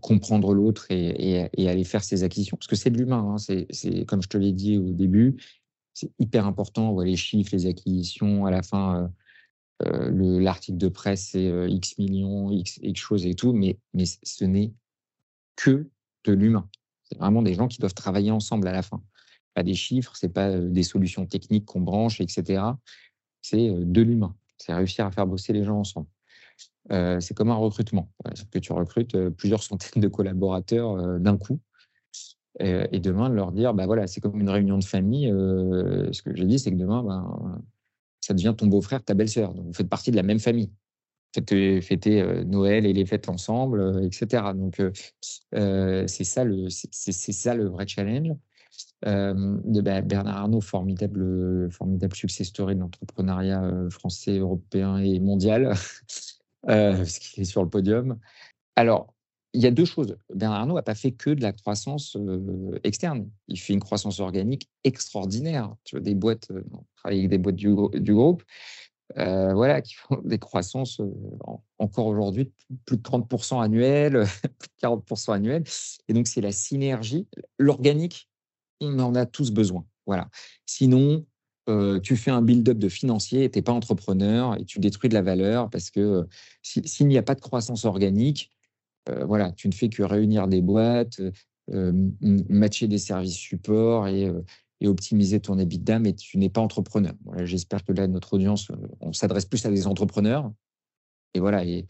comprendre 0.00 0.52
l'autre 0.52 0.86
et, 0.90 1.48
aller 1.56 1.84
faire 1.84 2.02
ses 2.02 2.24
acquisitions. 2.24 2.56
Parce 2.56 2.66
que 2.66 2.76
c'est 2.76 2.90
de 2.90 2.98
l'humain, 2.98 3.36
hein, 3.36 3.38
c'est 3.38 4.04
comme 4.06 4.22
je 4.22 4.28
te 4.28 4.36
l'ai 4.36 4.52
dit 4.52 4.76
au 4.76 4.92
début, 4.92 5.36
c'est 5.94 6.10
hyper 6.18 6.46
important. 6.46 6.90
On 6.90 6.94
voit 6.94 7.04
les 7.04 7.16
chiffres, 7.16 7.50
les 7.52 7.66
acquisitions, 7.66 8.44
à 8.44 8.50
la 8.50 8.62
fin, 8.62 9.10
l'article 9.80 10.78
de 10.78 10.88
presse, 10.88 11.30
c'est 11.32 11.70
X 11.70 11.98
millions, 11.98 12.50
X, 12.50 12.78
X 12.82 13.00
choses 13.00 13.26
et 13.26 13.34
tout, 13.34 13.52
mais, 13.52 13.78
mais 13.94 14.04
ce 14.04 14.44
n'est 14.44 14.72
que 15.56 15.88
de 16.24 16.32
l'humain. 16.32 16.68
C'est 17.04 17.18
vraiment 17.18 17.42
des 17.42 17.54
gens 17.54 17.68
qui 17.68 17.78
doivent 17.78 17.94
travailler 17.94 18.30
ensemble 18.30 18.68
à 18.68 18.72
la 18.72 18.82
fin. 18.82 19.02
Pas 19.54 19.62
des 19.62 19.74
chiffres, 19.74 20.12
c'est 20.14 20.28
pas 20.28 20.56
des 20.58 20.82
solutions 20.82 21.26
techniques 21.26 21.66
qu'on 21.66 21.80
branche, 21.80 22.20
etc. 22.20 22.62
C'est 23.42 23.70
de 23.70 24.02
l'humain. 24.02 24.34
C'est 24.58 24.74
réussir 24.74 25.06
à 25.06 25.10
faire 25.10 25.26
bosser 25.26 25.52
les 25.52 25.64
gens 25.64 25.78
ensemble. 25.78 26.08
c'est 26.88 27.34
comme 27.34 27.50
un 27.50 27.56
recrutement. 27.56 28.12
que 28.50 28.58
tu 28.58 28.72
recrutes 28.72 29.16
plusieurs 29.30 29.62
centaines 29.62 30.02
de 30.02 30.08
collaborateurs 30.08 31.18
d'un 31.18 31.36
coup. 31.36 31.60
et 32.60 33.00
demain, 33.00 33.28
leur 33.28 33.52
dire, 33.52 33.74
bah 33.74 33.86
voilà, 33.86 34.06
c'est 34.06 34.20
comme 34.20 34.38
une 34.40 34.50
réunion 34.50 34.78
de 34.78 34.84
famille. 34.84 35.28
ce 35.28 36.22
que 36.22 36.34
j'ai 36.36 36.46
dit, 36.46 36.58
c'est 36.58 36.70
que 36.70 36.76
demain, 36.76 37.02
ben, 37.02 37.62
ça 38.20 38.34
devient 38.34 38.54
ton 38.56 38.66
beau-frère, 38.66 39.02
ta 39.02 39.14
belle-sœur. 39.14 39.52
Vous 39.52 39.72
faites 39.72 39.88
partie 39.88 40.10
de 40.10 40.16
la 40.16 40.22
même 40.22 40.40
famille 40.40 40.70
fêter, 41.34 41.80
fêter 41.80 42.44
Noël 42.44 42.86
et 42.86 42.92
les 42.92 43.06
fêtes 43.06 43.28
ensemble, 43.28 44.02
etc. 44.04 44.42
Donc, 44.54 44.82
c'est 45.52 46.24
ça, 46.24 46.44
le, 46.44 46.68
c'est, 46.68 47.12
ça 47.32 47.54
le 47.54 47.68
vrai 47.68 47.86
challenge. 47.86 48.34
bah, 49.82 50.00
Bernard 50.02 50.36
Arnault, 50.36 50.60
formidable, 50.60 51.70
formidable 51.70 52.16
success 52.16 52.48
story 52.48 52.74
de 52.74 52.80
l'entrepreneuriat 52.80 53.62
français, 53.90 54.38
européen 54.38 54.98
et 54.98 55.20
mondial, 55.20 55.72
parce 56.66 57.18
qu'il 57.18 57.42
est 57.42 57.46
sur 57.46 57.62
le 57.62 57.70
podium. 57.70 58.18
Alors, 58.76 59.14
il 59.52 59.60
y 59.60 59.66
a 59.66 59.70
deux 59.70 59.84
choses. 59.84 60.16
Bernard 60.34 60.60
Arnault 60.60 60.74
n'a 60.76 60.82
pas 60.82 60.94
fait 60.94 61.12
que 61.12 61.30
de 61.30 61.42
la 61.42 61.52
croissance 61.52 62.16
externe. 62.84 63.28
Il 63.48 63.58
fait 63.58 63.72
une 63.72 63.80
croissance 63.80 64.20
organique 64.20 64.68
extraordinaire. 64.84 65.74
Tu 65.84 65.96
vois, 65.96 66.02
des 66.02 66.14
boîtes, 66.14 66.48
on 66.50 66.84
travaille 66.96 67.18
avec 67.18 67.30
des 67.30 67.38
boîtes 67.38 67.56
du, 67.56 67.74
groupe 68.14 68.44
euh, 69.18 69.52
voilà, 69.54 69.82
qui 69.82 69.94
font 69.94 70.20
des 70.24 70.38
croissances 70.38 71.00
encore 71.78 72.06
aujourd'hui 72.06 72.52
plus 72.84 72.96
de 72.96 73.02
30% 73.02 73.62
annuels, 73.62 74.24
plus 74.58 74.68
de 74.68 74.88
40% 74.88 75.34
annuels. 75.34 75.64
Et 76.08 76.12
donc, 76.12 76.28
c'est 76.28 76.40
la 76.40 76.52
synergie. 76.52 77.26
L'organique, 77.58 78.28
on 78.80 78.98
en 79.00 79.14
a 79.14 79.26
tous 79.26 79.50
besoin. 79.50 79.84
Voilà. 80.06 80.28
Sinon, 80.66 81.24
tu 82.02 82.16
fais 82.16 82.32
un 82.32 82.42
build-up 82.42 82.78
de 82.78 82.88
financier, 82.88 83.48
tu 83.48 83.58
n'es 83.58 83.62
pas 83.62 83.70
entrepreneur 83.70 84.58
et 84.58 84.64
tu 84.64 84.80
détruis 84.80 85.08
de 85.08 85.14
la 85.14 85.22
valeur 85.22 85.70
parce 85.70 85.90
que 85.90 86.26
s'il 86.62 87.06
n'y 87.06 87.16
a 87.16 87.22
pas 87.22 87.36
de 87.36 87.40
croissance 87.40 87.84
organique, 87.84 88.50
voilà, 89.26 89.52
tu 89.52 89.68
ne 89.68 89.72
fais 89.72 89.88
que 89.88 90.02
réunir 90.02 90.46
des 90.46 90.60
boîtes, 90.60 91.20
matcher 91.68 92.88
des 92.88 92.98
services 92.98 93.36
support 93.36 94.08
et 94.08 94.30
et 94.80 94.88
optimiser 94.88 95.40
ton 95.40 95.58
EBITDA, 95.58 95.98
mais 95.98 96.14
tu 96.14 96.38
n'es 96.38 96.48
pas 96.48 96.60
entrepreneur. 96.60 97.12
J'espère 97.44 97.84
que 97.84 97.92
là, 97.92 98.06
notre 98.06 98.34
audience, 98.34 98.70
euh, 98.70 98.76
on 99.00 99.12
s'adresse 99.12 99.44
plus 99.44 99.64
à 99.66 99.70
des 99.70 99.86
entrepreneurs 99.86 100.50
et 101.34 101.40
voilà, 101.40 101.64
et, 101.64 101.86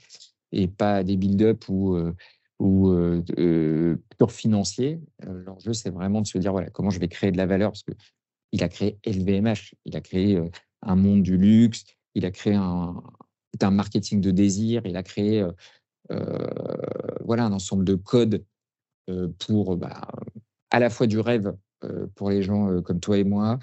pas 0.77 0.97
à 0.97 1.05
des 1.05 1.17
build-up 1.17 1.65
ou, 1.69 1.95
euh, 1.95 2.13
ou 2.59 2.91
euh, 2.91 3.97
pure 4.19 4.33
financiers. 4.33 5.01
L'enjeu, 5.25 5.73
c'est 5.73 5.91
vraiment 5.91 6.21
de 6.21 6.27
se 6.27 6.39
dire 6.39 6.53
voilà, 6.53 6.69
comment 6.71 6.91
je 6.91 6.99
vais 6.99 7.09
créer 7.09 7.31
de 7.31 7.37
la 7.37 7.47
valeur 7.47 7.71
parce 7.71 7.85
qu'il 7.85 8.65
a 8.65 8.69
créé 8.69 8.99
LVMH, 9.07 9.75
il 9.85 9.97
a 9.97 10.01
créé 10.01 10.43
un 10.83 10.97
monde 10.97 11.23
du 11.23 11.37
luxe, 11.37 11.85
il 12.17 12.27
a 12.27 12.33
créé 12.33 12.55
un 12.55 13.01
marketing 13.71 14.21
de 14.21 14.33
désir, 14.33 14.83
il 14.85 14.97
a 14.97 15.05
créé 15.05 15.47
voilà, 16.09 17.45
un 17.45 17.53
ensemble 17.53 17.85
de 17.85 17.95
codes 17.95 18.45
pour 19.39 19.77
bah, 19.77 20.09
à 20.71 20.79
la 20.79 20.91
fois 20.91 21.07
du 21.07 21.19
rêve 21.19 21.55
euh, 21.85 22.07
pour 22.15 22.31
les 22.31 22.43
gens 22.43 22.71
euh, 22.71 22.81
comme 22.83 23.01
toi 23.01 23.17
et 23.17 23.25
moi, 23.25 23.59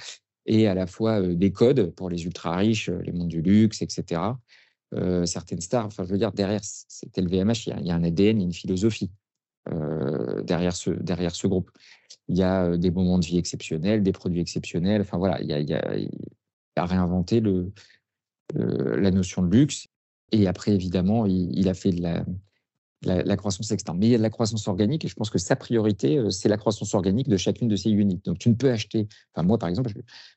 et 0.47 0.67
à 0.67 0.73
la 0.73 0.88
fois 0.88 1.21
euh, 1.21 1.35
des 1.35 1.51
codes 1.51 1.91
pour 1.91 2.09
les 2.09 2.25
ultra 2.25 2.55
riches, 2.55 2.89
les 2.89 3.11
mondes 3.11 3.27
du 3.27 3.41
luxe, 3.41 3.81
etc. 3.81 4.21
certaines 5.25 5.61
stars, 5.61 5.85
enfin, 5.85 6.05
je 6.05 6.11
veux 6.11 6.17
dire, 6.17 6.31
derrière 6.31 6.61
cet 6.63 7.17
LVMH, 7.17 7.67
il 7.67 7.85
y, 7.85 7.91
a, 7.91 7.95
un 7.95 8.03
ADN, 8.03 8.41
une 8.41 8.53
philosophie 8.53 9.11
derrière, 10.45 10.73
ce, 10.73 10.91
derrière 10.91 11.35
ce 11.35 11.45
groupe. 11.45 11.69
Il 12.29 12.38
y 12.38 12.43
a 12.43 12.77
des 12.77 12.89
moments 12.89 13.19
de 13.19 13.25
vie 13.25 13.38
exceptionnels, 13.38 14.01
des 14.01 14.13
produits 14.13 14.39
exceptionnels. 14.39 15.01
Enfin 15.01 15.17
voilà, 15.17 15.41
il, 15.41 15.47
y 15.49 15.53
a, 15.53 15.59
y 15.59 15.73
a, 15.73 15.93
a 16.77 16.85
réinventé 16.85 17.41
le, 17.41 17.73
la 18.55 19.11
notion 19.11 19.41
de 19.41 19.53
luxe. 19.53 19.88
Et 20.32 20.47
après, 20.47 20.71
évidemment, 20.71 21.25
il, 21.25 21.69
a 21.69 21.73
fait 21.73 21.91
de 21.91 22.01
la, 22.01 22.25
la, 23.01 23.38
croissance 23.38 23.71
externe. 23.71 23.97
Mais 23.97 24.07
il 24.07 24.11
y 24.11 24.15
a 24.15 24.17
de 24.17 24.23
la 24.23 24.30
croissance 24.30 24.67
organique 24.67 25.05
et 25.05 25.07
je 25.07 25.15
pense 25.15 25.30
que 25.30 25.38
sa 25.38 25.55
priorité, 25.55 26.17
euh, 26.17 26.30
c'est 26.30 26.49
la 26.49 26.57
croissance 26.57 26.93
organique 26.93 27.28
de 27.30 27.38
chacune 27.38 27.67
de 27.67 27.75
ces 27.75 27.91
unités. 27.91 28.21
Donc 28.25 28.39
tu 28.39 28.49
ne 28.49 28.55
peux 28.55 28.71
acheter, 28.71 29.07
enfin 29.34 29.45
moi 29.45 29.57
par 29.57 29.69
exemple, 29.69 29.91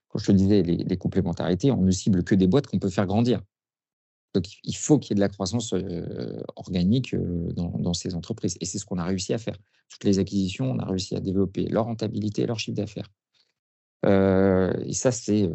quand 0.08 0.18
je 0.18 0.26
te 0.26 0.32
disais 0.32 0.62
les, 0.62 0.96
complémentarités, 0.96 1.70
on 1.70 1.82
ne 1.82 1.90
cible 1.90 2.24
que 2.24 2.34
des 2.34 2.46
boîtes 2.46 2.66
qu'on 2.66 2.78
peut 2.78 2.90
faire 2.90 3.06
grandir. 3.06 3.40
Donc 4.34 4.44
il 4.62 4.76
faut 4.76 4.98
qu'il 4.98 5.10
y 5.10 5.12
ait 5.14 5.16
de 5.16 5.20
la 5.20 5.28
croissance 5.28 5.72
euh, 5.72 6.40
organique 6.56 7.14
euh, 7.14 7.52
dans, 7.52 7.94
ces 7.94 8.14
entreprises. 8.14 8.56
Et 8.60 8.64
c'est 8.64 8.78
ce 8.78 8.84
qu'on 8.84 8.98
a 8.98 9.04
réussi 9.04 9.32
à 9.32 9.38
faire. 9.38 9.56
Toutes 9.88 10.04
les 10.04 10.18
acquisitions, 10.18 10.70
on 10.70 10.78
a 10.78 10.84
réussi 10.84 11.16
à 11.16 11.20
développer 11.20 11.66
leur 11.66 11.86
rentabilité 11.86 12.46
leur 12.46 12.58
chiffre 12.58 12.76
d'affaires. 12.76 13.08
et 14.04 14.92
ça, 14.92 15.10
c'est 15.10 15.50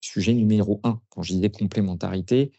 sujet 0.00 0.32
numéro 0.32 0.80
un. 0.84 1.00
Quand 1.08 1.22
je 1.22 1.32
disais 1.32 1.50
complémentarité, 1.50 2.52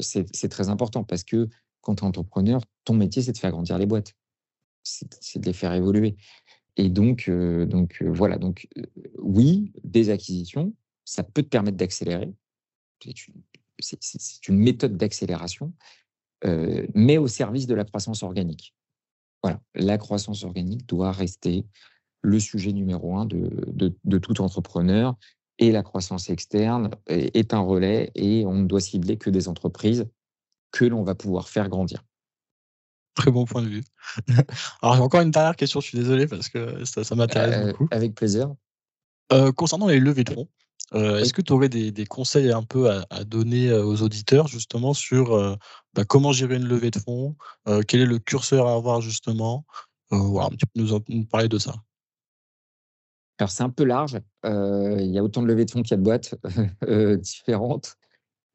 c'est 0.00 0.48
très 0.48 0.68
important 0.68 1.04
parce 1.04 1.24
que 1.24 1.48
quand 1.80 1.96
tu 1.96 2.04
es 2.04 2.06
entrepreneur, 2.06 2.60
ton 2.84 2.94
métier, 2.94 3.22
c'est 3.22 3.32
de 3.32 3.38
faire 3.38 3.50
grandir 3.50 3.78
les 3.78 3.86
boîtes. 3.86 4.14
C'est 4.82 5.38
de 5.38 5.46
les 5.46 5.52
faire 5.52 5.72
évoluer. 5.72 6.16
Et 6.76 6.88
donc, 6.88 7.30
donc 7.30 8.02
voilà. 8.02 8.36
Donc, 8.38 8.68
oui, 9.18 9.72
des 9.84 10.10
acquisitions, 10.10 10.74
ça 11.04 11.22
peut 11.22 11.42
te 11.42 11.48
permettre 11.48 11.76
d'accélérer. 11.76 12.32
C'est 13.78 14.48
une, 14.48 14.58
méthode 14.58 14.96
d'accélération, 14.96 15.72
mais 16.94 17.18
au 17.18 17.28
service 17.28 17.66
de 17.66 17.74
la 17.74 17.84
croissance 17.84 18.22
organique. 18.22 18.74
Voilà. 19.42 19.60
La 19.74 19.98
croissance 19.98 20.44
organique 20.44 20.86
doit 20.86 21.12
rester 21.12 21.66
le 22.22 22.40
sujet 22.40 22.72
numéro 22.72 23.16
un 23.16 23.26
de 23.26 24.18
tout 24.18 24.40
entrepreneur. 24.40 25.16
Et 25.58 25.70
la 25.70 25.82
croissance 25.82 26.30
externe 26.30 26.90
est 27.06 27.54
un 27.54 27.60
relais 27.60 28.10
et 28.14 28.44
on 28.44 28.54
ne 28.54 28.66
doit 28.66 28.80
cibler 28.80 29.16
que 29.16 29.30
des 29.30 29.48
entreprises 29.48 30.06
que 30.72 30.84
l'on 30.84 31.04
va 31.04 31.14
pouvoir 31.14 31.48
faire 31.48 31.68
grandir. 31.68 32.02
Très 33.14 33.30
bon 33.30 33.44
point 33.44 33.62
de 33.62 33.68
vue. 33.68 33.84
Alors, 34.82 34.96
j'ai 34.96 35.02
encore 35.02 35.20
une 35.20 35.30
dernière 35.30 35.54
question, 35.54 35.80
je 35.80 35.86
suis 35.86 35.98
désolé 35.98 36.26
parce 36.26 36.48
que 36.48 36.84
ça, 36.84 37.14
m'intéresse 37.14 37.54
euh, 37.54 37.70
beaucoup. 37.70 37.88
Avec 37.92 38.14
plaisir. 38.14 38.52
Euh, 39.32 39.52
concernant 39.52 39.86
les 39.86 40.00
levées 40.00 40.24
de 40.24 40.32
fonds, 40.32 40.48
euh, 40.94 41.18
est-ce 41.18 41.32
que 41.32 41.40
tu 41.40 41.52
aurais 41.52 41.68
des, 41.68 42.06
conseils 42.06 42.50
un 42.50 42.64
peu 42.64 42.90
à, 42.90 43.24
donner 43.24 43.72
aux 43.72 44.02
auditeurs 44.02 44.48
justement 44.48 44.94
sur 44.94 45.56
bah, 45.94 46.04
comment 46.04 46.32
gérer 46.32 46.56
une 46.56 46.66
levée 46.66 46.90
de 46.90 46.98
fonds, 46.98 47.36
quel 47.88 48.00
est 48.00 48.06
le 48.06 48.18
curseur 48.18 48.66
à 48.66 48.74
avoir 48.74 49.00
justement 49.00 49.64
Voilà, 50.10 50.50
tu 50.50 50.66
peux 50.66 50.82
nous, 50.82 51.24
parler 51.24 51.48
de 51.48 51.58
ça. 51.58 51.74
Alors, 53.38 53.50
c'est 53.50 53.62
un 53.62 53.70
peu 53.70 53.84
large. 53.84 54.20
Il 54.44 55.10
y 55.10 55.18
a 55.18 55.24
autant 55.24 55.42
de 55.42 55.48
levées 55.48 55.64
de 55.64 55.70
fonds 55.70 55.82
qu'il 55.82 55.92
y 55.92 55.94
a 55.94 55.98
de 55.98 56.02
boîtes 56.02 56.34
différentes. 57.20 57.96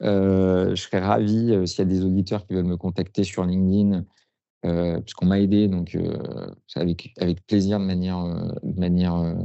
je 0.02 0.74
serais 0.76 1.00
ravi 1.00 1.68
s'il 1.68 1.80
y 1.80 1.82
a 1.82 1.86
des 1.86 2.04
auditeurs 2.04 2.46
qui 2.46 2.54
veulent 2.54 2.66
me 2.66 2.78
contacter 2.78 3.24
sur 3.24 3.44
LinkedIn 3.44 4.06
euh, 4.66 5.00
puisqu'on 5.00 5.26
m'a 5.26 5.40
aidé, 5.40 5.70
donc 5.70 5.96
euh, 5.96 6.52
avec, 6.76 7.14
avec 7.18 7.46
plaisir, 7.46 7.80
de 7.80 7.86
manière, 7.86 8.20
euh, 8.20 8.50
de 8.64 8.80
manière 8.80 9.38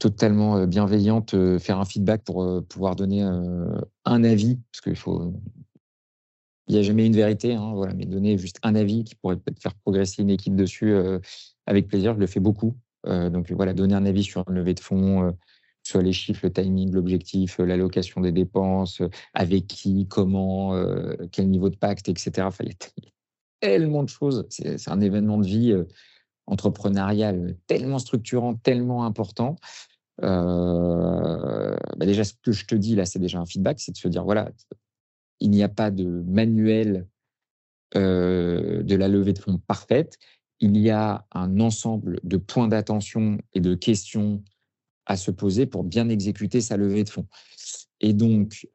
totalement 0.00 0.66
bienveillante, 0.66 1.36
faire 1.58 1.78
un 1.78 1.84
feedback 1.84 2.24
pour 2.24 2.64
pouvoir 2.66 2.96
donner 2.96 3.22
un 3.22 4.24
avis, 4.24 4.58
parce 4.72 4.80
qu'il 4.80 4.96
faut. 4.96 5.32
Il 6.66 6.74
n'y 6.74 6.80
a 6.80 6.82
jamais 6.82 7.06
une 7.06 7.14
vérité, 7.14 7.54
hein, 7.54 7.72
voilà, 7.74 7.92
mais 7.92 8.06
donner 8.06 8.38
juste 8.38 8.58
un 8.62 8.74
avis 8.74 9.04
qui 9.04 9.14
pourrait 9.14 9.36
peut-être 9.36 9.60
faire 9.60 9.74
progresser 9.74 10.22
une 10.22 10.30
équipe 10.30 10.56
dessus, 10.56 10.94
avec 11.66 11.88
plaisir, 11.88 12.14
je 12.14 12.20
le 12.20 12.26
fais 12.26 12.40
beaucoup. 12.40 12.74
Donc 13.04 13.50
voilà, 13.52 13.74
donner 13.74 13.94
un 13.94 14.06
avis 14.06 14.22
sur 14.22 14.44
une 14.48 14.54
levée 14.54 14.74
de 14.74 14.80
fonds, 14.80 15.36
soit 15.82 16.02
les 16.02 16.12
chiffres, 16.12 16.40
le 16.44 16.52
timing, 16.52 16.92
l'objectif, 16.92 17.58
l'allocation 17.58 18.20
des 18.20 18.32
dépenses, 18.32 19.02
avec 19.34 19.66
qui, 19.66 20.06
comment, 20.08 20.72
quel 21.32 21.48
niveau 21.48 21.68
de 21.68 21.76
pacte, 21.76 22.08
etc. 22.08 22.42
Enfin, 22.46 22.64
tellement 23.62 24.02
de 24.02 24.08
choses. 24.08 24.44
C'est 24.50 24.90
un 24.90 25.00
événement 25.00 25.38
de 25.38 25.46
vie 25.46 25.70
euh, 25.70 25.84
entrepreneurial 26.46 27.56
tellement 27.68 28.00
structurant, 28.00 28.54
tellement 28.54 29.06
important. 29.06 29.56
Euh, 30.22 31.76
bah 31.96 32.04
déjà, 32.04 32.24
ce 32.24 32.34
que 32.42 32.52
je 32.52 32.66
te 32.66 32.74
dis 32.74 32.96
là, 32.96 33.06
c'est 33.06 33.20
déjà 33.20 33.38
un 33.38 33.46
feedback, 33.46 33.80
c'est 33.80 33.92
de 33.92 33.96
se 33.96 34.08
dire 34.08 34.24
voilà, 34.24 34.50
il 35.40 35.50
n'y 35.50 35.62
a 35.62 35.68
pas 35.68 35.90
de 35.90 36.04
manuel 36.04 37.06
euh, 37.94 38.82
de 38.82 38.96
la 38.96 39.08
levée 39.08 39.32
de 39.32 39.38
fonds 39.38 39.58
parfaite. 39.58 40.18
Il 40.62 40.78
y 40.78 40.88
a 40.88 41.26
un 41.32 41.60
ensemble 41.60 42.18
de 42.24 42.38
points 42.38 42.68
d'attention 42.68 43.36
et 43.52 43.60
de 43.60 43.74
questions 43.74 44.42
à 45.04 45.18
se 45.18 45.30
poser 45.30 45.66
pour 45.66 45.84
bien 45.84 46.08
exécuter 46.08 46.62
sa 46.62 46.78
levée 46.78 47.04
de 47.04 47.10
fonds. 47.10 47.26
Et 48.00 48.14
donc, 48.14 48.66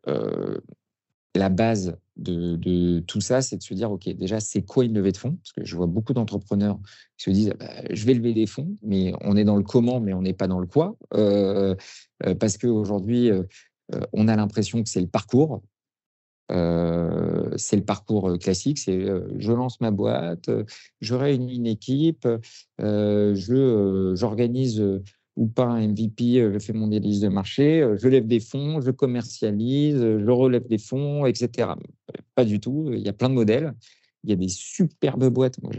la 1.38 1.50
base 1.50 1.98
de, 2.18 3.00
tout 3.02 3.22
ça, 3.22 3.42
c'est 3.42 3.58
de 3.58 3.64
se 3.64 3.74
dire, 3.74 3.92
OK, 3.92 4.10
déjà, 4.10 4.40
c'est 4.40 4.64
quoi 4.64 4.84
une 4.84 4.94
levée 4.94 5.12
de 5.12 5.18
fonds? 5.18 5.36
Parce 5.36 5.52
que 5.54 5.64
je 5.64 5.76
vois 5.76 5.86
beaucoup 5.86 6.14
d'entrepreneurs 6.14 6.80
qui 7.18 7.26
se 7.26 7.30
disent, 7.30 7.54
bah, 7.58 7.70
je 7.90 8.06
vais 8.06 8.14
lever 8.14 8.34
des 8.34 8.48
fonds, 8.48 8.76
mais 8.82 9.14
on 9.22 9.38
est 9.38 9.44
dans 9.44 9.56
le 9.56 9.64
comment, 9.64 10.00
mais 10.00 10.14
on 10.14 10.22
n'est 10.22 10.34
pas 10.34 10.48
dans 10.48 10.60
le 10.60 10.68
quoi. 10.68 10.98
Euh, 11.14 11.76
euh, 12.26 12.36
parce 12.36 12.58
qu'aujourd'hui, 12.58 13.32
euh, 13.32 13.44
on 14.14 14.28
a 14.28 14.36
l'impression 14.36 14.84
que 14.84 14.90
c'est 14.90 15.02
le 15.02 15.08
parcours. 15.08 15.62
C'est 16.50 17.76
le 17.76 17.84
parcours 17.84 18.38
classique, 18.40 18.80
c'est 18.80 19.06
je 19.38 19.52
lance 19.52 19.82
ma 19.82 19.92
boîte, 19.92 20.50
je 21.02 21.16
réunis 21.16 21.56
une 21.56 21.68
équipe, 21.68 22.28
j'organise 22.80 24.82
ou 25.38 25.48
pas 25.48 25.66
un 25.66 25.88
MVP, 25.88 26.42
euh, 26.42 26.52
je 26.52 26.60
fais 26.60 26.74
mon 26.74 26.88
analyse 26.88 27.22
de 27.22 27.30
marché, 27.30 27.82
euh, 27.82 27.96
je 27.96 28.08
lève 28.08 28.26
des 28.26 28.40
fonds, 28.40 28.82
je 28.82 28.90
commercialise, 28.90 30.02
euh, 30.02 30.20
je 30.20 30.32
relève 30.32 30.68
des 30.68 30.80
fonds, 30.80 31.28
etc. 31.28 31.70
Pas 32.36 32.44
du 32.44 32.60
tout. 32.60 32.90
Il 32.92 33.00
y 33.00 33.08
a 33.08 33.14
plein 33.14 33.30
de 33.30 33.36
modèles. 33.36 33.74
Il 34.24 34.32
y 34.32 34.34
a 34.34 34.36
des 34.36 34.50
superbes 34.50 35.30
boîtes. 35.30 35.62
Moi, 35.62 35.72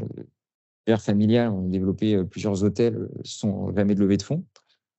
Vert 0.86 1.02
Familial, 1.02 1.50
on 1.50 1.66
a 1.66 1.68
développé 1.68 2.24
plusieurs 2.24 2.62
hôtels 2.62 3.08
sans 3.24 3.74
jamais 3.74 3.94
de 3.94 4.00
levée 4.00 4.16
de 4.16 4.22
fonds. 4.22 4.44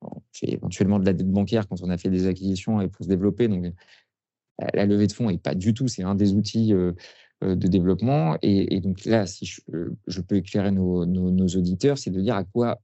On 0.02 0.22
fait 0.34 0.52
éventuellement 0.52 1.00
de 1.00 1.06
la 1.06 1.14
dette 1.14 1.32
bancaire 1.32 1.68
quand 1.68 1.82
on 1.82 1.90
a 1.90 1.98
fait 1.98 2.10
des 2.10 2.28
acquisitions 2.28 2.82
et 2.82 2.90
pour 2.90 3.06
se 3.06 3.10
développer. 3.10 3.50
La 4.74 4.86
levée 4.86 5.08
de 5.08 5.14
fonds 5.14 5.30
n'est 5.30 5.38
pas 5.38 5.56
du 5.56 5.74
tout, 5.74 5.88
c'est 5.88 6.04
un 6.04 6.16
des 6.16 6.34
outils 6.34 6.74
de 6.74 7.68
développement. 7.68 8.38
Et, 8.42 8.80
donc 8.82 9.06
là, 9.06 9.26
si 9.26 9.46
je, 9.46 10.22
peux 10.22 10.36
éclairer 10.36 10.72
nos, 10.72 11.48
auditeurs, 11.48 11.98
c'est 11.98 12.12
de 12.12 12.22
dire 12.22 12.36
à 12.36 12.44
quoi 12.44 12.80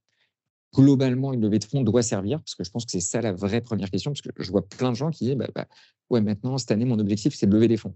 globalement 0.74 1.34
une 1.34 1.42
levée 1.42 1.60
de 1.60 1.64
fonds 1.64 1.82
doit 1.82 2.04
servir 2.04 2.40
Parce 2.40 2.56
que 2.56 2.64
je 2.64 2.72
pense 2.72 2.86
que 2.86 2.92
c'est 2.92 3.00
ça 3.00 3.22
la 3.22 3.32
vraie 3.32 3.62
première 3.62 3.90
question, 3.90 4.12
parce 4.12 4.22
que 4.22 4.30
je 4.38 4.52
vois 4.52 4.68
plein 4.68 4.92
de 4.92 4.96
gens 4.96 5.10
qui 5.10 5.26
disent 5.26 5.36
bah, 5.36 5.48
bah, 5.54 5.68
Ouais, 6.10 6.22
maintenant, 6.22 6.58
cette 6.58 6.72
année, 6.72 6.86
mon 6.86 7.00
objectif, 7.00 7.34
c'est 7.34 7.48
de 7.48 7.54
lever 7.54 7.68
des 7.68 7.78
fonds. 7.78 7.96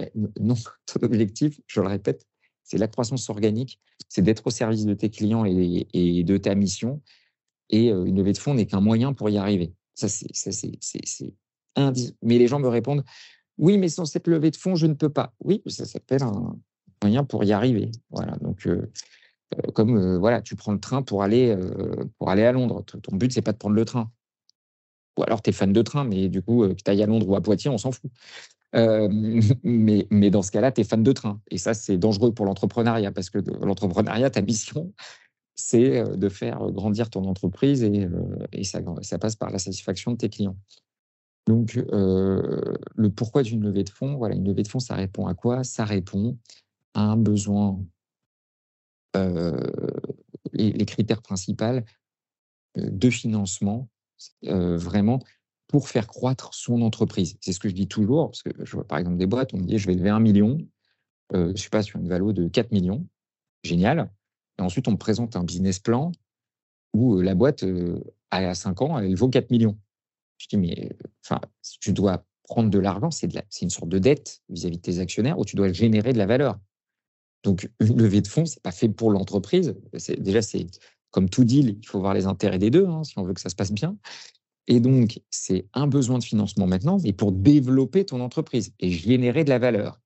Eh, 0.00 0.10
non, 0.40 0.54
ton 0.86 1.00
objectif, 1.02 1.60
je 1.66 1.80
le 1.80 1.88
répète, 1.88 2.26
c'est 2.62 2.78
la 2.78 2.88
croissance 2.88 3.28
organique, 3.28 3.80
c'est 4.08 4.22
d'être 4.22 4.46
au 4.46 4.50
service 4.50 4.86
de 4.86 4.94
tes 4.94 5.10
clients 5.10 5.44
et, 5.44 6.24
de 6.24 6.36
ta 6.36 6.54
mission. 6.54 7.02
Et 7.68 7.90
euh, 7.92 8.04
une 8.04 8.16
levée 8.16 8.32
de 8.32 8.38
fonds 8.38 8.54
n'est 8.54 8.66
qu'un 8.66 8.80
moyen 8.80 9.12
pour 9.12 9.30
y 9.30 9.38
arriver. 9.38 9.72
Ça, 9.94 10.08
c'est 10.08 11.34
Mais 11.76 12.38
les 12.38 12.48
gens 12.48 12.58
me 12.58 12.68
répondent 12.68 13.04
Oui, 13.58 13.78
mais 13.78 13.88
sans 13.88 14.04
cette 14.04 14.26
levée 14.26 14.50
de 14.50 14.56
fonds, 14.56 14.74
je 14.74 14.86
ne 14.86 14.94
peux 14.94 15.08
pas. 15.08 15.32
Oui, 15.44 15.62
ça 15.66 15.84
s'appelle 15.84 16.22
un 16.22 16.56
moyen 17.02 17.24
pour 17.24 17.44
y 17.44 17.52
arriver. 17.52 17.90
Voilà. 18.10 18.36
Donc, 18.40 18.66
euh, 18.66 18.90
euh, 19.56 19.70
comme 19.72 19.96
euh, 19.96 20.18
voilà, 20.18 20.42
tu 20.42 20.56
prends 20.56 20.72
le 20.72 20.80
train 20.80 21.02
pour 21.02 21.22
aller, 21.22 21.56
pour 22.18 22.30
aller 22.30 22.44
à 22.44 22.52
Londres. 22.52 22.82
Ton 22.82 23.16
but, 23.16 23.32
c'est 23.32 23.42
pas 23.42 23.52
de 23.52 23.58
prendre 23.58 23.76
le 23.76 23.84
train. 23.84 24.10
Ou 25.18 25.22
alors, 25.22 25.42
tu 25.42 25.50
es 25.50 25.52
fan 25.52 25.72
de 25.72 25.82
train, 25.82 26.04
mais 26.04 26.28
du 26.28 26.42
coup, 26.42 26.66
que 26.68 26.82
tu 26.82 26.90
ailles 26.90 27.02
à 27.02 27.06
Londres 27.06 27.28
ou 27.28 27.34
à 27.36 27.40
Poitiers, 27.40 27.70
on 27.70 27.78
s'en 27.78 27.92
fout. 27.92 28.10
mais, 28.72 30.06
mais 30.10 30.30
dans 30.30 30.42
ce 30.42 30.52
cas-là, 30.52 30.70
tu 30.70 30.80
es 30.80 30.84
fan 30.84 31.02
de 31.02 31.12
train. 31.12 31.40
Et 31.50 31.58
ça, 31.58 31.74
c'est 31.74 31.96
dangereux 31.96 32.32
pour 32.32 32.46
l'entrepreneuriat, 32.46 33.10
parce 33.12 33.30
que 33.30 33.38
l'entrepreneuriat, 33.38 34.30
ta 34.30 34.42
mission, 34.42 34.92
c'est 35.56 36.04
de 36.16 36.28
faire 36.28 36.70
grandir 36.70 37.10
ton 37.10 37.24
entreprise 37.24 37.82
et, 37.82 38.08
et 38.52 38.64
ça, 38.64 38.80
passe 39.18 39.36
par 39.36 39.50
la 39.50 39.58
satisfaction 39.58 40.12
de 40.12 40.16
tes 40.16 40.28
clients. 40.28 40.56
Donc, 41.50 41.74
le 41.74 43.08
pourquoi 43.08 43.42
d'une 43.42 43.64
levée 43.64 43.82
de 43.82 43.88
fonds, 43.90 44.14
voilà, 44.14 44.36
une 44.36 44.46
levée 44.46 44.62
de 44.62 44.68
fonds, 44.68 44.78
ça 44.78 44.94
répond 44.94 45.26
à 45.26 45.34
quoi? 45.34 45.64
Ça 45.64 45.84
répond 45.84 46.38
à 46.94 47.02
un 47.02 47.16
besoin 47.16 47.76
les, 50.52 50.86
critères 50.86 51.22
principaux 51.22 51.80
de 52.76 53.10
financement, 53.10 53.88
vraiment, 54.44 55.18
pour 55.66 55.88
faire 55.88 56.06
croître 56.06 56.54
son 56.54 56.82
entreprise. 56.82 57.36
C'est 57.40 57.52
ce 57.52 57.58
que 57.58 57.68
je 57.68 57.74
dis 57.74 57.88
toujours, 57.88 58.30
parce 58.30 58.44
que 58.44 58.50
je 58.64 58.70
vois 58.70 58.86
par 58.86 58.98
exemple 58.98 59.16
des 59.16 59.26
boîtes, 59.26 59.52
on 59.52 59.58
me 59.58 59.64
dit 59.64 59.76
je 59.76 59.88
vais 59.88 59.96
lever 59.96 60.10
un 60.10 60.20
million, 60.20 60.56
je 61.34 61.56
suis 61.56 61.70
pas 61.70 61.82
sur 61.82 61.98
une 61.98 62.08
valeur 62.08 62.32
de 62.32 62.46
4 62.46 62.70
millions, 62.70 63.04
génial. 63.64 64.08
Et 64.60 64.62
ensuite, 64.62 64.86
on 64.86 64.92
me 64.92 64.98
présente 64.98 65.34
un 65.34 65.42
business 65.42 65.80
plan 65.80 66.12
où 66.92 67.20
la 67.20 67.34
boîte, 67.34 67.64
à 68.30 68.54
5 68.54 68.82
ans, 68.82 68.96
elle 69.00 69.16
vaut 69.16 69.28
4 69.28 69.50
millions. 69.50 69.76
Je 70.40 70.48
dis, 70.48 70.56
mais 70.56 70.90
enfin, 71.24 71.40
tu 71.80 71.92
dois 71.92 72.24
prendre 72.44 72.70
de 72.70 72.78
l'argent, 72.78 73.10
c'est 73.10 73.28
une 73.62 73.70
sorte 73.70 73.90
de 73.90 73.98
dette 73.98 74.40
vis-à-vis 74.48 74.76
-vis 74.76 74.78
de 74.78 74.82
tes 74.82 74.98
actionnaires 74.98 75.38
où 75.38 75.44
tu 75.44 75.54
dois 75.54 75.70
générer 75.72 76.12
de 76.12 76.18
la 76.18 76.26
valeur. 76.26 76.58
Donc, 77.42 77.70
une 77.80 78.00
levée 78.00 78.22
de 78.22 78.28
fonds, 78.28 78.46
ce 78.46 78.56
n'est 78.56 78.62
pas 78.62 78.72
fait 78.72 78.88
pour 78.88 79.10
l'entreprise. 79.10 79.74
Déjà, 80.18 80.42
c'est 80.42 80.66
comme 81.10 81.28
tout 81.28 81.44
deal, 81.44 81.76
il 81.80 81.86
faut 81.86 82.00
voir 82.00 82.14
les 82.14 82.26
intérêts 82.26 82.58
des 82.58 82.70
deux 82.70 82.86
hein, 82.86 83.04
si 83.04 83.18
on 83.18 83.24
veut 83.24 83.34
que 83.34 83.40
ça 83.40 83.48
se 83.48 83.56
passe 83.56 83.72
bien. 83.72 83.96
Et 84.66 84.80
donc, 84.80 85.20
c'est 85.30 85.66
un 85.74 85.86
besoin 85.86 86.18
de 86.18 86.24
financement 86.24 86.66
maintenant, 86.66 86.98
mais 87.02 87.12
pour 87.12 87.32
développer 87.32 88.04
ton 88.04 88.20
entreprise 88.20 88.72
et 88.78 88.90
générer 88.90 89.44
de 89.44 89.50
la 89.50 89.58
valeur. 89.58 90.00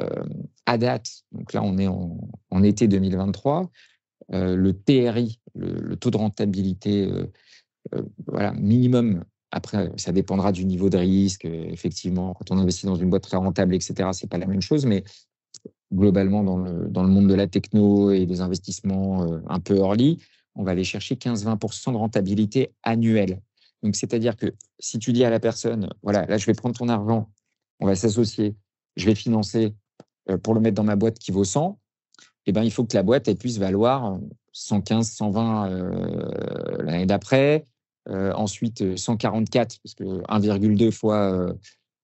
Euh, 0.00 0.24
à 0.66 0.78
date, 0.78 1.22
donc 1.32 1.52
là, 1.52 1.62
on 1.62 1.78
est 1.78 1.86
en, 1.86 2.62
été 2.62 2.86
2023, 2.86 3.70
euh, 4.32 4.54
le 4.54 4.78
TRI, 4.78 5.40
le, 5.54 5.96
taux 5.96 6.10
de 6.10 6.16
rentabilité, 6.18 7.10
euh, 7.94 8.02
voilà, 8.26 8.52
minimum. 8.52 9.24
Après, 9.50 9.90
ça 9.96 10.12
dépendra 10.12 10.52
du 10.52 10.64
niveau 10.64 10.90
de 10.90 10.98
risque. 10.98 11.44
effectivement, 11.44 12.34
quand 12.34 12.50
on 12.50 12.58
investit 12.58 12.86
dans 12.86 12.96
une 12.96 13.10
boîte 13.10 13.22
très 13.22 13.36
rentable, 13.36 13.74
etc., 13.74 14.10
c'est 14.12 14.28
pas 14.28 14.38
la 14.38 14.46
même 14.46 14.60
chose, 14.60 14.86
mais 14.86 15.04
globalement 15.92 16.42
dans 16.42 16.58
le, 16.58 16.88
dans 16.88 17.02
le 17.02 17.08
monde 17.08 17.28
de 17.28 17.34
la 17.34 17.46
techno 17.46 18.10
et 18.10 18.26
des 18.26 18.40
investissements 18.40 19.22
euh, 19.24 19.38
un 19.48 19.60
peu 19.60 19.76
early, 19.76 20.18
on 20.54 20.64
va 20.64 20.72
aller 20.72 20.84
chercher 20.84 21.14
15-20% 21.14 21.92
de 21.92 21.96
rentabilité 21.96 22.72
annuelle. 22.82 23.40
Donc, 23.82 23.94
c'est-à-dire 23.94 24.36
que 24.36 24.54
si 24.78 24.98
tu 24.98 25.12
dis 25.12 25.24
à 25.24 25.30
la 25.30 25.38
personne, 25.38 25.90
voilà, 26.02 26.26
là, 26.26 26.38
je 26.38 26.46
vais 26.46 26.54
prendre 26.54 26.76
ton 26.76 26.88
argent, 26.88 27.30
on 27.78 27.86
va 27.86 27.94
s'associer, 27.94 28.56
je 28.96 29.06
vais 29.06 29.14
financer 29.14 29.74
euh, 30.30 30.38
pour 30.38 30.54
le 30.54 30.60
mettre 30.60 30.74
dans 30.74 30.84
ma 30.84 30.96
boîte 30.96 31.18
qui 31.18 31.30
vaut 31.30 31.44
100, 31.44 31.78
eh 32.46 32.52
ben, 32.52 32.62
il 32.62 32.72
faut 32.72 32.84
que 32.84 32.96
la 32.96 33.02
boîte 33.02 33.32
puisse 33.38 33.58
valoir 33.58 34.18
115, 34.52 35.10
120 35.10 35.70
euh, 35.70 36.82
l'année 36.82 37.06
d'après, 37.06 37.64
ensuite 38.08 38.96
144, 38.96 39.80
parce 39.82 39.94
que 39.94 40.04
1,2 40.04 40.90
fois 40.90 41.54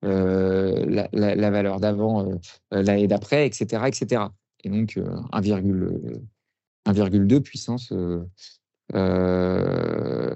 euh, 0.04 1.06
la, 1.12 1.50
valeur 1.50 1.78
d'avant 1.78 2.26
euh, 2.26 2.34
euh, 2.74 2.82
l'année 2.82 3.06
d'après, 3.06 3.46
etc., 3.46 3.84
etc. 3.86 4.24
Et 4.64 4.68
donc 4.68 4.98
1,2 5.32 7.40
puissance 7.40 7.92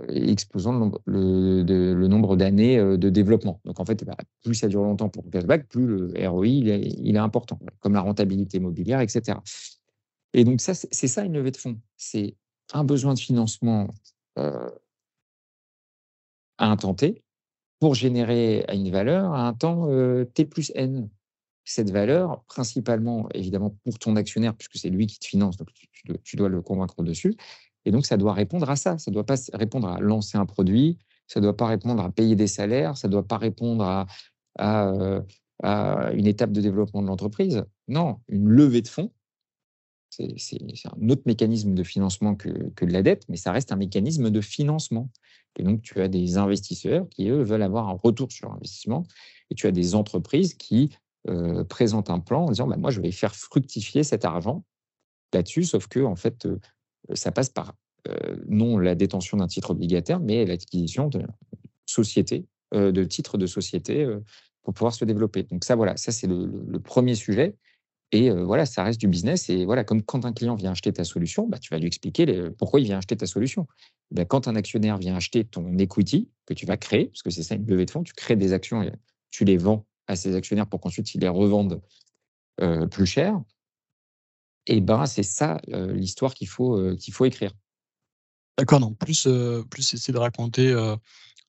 exposant 0.09 0.93
le, 1.07 2.07
nombre 2.07 2.37
d'années 2.37 2.79
de 2.79 3.11
développement. 3.11 3.61
Donc 3.65 3.81
en 3.81 3.85
fait, 3.85 4.05
bah, 4.05 4.17
plus 4.45 4.55
ça 4.55 4.69
dure 4.69 4.83
longtemps 4.83 5.09
pour 5.09 5.25
le 5.25 5.31
cashback, 5.31 5.67
plus 5.69 5.87
le 5.87 6.29
ROI 6.29 6.47
il 6.47 6.69
est, 6.69 7.19
important, 7.19 7.59
comme 7.81 7.95
la 7.95 8.03
rentabilité 8.03 8.59
immobilière, 8.59 9.01
etc. 9.01 9.39
Et 10.33 10.45
donc 10.45 10.61
ça, 10.61 10.75
c'est 10.75 11.09
ça 11.09 11.25
une 11.25 11.33
levée 11.33 11.51
de 11.51 11.57
fonds. 11.57 11.81
C'est 11.97 12.37
un 12.73 12.85
besoin 12.85 13.15
de 13.15 13.19
financement 13.19 13.89
à 16.59 16.71
un 16.71 16.77
temps 16.77 16.95
T, 16.95 17.23
pour 17.81 17.95
générer 17.95 18.65
une 18.73 18.91
valeur 18.91 19.33
à 19.35 19.47
un 19.47 19.53
temps 19.53 19.89
T 20.35 20.45
plus 20.45 20.73
N. 20.75 21.09
Cette 21.65 21.91
valeur, 21.91 22.45
principalement, 22.45 23.29
évidemment, 23.35 23.77
pour 23.85 23.99
ton 23.99 24.15
actionnaire, 24.15 24.55
puisque 24.55 24.77
c'est 24.77 24.89
lui 24.89 25.07
qui 25.07 25.19
te 25.19 25.27
finance, 25.27 25.57
donc 25.57 25.69
tu, 26.23 26.37
dois 26.37 26.49
le 26.49 26.63
convaincre 26.63 27.03
dessus. 27.03 27.37
Et 27.85 27.91
donc, 27.91 28.07
ça 28.07 28.17
doit 28.17 28.35
répondre 28.35 28.71
à 28.71 28.77
ça. 28.77 28.99
Ça 28.99 29.11
ne 29.11 29.15
doit 29.15 29.27
pas 29.27 29.35
répondre 29.53 29.89
à 29.89 29.99
lancer 29.99 30.39
un 30.39 30.47
produit, 30.47 30.99
ça 31.27 31.41
ne 31.41 31.45
doit 31.45 31.57
pas 31.57 31.67
répondre 31.67 32.03
à 32.03 32.11
payer 32.11 32.37
des 32.37 32.47
salaires, 32.47 32.97
ça 32.97 33.09
ne 33.09 33.13
doit 33.13 33.27
pas 33.27 33.39
répondre 33.39 33.85
à, 33.85 34.07
à, 34.59 36.13
une 36.13 36.27
étape 36.27 36.53
de 36.53 36.61
développement 36.61 37.03
de 37.03 37.09
l'entreprise. 37.09 37.65
Non, 37.89 38.21
une 38.29 38.49
levée 38.49 38.83
de 38.83 38.89
fonds, 38.89 39.11
c'est 40.37 40.59
un 40.87 41.09
autre 41.09 41.23
mécanisme 41.27 41.75
de 41.75 41.83
financement 41.83 42.35
que, 42.35 42.49
de 42.49 42.93
la 42.93 43.03
dette, 43.03 43.25
mais 43.29 43.37
ça 43.37 43.53
reste 43.53 43.73
un 43.73 43.77
mécanisme 43.77 44.31
de 44.31 44.41
financement. 44.41 45.11
Et 45.59 45.63
donc, 45.63 45.83
tu 45.83 46.01
as 46.01 46.09
des 46.09 46.37
investisseurs 46.37 47.09
qui, 47.09 47.29
eux, 47.29 47.43
veulent 47.43 47.63
avoir 47.63 47.89
un 47.89 47.99
retour 48.03 48.31
sur 48.31 48.53
investissement. 48.53 49.05
Et 49.51 49.55
tu 49.55 49.67
as 49.67 49.73
des 49.73 49.95
entreprises 49.95 50.55
qui 50.55 50.91
euh, 51.29 51.65
présentent 51.65 52.11
un 52.11 52.21
plan 52.21 52.45
en 52.45 52.51
disant 52.51 52.67
bah, 52.67 52.77
Moi, 52.77 52.91
je 52.91 53.01
vais 53.01 53.11
faire 53.11 53.35
fructifier 53.35 54.05
cet 54.05 54.25
argent 54.25 54.65
là-dessus, 55.33 55.65
sauf 55.65 55.87
que, 55.87 56.01
en 56.01 56.17
fait, 56.17 56.47
euh, 56.47 56.59
ça 57.15 57.33
passe 57.33 57.51
par 57.51 57.75
euh, 58.09 58.37
non 58.49 58.79
la 58.79 58.95
détention 58.95 59.39
d'un 59.39 59.47
titre 59.47 59.71
obligataire, 59.71 60.21
mais 60.21 60.45
l'acquisition 60.45 61.09
de 61.09 61.23
société, 61.87 62.47
de 62.73 63.05
titres 63.05 63.39
de 63.39 63.47
société 63.47 64.07
pour 64.63 64.75
pouvoir 64.75 64.93
se 64.93 65.05
développer. 65.05 65.45
Donc, 65.45 65.65
ça, 65.65 65.77
voilà, 65.77 65.97
ça, 65.97 66.11
c'est 66.11 66.27
le, 66.27 66.79
premier 66.81 67.15
sujet. 67.15 67.55
Et 68.13 68.31
voilà, 68.31 68.67
ça 68.67 68.85
reste 68.85 69.01
du 69.01 69.09
business. 69.09 69.51
Et 69.51 69.65
voilà, 69.65 69.83
comme 69.83 70.03
quand 70.03 70.25
un 70.25 70.33
client 70.33 70.55
vient 70.55 70.71
acheter 70.71 70.93
ta 70.93 71.05
solution, 71.05 71.49
bah, 71.49 71.59
tu 71.59 71.71
vas 71.71 71.79
lui 71.79 71.87
expliquer 71.89 72.51
pourquoi 72.57 72.81
il 72.81 72.85
vient 72.85 72.99
acheter 72.99 73.17
ta 73.17 73.27
solution. 73.27 73.67
Bah, 74.13 74.25
quand 74.25 74.47
un 74.47 74.55
actionnaire 74.55 74.97
vient 74.97 75.17
acheter 75.17 75.45
ton 75.45 75.77
equity 75.79 76.31
que 76.47 76.55
tu 76.55 76.67
vas 76.67 76.77
créer, 76.77 77.07
parce 77.07 77.23
que 77.23 77.31
c'est 77.31 77.43
ça 77.43 77.57
une 77.57 77.67
levée 77.67 77.85
de 77.85 77.91
fonds, 77.91 78.05
tu 78.05 78.13
crées 78.13 78.37
des 78.37 78.53
actions 78.53 78.83
et 78.83 78.93
tu 79.31 79.45
les 79.45 79.57
vends 79.57 79.87
à 80.07 80.15
ces 80.15 80.37
actionnaires 80.37 80.69
pour 80.69 80.81
qu'ensuite 80.81 81.15
ils 81.15 81.21
les 81.21 81.29
revendent 81.29 81.83
plus 82.91 83.07
cher. 83.07 83.41
Et 84.69 84.81
ben 84.81 85.07
c'est 85.07 85.25
ça 85.25 85.61
l'histoire 85.67 86.35
qu'il 86.35 86.49
faut 86.49 86.95
qu'il 86.97 87.13
faut 87.13 87.25
écrire. 87.25 87.53
D'accord, 88.57 88.81
donc 88.81 88.97
plus, 88.99 89.29
plus 89.69 89.95
essayer 89.95 90.15
de 90.15 90.19
raconter, 90.19 90.73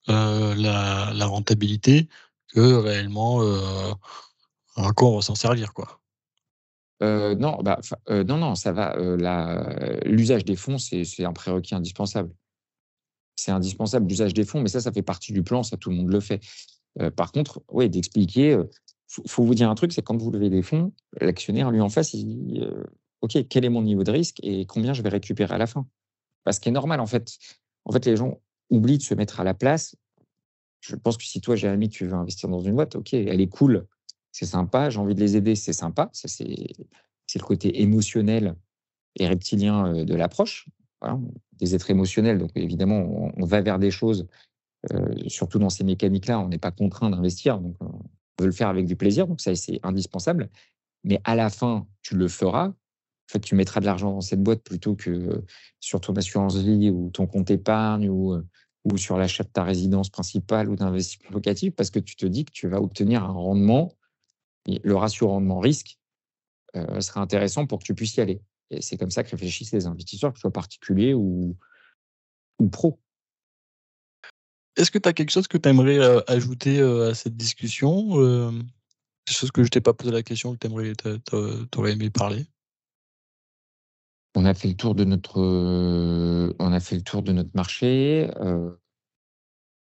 la 0.08 1.12
la 1.14 1.26
rentabilité 1.28 2.10
que 2.48 2.74
réellement, 2.74 3.42
à 4.76 4.92
quoi 4.94 5.10
on 5.10 5.16
va 5.18 5.22
s'en 5.22 5.36
servir, 5.36 5.74
quoi. 5.74 6.02
Heu, 7.02 7.36
non, 7.36 7.58
bah, 7.64 7.80
heu, 8.10 8.24
non, 8.24 8.38
non, 8.38 8.56
ça 8.56 8.72
va, 8.72 8.96
la 8.98 10.00
l'usage 10.06 10.46
des 10.46 10.56
fonds, 10.56 10.78
c'est 10.78 11.24
un 11.26 11.34
prérequis 11.34 11.76
indispensable. 11.76 12.32
C'est 13.36 13.52
indispensable 13.52 14.08
l'usage 14.08 14.34
des 14.34 14.46
fonds, 14.46 14.62
mais 14.62 14.70
ça, 14.70 14.82
ça 14.82 14.92
fait 14.92 15.04
partie 15.04 15.32
du 15.32 15.44
plan, 15.44 15.62
ça 15.64 15.78
tout 15.78 15.90
le 15.90 15.96
monde 15.96 16.12
le 16.12 16.20
fait. 16.20 16.42
Heu, 17.02 17.12
par 17.12 17.32
contre, 17.32 17.62
ouais, 17.72 17.90
d'expliquer, 17.90 18.58
faut 19.08 19.24
faut 19.28 19.44
vous 19.44 19.56
dire 19.56 19.70
un 19.70 19.76
truc, 19.76 19.94
c'est 19.94 20.02
quand 20.02 20.18
vous 20.18 20.32
levez 20.32 20.50
des 20.50 20.64
fonds, 20.64 20.94
l'actionnaire, 21.22 21.72
lui, 21.72 21.82
en 21.82 21.90
face, 21.90 22.14
il 22.14 22.26
dit, 22.26 22.62
«OK, 23.22 23.38
quel 23.50 23.66
est 23.66 23.70
mon 23.70 23.82
niveau 23.84 24.04
de 24.04 24.12
risque 24.12 24.40
et 24.44 24.66
combien 24.66 24.94
je 24.94 25.02
vais 25.02 25.10
récupérer 25.10 25.54
à 25.56 25.58
la 25.58 25.68
fin?» 25.68 25.88
bah, 26.46 26.54
ce 26.54 26.60
qui 26.62 26.70
est 26.70 26.72
normal, 26.74 27.02
en 27.02 27.08
fait. 27.08 27.38
En 27.86 27.92
fait, 27.92 28.06
les 28.06 28.16
gens 28.18 28.40
oublient 28.70 28.98
de 29.00 29.04
se 29.04 29.14
mettre 29.14 29.40
à 29.42 29.44
la 29.44 29.54
place. 29.54 29.96
Je 30.82 30.96
pense 30.96 31.18
que 31.18 31.24
si 31.26 31.42
toi, 31.42 31.56
Jérémy, 31.56 31.90
tu 31.90 32.06
veux 32.08 32.14
investir 32.16 32.50
dans 32.50 32.62
une 32.62 32.76
boîte, 32.76 32.96
OK, 32.96 33.14
elle 33.14 33.42
est 33.42 33.50
cool, 33.50 33.88
c'est 34.32 34.46
sympa, 34.46 34.90
j'ai 34.90 35.00
envie 35.00 35.16
de 35.16 35.20
les 35.20 35.36
aider, 35.36 35.56
c'est 35.56 35.74
sympa. 35.74 36.10
Ça, 36.14 36.28
c'est 36.28 36.46
le 36.48 37.44
côté 37.44 37.82
émotionnel 37.82 38.56
et 39.20 39.28
reptilien, 39.28 40.04
de 40.06 40.16
l'approche. 40.16 40.68
Des 41.54 41.76
êtres 41.76 41.90
émotionnels, 41.92 42.38
donc 42.38 42.52
évidemment, 42.56 43.32
on 43.36 43.46
va 43.46 43.62
vers 43.62 43.80
des 43.80 43.92
choses, 43.92 44.28
surtout 45.28 45.60
dans 45.60 45.70
ces 45.70 45.84
mécaniques-là, 45.84 46.40
on 46.40 46.50
n'est 46.50 46.58
pas 46.58 46.72
contraint 46.72 47.10
d'investir, 47.10 47.60
donc 47.60 47.76
on 47.82 48.02
veut 48.40 48.48
le 48.48 48.52
faire 48.52 48.68
avec 48.68 48.86
du 48.86 48.96
plaisir, 48.96 49.28
donc 49.28 49.42
ça, 49.42 49.56
c'est 49.56 49.80
indispensable. 49.84 50.50
Mais 51.04 51.20
à 51.24 51.36
la 51.36 51.50
fin, 51.50 51.88
tu 52.02 52.16
le 52.16 52.28
feras. 52.28 52.68
En 52.68 53.34
fait, 53.34 53.40
tu 53.40 53.56
mettras 53.56 53.80
de 53.80 53.86
l'argent 53.86 54.12
dans 54.12 54.22
cette 54.22 54.42
boîte 54.42 54.64
plutôt 54.64 54.96
que, 54.96 55.44
sur 55.80 56.00
ton 56.00 56.14
assurance 56.16 56.58
vie 56.58 56.90
ou 56.90 57.10
ton 57.10 57.28
compte 57.28 57.52
épargne 57.52 58.10
ou, 58.10 58.36
ou 58.86 58.98
sur 58.98 59.18
l'achat 59.18 59.44
de 59.44 59.50
ta 59.50 59.64
résidence 59.64 60.10
principale 60.10 60.70
ou 60.70 60.76
d'investissement 60.76 61.32
locatif 61.32 61.76
parce 61.76 61.90
que 61.90 62.00
tu 62.00 62.16
te 62.16 62.26
dis 62.26 62.46
que 62.46 62.52
tu 62.52 62.68
vas 62.68 62.82
obtenir 62.82 63.24
un 63.24 63.34
rendement 63.34 63.94
le 64.84 64.96
ratio 64.96 65.28
rendement-risque, 65.30 65.98
heu, 66.76 67.02
sera 67.02 67.22
intéressant 67.22 67.68
pour 67.68 67.80
que 67.80 67.86
tu 67.86 67.96
puisses 67.96 68.18
y 68.18 68.22
aller 68.22 68.42
et 68.72 68.82
c'est 68.82 68.98
comme 68.98 69.12
ça 69.12 69.24
que 69.24 69.32
réfléchissent 69.32 69.74
les 69.74 69.88
investisseurs, 69.88 70.32
que 70.34 70.40
ce 70.40 70.42
soit 70.44 70.52
particuliers 70.54 71.14
ou 71.14 71.58
ou 72.60 72.70
pros. 72.70 73.00
Est-ce 74.78 74.92
que 74.92 75.00
tu 75.00 75.10
as 75.10 75.14
quelque 75.14 75.32
chose 75.32 75.48
que 75.48 75.58
tu 75.58 75.68
aimerais, 75.70 75.98
heu, 75.98 76.24
ajouter, 76.30 76.80
heu, 76.80 77.08
à 77.08 77.14
cette 77.16 77.36
discussion? 77.36 78.12
Hem, 78.22 78.64
quelque 79.26 79.38
chose 79.38 79.52
que 79.52 79.64
je 79.64 79.70
t'ai 79.70 79.82
pas 79.82 79.94
posé 79.94 80.12
la 80.12 80.24
question 80.24 80.54
que 80.54 80.60
tu 80.60 80.68
aimerais 80.68 80.94
aimé 81.92 82.10
parler? 82.12 82.46
On 84.36 84.46
a 84.46 84.54
fait 84.54 84.68
le 84.70 84.76
tour 84.76 84.96
de 84.96 85.04
notre, 85.04 85.40
heu, 85.42 86.56
on 86.60 86.72
a 86.72 86.80
fait 86.80 86.96
le 86.96 87.02
tour 87.02 87.24
de 87.24 87.32
notre 87.34 87.50
marché, 87.56 88.30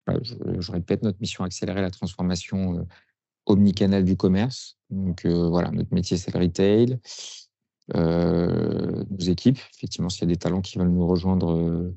bah, 0.06 0.14
je 0.22 0.36
je 0.60 0.72
répète, 0.72 1.04
notre 1.04 1.20
mission 1.20 1.44
accélérer 1.44 1.82
la 1.82 1.92
transformation, 1.92 2.88
omnicanal 3.48 4.04
du 4.04 4.16
commerce. 4.16 4.78
Donc, 4.90 5.26
heu, 5.26 5.48
voilà, 5.48 5.72
notre 5.72 5.94
métier, 5.94 6.18
c'est 6.18 6.34
le 6.34 6.40
retail. 6.40 7.00
Heu, 7.96 9.06
nos 9.10 9.26
équipes, 9.26 9.60
effectivement, 9.76 10.10
s'il 10.10 10.22
y 10.24 10.26
a 10.26 10.34
des 10.34 10.38
talents 10.38 10.62
qui 10.62 10.78
veulent 10.78 10.90
nous 10.90 11.08
rejoindre, 11.08 11.94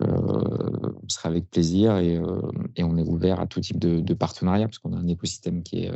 on 0.00 1.08
sera 1.08 1.28
avec 1.28 1.50
plaisir 1.50 1.98
et 1.98 2.18
on 2.18 2.96
est 2.96 3.06
ouvert 3.06 3.38
à 3.40 3.46
tout 3.46 3.60
type 3.60 3.78
de 3.78 4.00
de 4.00 4.14
partenariat 4.14 4.66
parce 4.66 4.78
qu'on 4.78 4.94
a 4.94 4.96
un 4.96 5.08
écosystème 5.08 5.62
qui 5.62 5.84
est, 5.84 5.92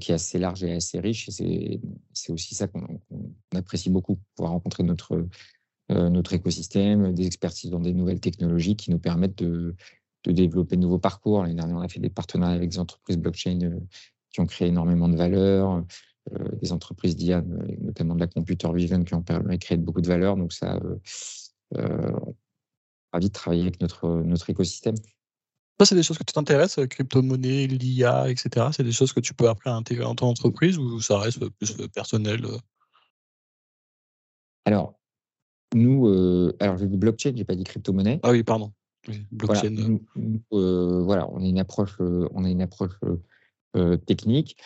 qui 0.00 0.10
est 0.12 0.14
assez 0.14 0.38
large 0.38 0.64
et 0.64 0.72
assez 0.72 1.00
riche 1.00 1.30
et 1.40 1.80
c'est 2.12 2.32
aussi 2.32 2.54
ça 2.54 2.68
qu'on 2.68 3.00
apprécie 3.54 3.88
beaucoup, 3.88 4.18
pouvoir 4.34 4.52
rencontrer 4.52 4.82
notre, 4.82 5.26
notre 5.88 6.34
écosystème, 6.34 7.14
des 7.14 7.26
expertises 7.26 7.70
dans 7.70 7.80
des 7.80 7.94
nouvelles 7.94 8.20
technologies 8.20 8.76
qui 8.76 8.90
nous 8.90 8.98
permettent 8.98 9.38
de 9.38 9.74
de 10.24 10.32
développer 10.32 10.76
de 10.76 10.80
nouveaux 10.80 10.98
parcours. 10.98 11.42
L'année 11.42 11.54
dernière, 11.54 11.76
on 11.76 11.80
a 11.80 11.88
fait 11.88 12.00
des 12.00 12.10
partenariats 12.10 12.56
avec 12.56 12.70
des 12.70 12.78
entreprises 12.78 13.18
blockchain, 13.18 13.60
heu, 13.62 13.80
qui 14.30 14.40
ont 14.40 14.46
créé 14.46 14.68
énormément 14.68 15.08
de 15.08 15.16
valeur, 15.16 15.84
heu, 16.32 16.58
des 16.60 16.72
entreprises 16.72 17.14
d'IA, 17.16 17.42
notamment 17.80 18.14
de 18.14 18.20
la 18.20 18.26
computer 18.26 18.72
vision 18.72 19.04
qui 19.04 19.14
ont 19.14 19.22
permis 19.22 19.58
de 19.58 19.62
créer 19.62 19.78
beaucoup 19.78 20.00
de 20.00 20.08
valeur. 20.08 20.36
Donc 20.36 20.52
ça, 20.52 20.80
heu, 21.76 22.14
ravi 23.12 23.28
de 23.28 23.32
travailler 23.32 23.62
avec 23.62 23.80
notre, 23.80 24.08
notre 24.22 24.50
écosystème. 24.50 24.96
Ça, 25.78 25.86
c'est 25.86 25.96
des 25.96 26.02
choses 26.04 26.18
que 26.18 26.24
tu 26.24 26.32
t'intéresses, 26.32 26.78
crypto-monnaie, 26.88 27.66
l'IA 27.66 28.30
et 28.30 28.36
cetera? 28.36 28.72
C'est 28.72 28.84
des 28.84 28.92
choses 28.92 29.12
que 29.12 29.20
tu 29.20 29.34
peux 29.34 29.48
après 29.48 29.70
intégrer 29.70 30.04
dans 30.04 30.14
ton 30.14 30.28
entreprise 30.28 30.78
ou 30.78 31.00
ça 31.00 31.18
reste, 31.18 31.48
plus, 31.48 31.76
personnel? 31.92 32.46
Alors, 34.64 34.94
nous, 35.74 36.08
alors 36.60 36.78
j'ai 36.78 36.86
dit 36.86 36.96
blockchain, 36.96 37.32
j'ai 37.34 37.44
pas 37.44 37.56
dit 37.56 37.64
crypto-monnaie. 37.64 38.20
Ah 38.22 38.30
oui, 38.30 38.44
pardon. 38.44 38.72
Oui, 39.08 39.26
blockchain, 39.30 39.70
nous, 39.70 40.02
heu, 40.52 41.02
voilà, 41.02 41.28
on 41.30 41.42
a 41.42 41.46
une 41.46 41.58
approche, 41.58 41.96
heu, 42.00 42.28
on 42.32 42.44
a 42.44 42.50
une 42.50 42.62
approche, 42.62 42.92
heu 43.04 43.22
heu, 43.76 43.98
technique, 43.98 44.56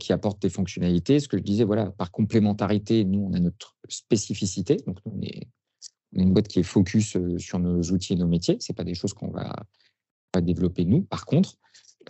qui 0.00 0.12
apporte 0.12 0.42
des 0.42 0.50
fonctionnalités. 0.50 1.20
Ce 1.20 1.28
que 1.28 1.38
je 1.38 1.42
disais, 1.42 1.64
voilà, 1.64 1.90
par 1.92 2.10
complémentarité, 2.12 3.04
nous, 3.04 3.20
on 3.20 3.32
a 3.34 3.40
notre 3.40 3.76
spécificité. 3.88 4.76
Donc 4.86 4.98
nous, 5.06 5.12
on 5.16 5.22
est 5.22 5.48
on 6.14 6.20
est 6.20 6.22
une 6.24 6.32
boîte 6.32 6.48
qui 6.48 6.60
est 6.60 6.64
focus, 6.64 7.16
sur 7.38 7.58
nos 7.60 7.82
outils 7.82 8.14
et 8.14 8.16
nos 8.16 8.28
métiers. 8.28 8.56
C'est 8.60 8.74
pas 8.76 8.84
des 8.84 8.94
choses 8.94 9.14
qu'on 9.14 9.30
va 9.30 9.54
développer 10.42 10.84
nous. 10.84 11.02
Par 11.02 11.26
contre, 11.26 11.56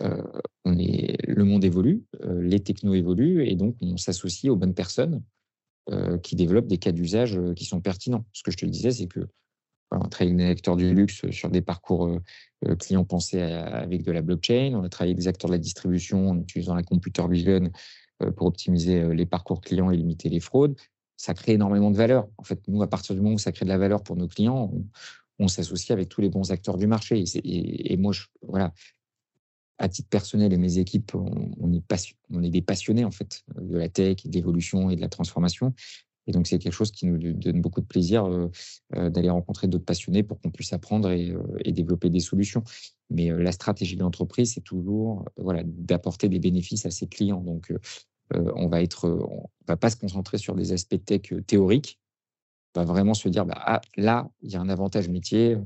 heu, 0.01 0.23
on 0.65 0.77
est 0.79 1.17
le 1.27 1.43
monde 1.45 1.65
évolue, 1.65 2.05
les 2.23 2.59
technos 2.61 2.95
évoluent 2.95 3.45
et 3.47 3.55
donc 3.55 3.77
on 3.81 3.97
s'associe 3.97 4.51
aux 4.51 4.57
bonnes 4.57 4.75
personnes, 4.75 5.23
qui 6.23 6.35
développent 6.35 6.67
des 6.67 6.79
cas 6.79 6.91
d'usage, 6.93 7.39
qui 7.55 7.65
sont 7.65 7.81
pertinents. 7.81 8.25
Ce 8.33 8.43
que 8.43 8.51
je 8.51 8.57
te 8.57 8.65
disais, 8.65 8.91
c'est 8.91 9.07
que, 9.07 9.21
on 9.91 10.09
travaille 10.09 10.33
avec 10.33 10.37
des 10.37 10.51
acteurs 10.51 10.75
du 10.75 10.93
luxe 10.93 11.29
sur 11.31 11.49
des 11.49 11.61
parcours, 11.61 12.07
heu 12.07 12.21
heu, 12.65 12.75
clients 12.75 13.05
pensés 13.05 13.41
a 13.41 13.65
avec 13.65 14.03
de 14.03 14.11
la 14.11 14.21
blockchain. 14.21 14.73
On 14.75 14.83
a 14.83 14.89
travaillé 14.89 15.11
avec 15.11 15.23
des 15.23 15.27
acteurs 15.27 15.49
de 15.49 15.55
la 15.55 15.59
distribution 15.59 16.29
en 16.29 16.39
utilisant 16.39 16.75
la 16.75 16.83
computer 16.83 17.27
vision, 17.29 17.71
pour 18.35 18.47
optimiser, 18.47 19.13
les 19.13 19.25
parcours 19.27 19.61
clients 19.61 19.91
et 19.91 19.97
limiter 19.97 20.29
les 20.29 20.39
fraudes. 20.39 20.75
Ça 21.17 21.33
crée 21.33 21.53
énormément 21.53 21.91
de 21.91 21.97
valeur. 21.97 22.27
En 22.37 22.43
fait, 22.43 22.59
nous, 22.67 22.81
à 22.81 22.87
partir 22.87 23.15
du 23.15 23.21
moment 23.21 23.35
où 23.35 23.39
ça 23.39 23.51
crée 23.51 23.65
de 23.65 23.69
la 23.69 23.77
valeur 23.77 24.03
pour 24.03 24.15
nos 24.15 24.27
clients, 24.27 24.71
on 25.39 25.47
s'associe 25.47 25.91
avec 25.91 26.09
tous 26.09 26.21
les 26.21 26.29
bons 26.29 26.51
acteurs 26.51 26.77
du 26.77 26.87
marché 26.87 27.23
et 27.43 27.97
moi, 27.97 28.13
voilà, 28.41 28.73
à 29.77 29.87
titre 29.89 30.09
personnel 30.09 30.51
et 30.53 30.57
mes 30.57 30.79
équipes, 30.79 31.13
on 31.13 31.71
est 31.71 32.49
des 32.49 32.61
passionnés, 32.61 33.05
en 33.05 33.11
fait, 33.11 33.43
de 33.55 33.77
la 33.77 33.89
tech, 33.89 34.25
de 34.25 34.31
l'évolution 34.31 34.89
et 34.89 34.95
de 34.95 35.01
la 35.01 35.09
transformation 35.09 35.73
et 36.27 36.31
donc 36.33 36.47
c'est 36.47 36.59
quelque 36.59 36.73
chose 36.73 36.91
qui 36.91 37.05
nous 37.07 37.17
donne 37.17 37.61
beaucoup 37.61 37.81
de 37.81 37.85
plaisir, 37.87 38.27
heu 38.27 38.51
heu, 38.95 39.09
d'aller 39.09 39.29
rencontrer 39.29 39.67
d'autres 39.67 39.85
passionnés 39.85 40.23
pour 40.23 40.39
qu'on 40.41 40.51
puisse 40.51 40.73
apprendre 40.73 41.09
et 41.11 41.33
et 41.65 41.71
développer 41.71 42.09
des 42.09 42.19
solutions. 42.19 42.63
Mais 43.09 43.29
la 43.31 43.51
stratégie 43.53 43.95
de 43.95 44.01
l'entreprise, 44.01 44.53
c'est 44.53 44.61
toujours, 44.61 45.25
voilà, 45.37 45.63
d'apporter 45.65 46.29
des 46.29 46.39
bénéfices 46.39 46.85
à 46.85 46.91
ses 46.91 47.07
clients. 47.07 47.41
Donc 47.41 47.71
on 48.35 48.67
va 48.67 48.81
être, 48.81 49.09
on 49.09 49.49
va 49.67 49.77
pas 49.77 49.89
se 49.89 49.95
concentrer 49.97 50.37
sur 50.37 50.55
des 50.55 50.73
aspects 50.73 51.03
tech, 51.05 51.21
théoriques. 51.47 51.99
On 52.75 52.81
va 52.81 52.85
vraiment 52.85 53.13
se 53.15 53.29
dire: 53.29 53.45
«Bah, 53.45 53.55
ah, 53.59 53.81
là, 53.97 54.29
il 54.41 54.51
y 54.51 54.55
a 54.55 54.61
un 54.61 54.69
avantage 54.69 55.09
métier, 55.09 55.57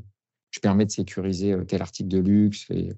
je 0.51 0.59
permets 0.61 0.85
de 0.85 0.91
sécuriser, 0.91 1.55
tel 1.67 1.81
article 1.81 2.09
de 2.09 2.19
luxe 2.19 2.67
et 2.71 2.93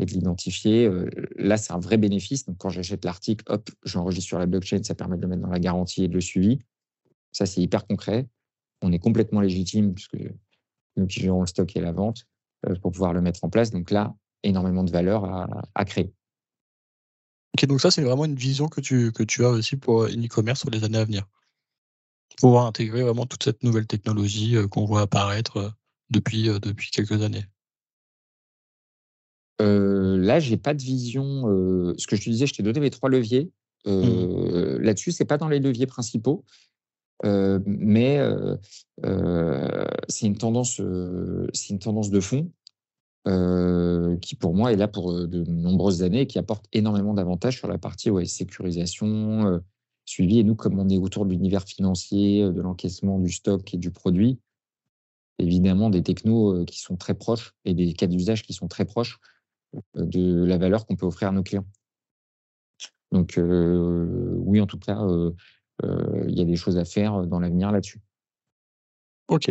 et 0.00 0.06
de 0.06 0.12
l'identifier, 0.12 0.88
là, 1.36 1.56
c'est 1.56 1.72
un 1.72 1.80
vrai 1.80 1.96
bénéfice. 1.98 2.46
Donc 2.46 2.56
quand 2.58 2.70
j'achète 2.70 3.04
l'article, 3.04 3.44
hop, 3.48 3.68
j'enregistre 3.84 4.28
sur 4.28 4.38
la 4.38 4.46
blockchain, 4.46 4.82
ça 4.84 4.94
permet 4.94 5.16
de 5.16 5.22
le 5.22 5.28
mettre 5.28 5.42
dans 5.42 5.50
la 5.50 5.58
garantie 5.60 6.04
et 6.04 6.08
de 6.08 6.14
le 6.14 6.20
suivi. 6.20 6.60
Ça, 7.32 7.46
c'est 7.46 7.60
hyper 7.60 7.86
concret. 7.86 8.28
On 8.82 8.92
est 8.92 8.98
complètement 8.98 9.40
légitime 9.40 9.94
puisque 9.94 10.16
nous 10.96 11.06
qui 11.06 11.20
gérons 11.20 11.40
le 11.40 11.46
stock 11.46 11.76
et 11.76 11.80
la 11.80 11.92
vente, 11.92 12.26
heu, 12.68 12.74
pour 12.80 12.92
pouvoir 12.92 13.12
le 13.12 13.20
mettre 13.20 13.44
en 13.44 13.50
place. 13.50 13.70
Donc 13.70 13.90
là, 13.90 14.14
énormément 14.42 14.84
de 14.84 14.90
valeur 14.90 15.24
à 15.24 15.48
à 15.74 15.84
créer. 15.84 16.12
OK, 17.56 17.66
donc 17.66 17.80
ça, 17.80 17.90
c'est 17.90 18.02
vraiment 18.02 18.24
une 18.24 18.34
vision 18.36 18.68
que 18.68 18.80
tu 18.80 19.12
que 19.12 19.22
tu 19.22 19.44
as 19.44 19.50
aussi 19.50 19.76
pour, 19.76 20.04
heu, 20.04 20.10
Anycommerce 20.12 20.60
sur 20.60 20.70
les 20.70 20.84
années 20.84 20.98
à 20.98 21.04
venir? 21.04 21.24
Pouvoir 22.40 22.66
intégrer 22.66 23.02
vraiment 23.02 23.26
toute 23.26 23.42
cette 23.42 23.62
nouvelle 23.64 23.86
technologie, 23.86 24.54
heu, 24.56 24.68
qu'on 24.68 24.84
voit 24.84 25.00
apparaître, 25.02 25.72
depuis, 26.10 26.44
depuis 26.44 26.90
quelques 26.90 27.22
années. 27.22 27.44
Heu, 29.60 30.16
là, 30.18 30.38
j'ai 30.38 30.56
pas 30.56 30.74
de 30.74 30.82
vision, 30.82 31.42
ce 31.98 32.06
que 32.06 32.16
je 32.16 32.22
te 32.24 32.30
disais, 32.30 32.46
je 32.46 32.54
t'ai 32.54 32.62
donné 32.62 32.80
mes 32.80 32.90
3 32.90 33.08
leviers. 33.10 33.50
Mmh 33.86 34.78
là-dessus, 34.80 35.12
c'est 35.12 35.24
pas 35.24 35.38
dans 35.38 35.48
les 35.48 35.60
leviers 35.60 35.86
principaux, 35.86 36.44
heu, 37.24 37.62
mais 37.66 38.18
heu 38.18 38.58
heu, 39.04 39.86
c'est 40.08 40.26
une 40.26 40.36
tendance, 40.36 40.80
c'est 41.52 41.70
une 41.70 41.78
tendance 41.78 42.10
de 42.10 42.20
fond, 42.20 42.50
qui 44.20 44.36
pour 44.36 44.54
moi 44.54 44.72
est 44.72 44.76
là 44.76 44.88
pour, 44.88 45.12
de 45.12 45.44
nombreuses 45.44 46.02
années 46.02 46.22
et 46.22 46.26
qui 46.26 46.38
apporte 46.38 46.66
énormément 46.72 47.14
d'avantages 47.14 47.58
sur 47.58 47.68
la 47.68 47.78
partie, 47.78 48.10
sécurisation, 48.26 49.60
suivi 50.06 50.38
et 50.38 50.44
nous, 50.44 50.54
comme 50.54 50.78
on 50.78 50.88
est 50.88 50.98
autour 50.98 51.26
de 51.26 51.30
l'univers 51.30 51.64
financier, 51.64 52.42
de 52.42 52.60
l'encaissement 52.62 53.18
du 53.18 53.30
stock 53.30 53.74
et 53.74 53.76
du 53.76 53.90
produit, 53.90 54.38
évidemment 55.38 55.90
des 55.90 56.02
technos, 56.02 56.64
qui 56.64 56.80
sont 56.80 56.96
très 56.96 57.14
proches 57.14 57.54
et 57.64 57.74
des 57.74 57.92
cas 57.92 58.06
d'usage 58.06 58.42
qui 58.42 58.54
sont 58.54 58.68
très 58.68 58.86
proches, 58.86 59.18
de 59.94 60.44
la 60.44 60.56
valeur 60.56 60.86
qu'on 60.86 60.96
peut 60.96 61.04
offrir 61.06 61.28
à 61.28 61.32
nos 61.32 61.42
clients. 61.42 61.66
Donc 63.12 63.38
oui, 63.38 64.60
en 64.60 64.66
tout 64.66 64.78
cas, 64.78 65.06
il 65.82 66.36
y 66.38 66.40
a 66.40 66.44
des 66.44 66.56
choses 66.56 66.76
à 66.78 66.84
faire, 66.84 67.26
dans 67.26 67.40
l'avenir 67.40 67.70
là-dessus. 67.72 68.00
OK. 69.28 69.50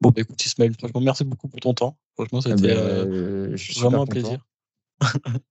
Bon, 0.00 0.10
bah, 0.10 0.22
écoute, 0.22 0.44
Ismaël, 0.44 0.74
franchement, 0.78 1.00
merci 1.00 1.24
beaucoup 1.24 1.48
pour 1.48 1.60
ton 1.60 1.74
temps. 1.74 1.98
Franchement, 2.14 2.40
Eh 2.46 2.50
c'était 2.50 2.74
ben, 2.74 2.78
euh, 2.78 3.06
euh, 3.06 3.56
je 3.56 3.72
suis 3.72 3.80
vraiment 3.80 4.02
un 4.02 4.06
plaisir. 4.06 4.44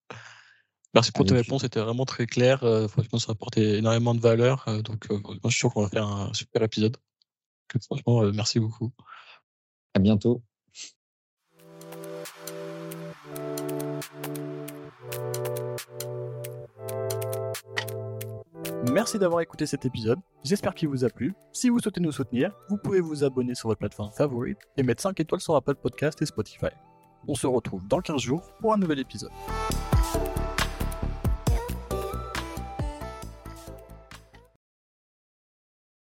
Merci 0.96 1.12
pour 1.12 1.24
tes 1.24 1.34
Avec 1.34 1.46
réponses, 1.46 1.62
c'était 1.62 1.80
vraiment 1.80 2.06
très 2.06 2.26
clair. 2.26 2.64
euh, 2.64 2.88
franchement, 2.88 3.20
ça 3.20 3.32
a 3.32 3.34
apporté 3.34 3.78
énormément 3.78 4.16
de 4.16 4.20
valeur. 4.20 4.68
euh, 4.68 4.82
donc, 4.82 5.06
euh, 5.12 5.20
je 5.44 5.50
suis 5.50 5.60
sûr 5.60 5.72
qu'on 5.72 5.84
va 5.84 5.90
faire 5.90 6.08
un 6.08 6.34
super 6.34 6.64
épisode. 6.64 6.98
Franchement, 7.86 8.24
euh, 8.24 8.32
merci 8.34 8.60
beaucoup. 8.60 8.92
À 9.94 10.00
bientôt. 10.00 10.42
Merci 18.92 19.20
d'avoir 19.20 19.42
écouté 19.42 19.68
cet 19.68 19.86
épisode. 19.86 20.20
J'espère 20.44 20.74
qu'il 20.74 20.88
vous 20.90 21.06
a 21.06 21.10
plu. 21.10 21.34
Si 21.52 21.70
vous 21.70 21.80
souhaitez 21.80 22.02
nous 22.02 22.12
soutenir, 22.12 22.52
vous 22.70 22.78
pouvez 22.78 23.02
vous 23.02 23.24
abonner 23.24 23.54
sur 23.54 23.70
votre 23.70 23.80
plateforme 23.80 24.12
favorite 24.12 24.58
et 24.78 24.84
mettre 24.84 25.04
5 25.04 25.20
étoiles 25.20 25.42
sur 25.42 25.56
Apple 25.56 25.76
Podcast 25.76 26.20
et 26.22 26.26
Spotify. 26.26 26.70
On 27.28 27.36
se 27.36 27.46
retrouve 27.46 27.88
dans 27.88 28.00
15 28.00 28.20
jours 28.20 28.42
pour 28.60 28.74
un 28.74 28.78
nouvel 28.78 29.00
épisode. 29.00 29.32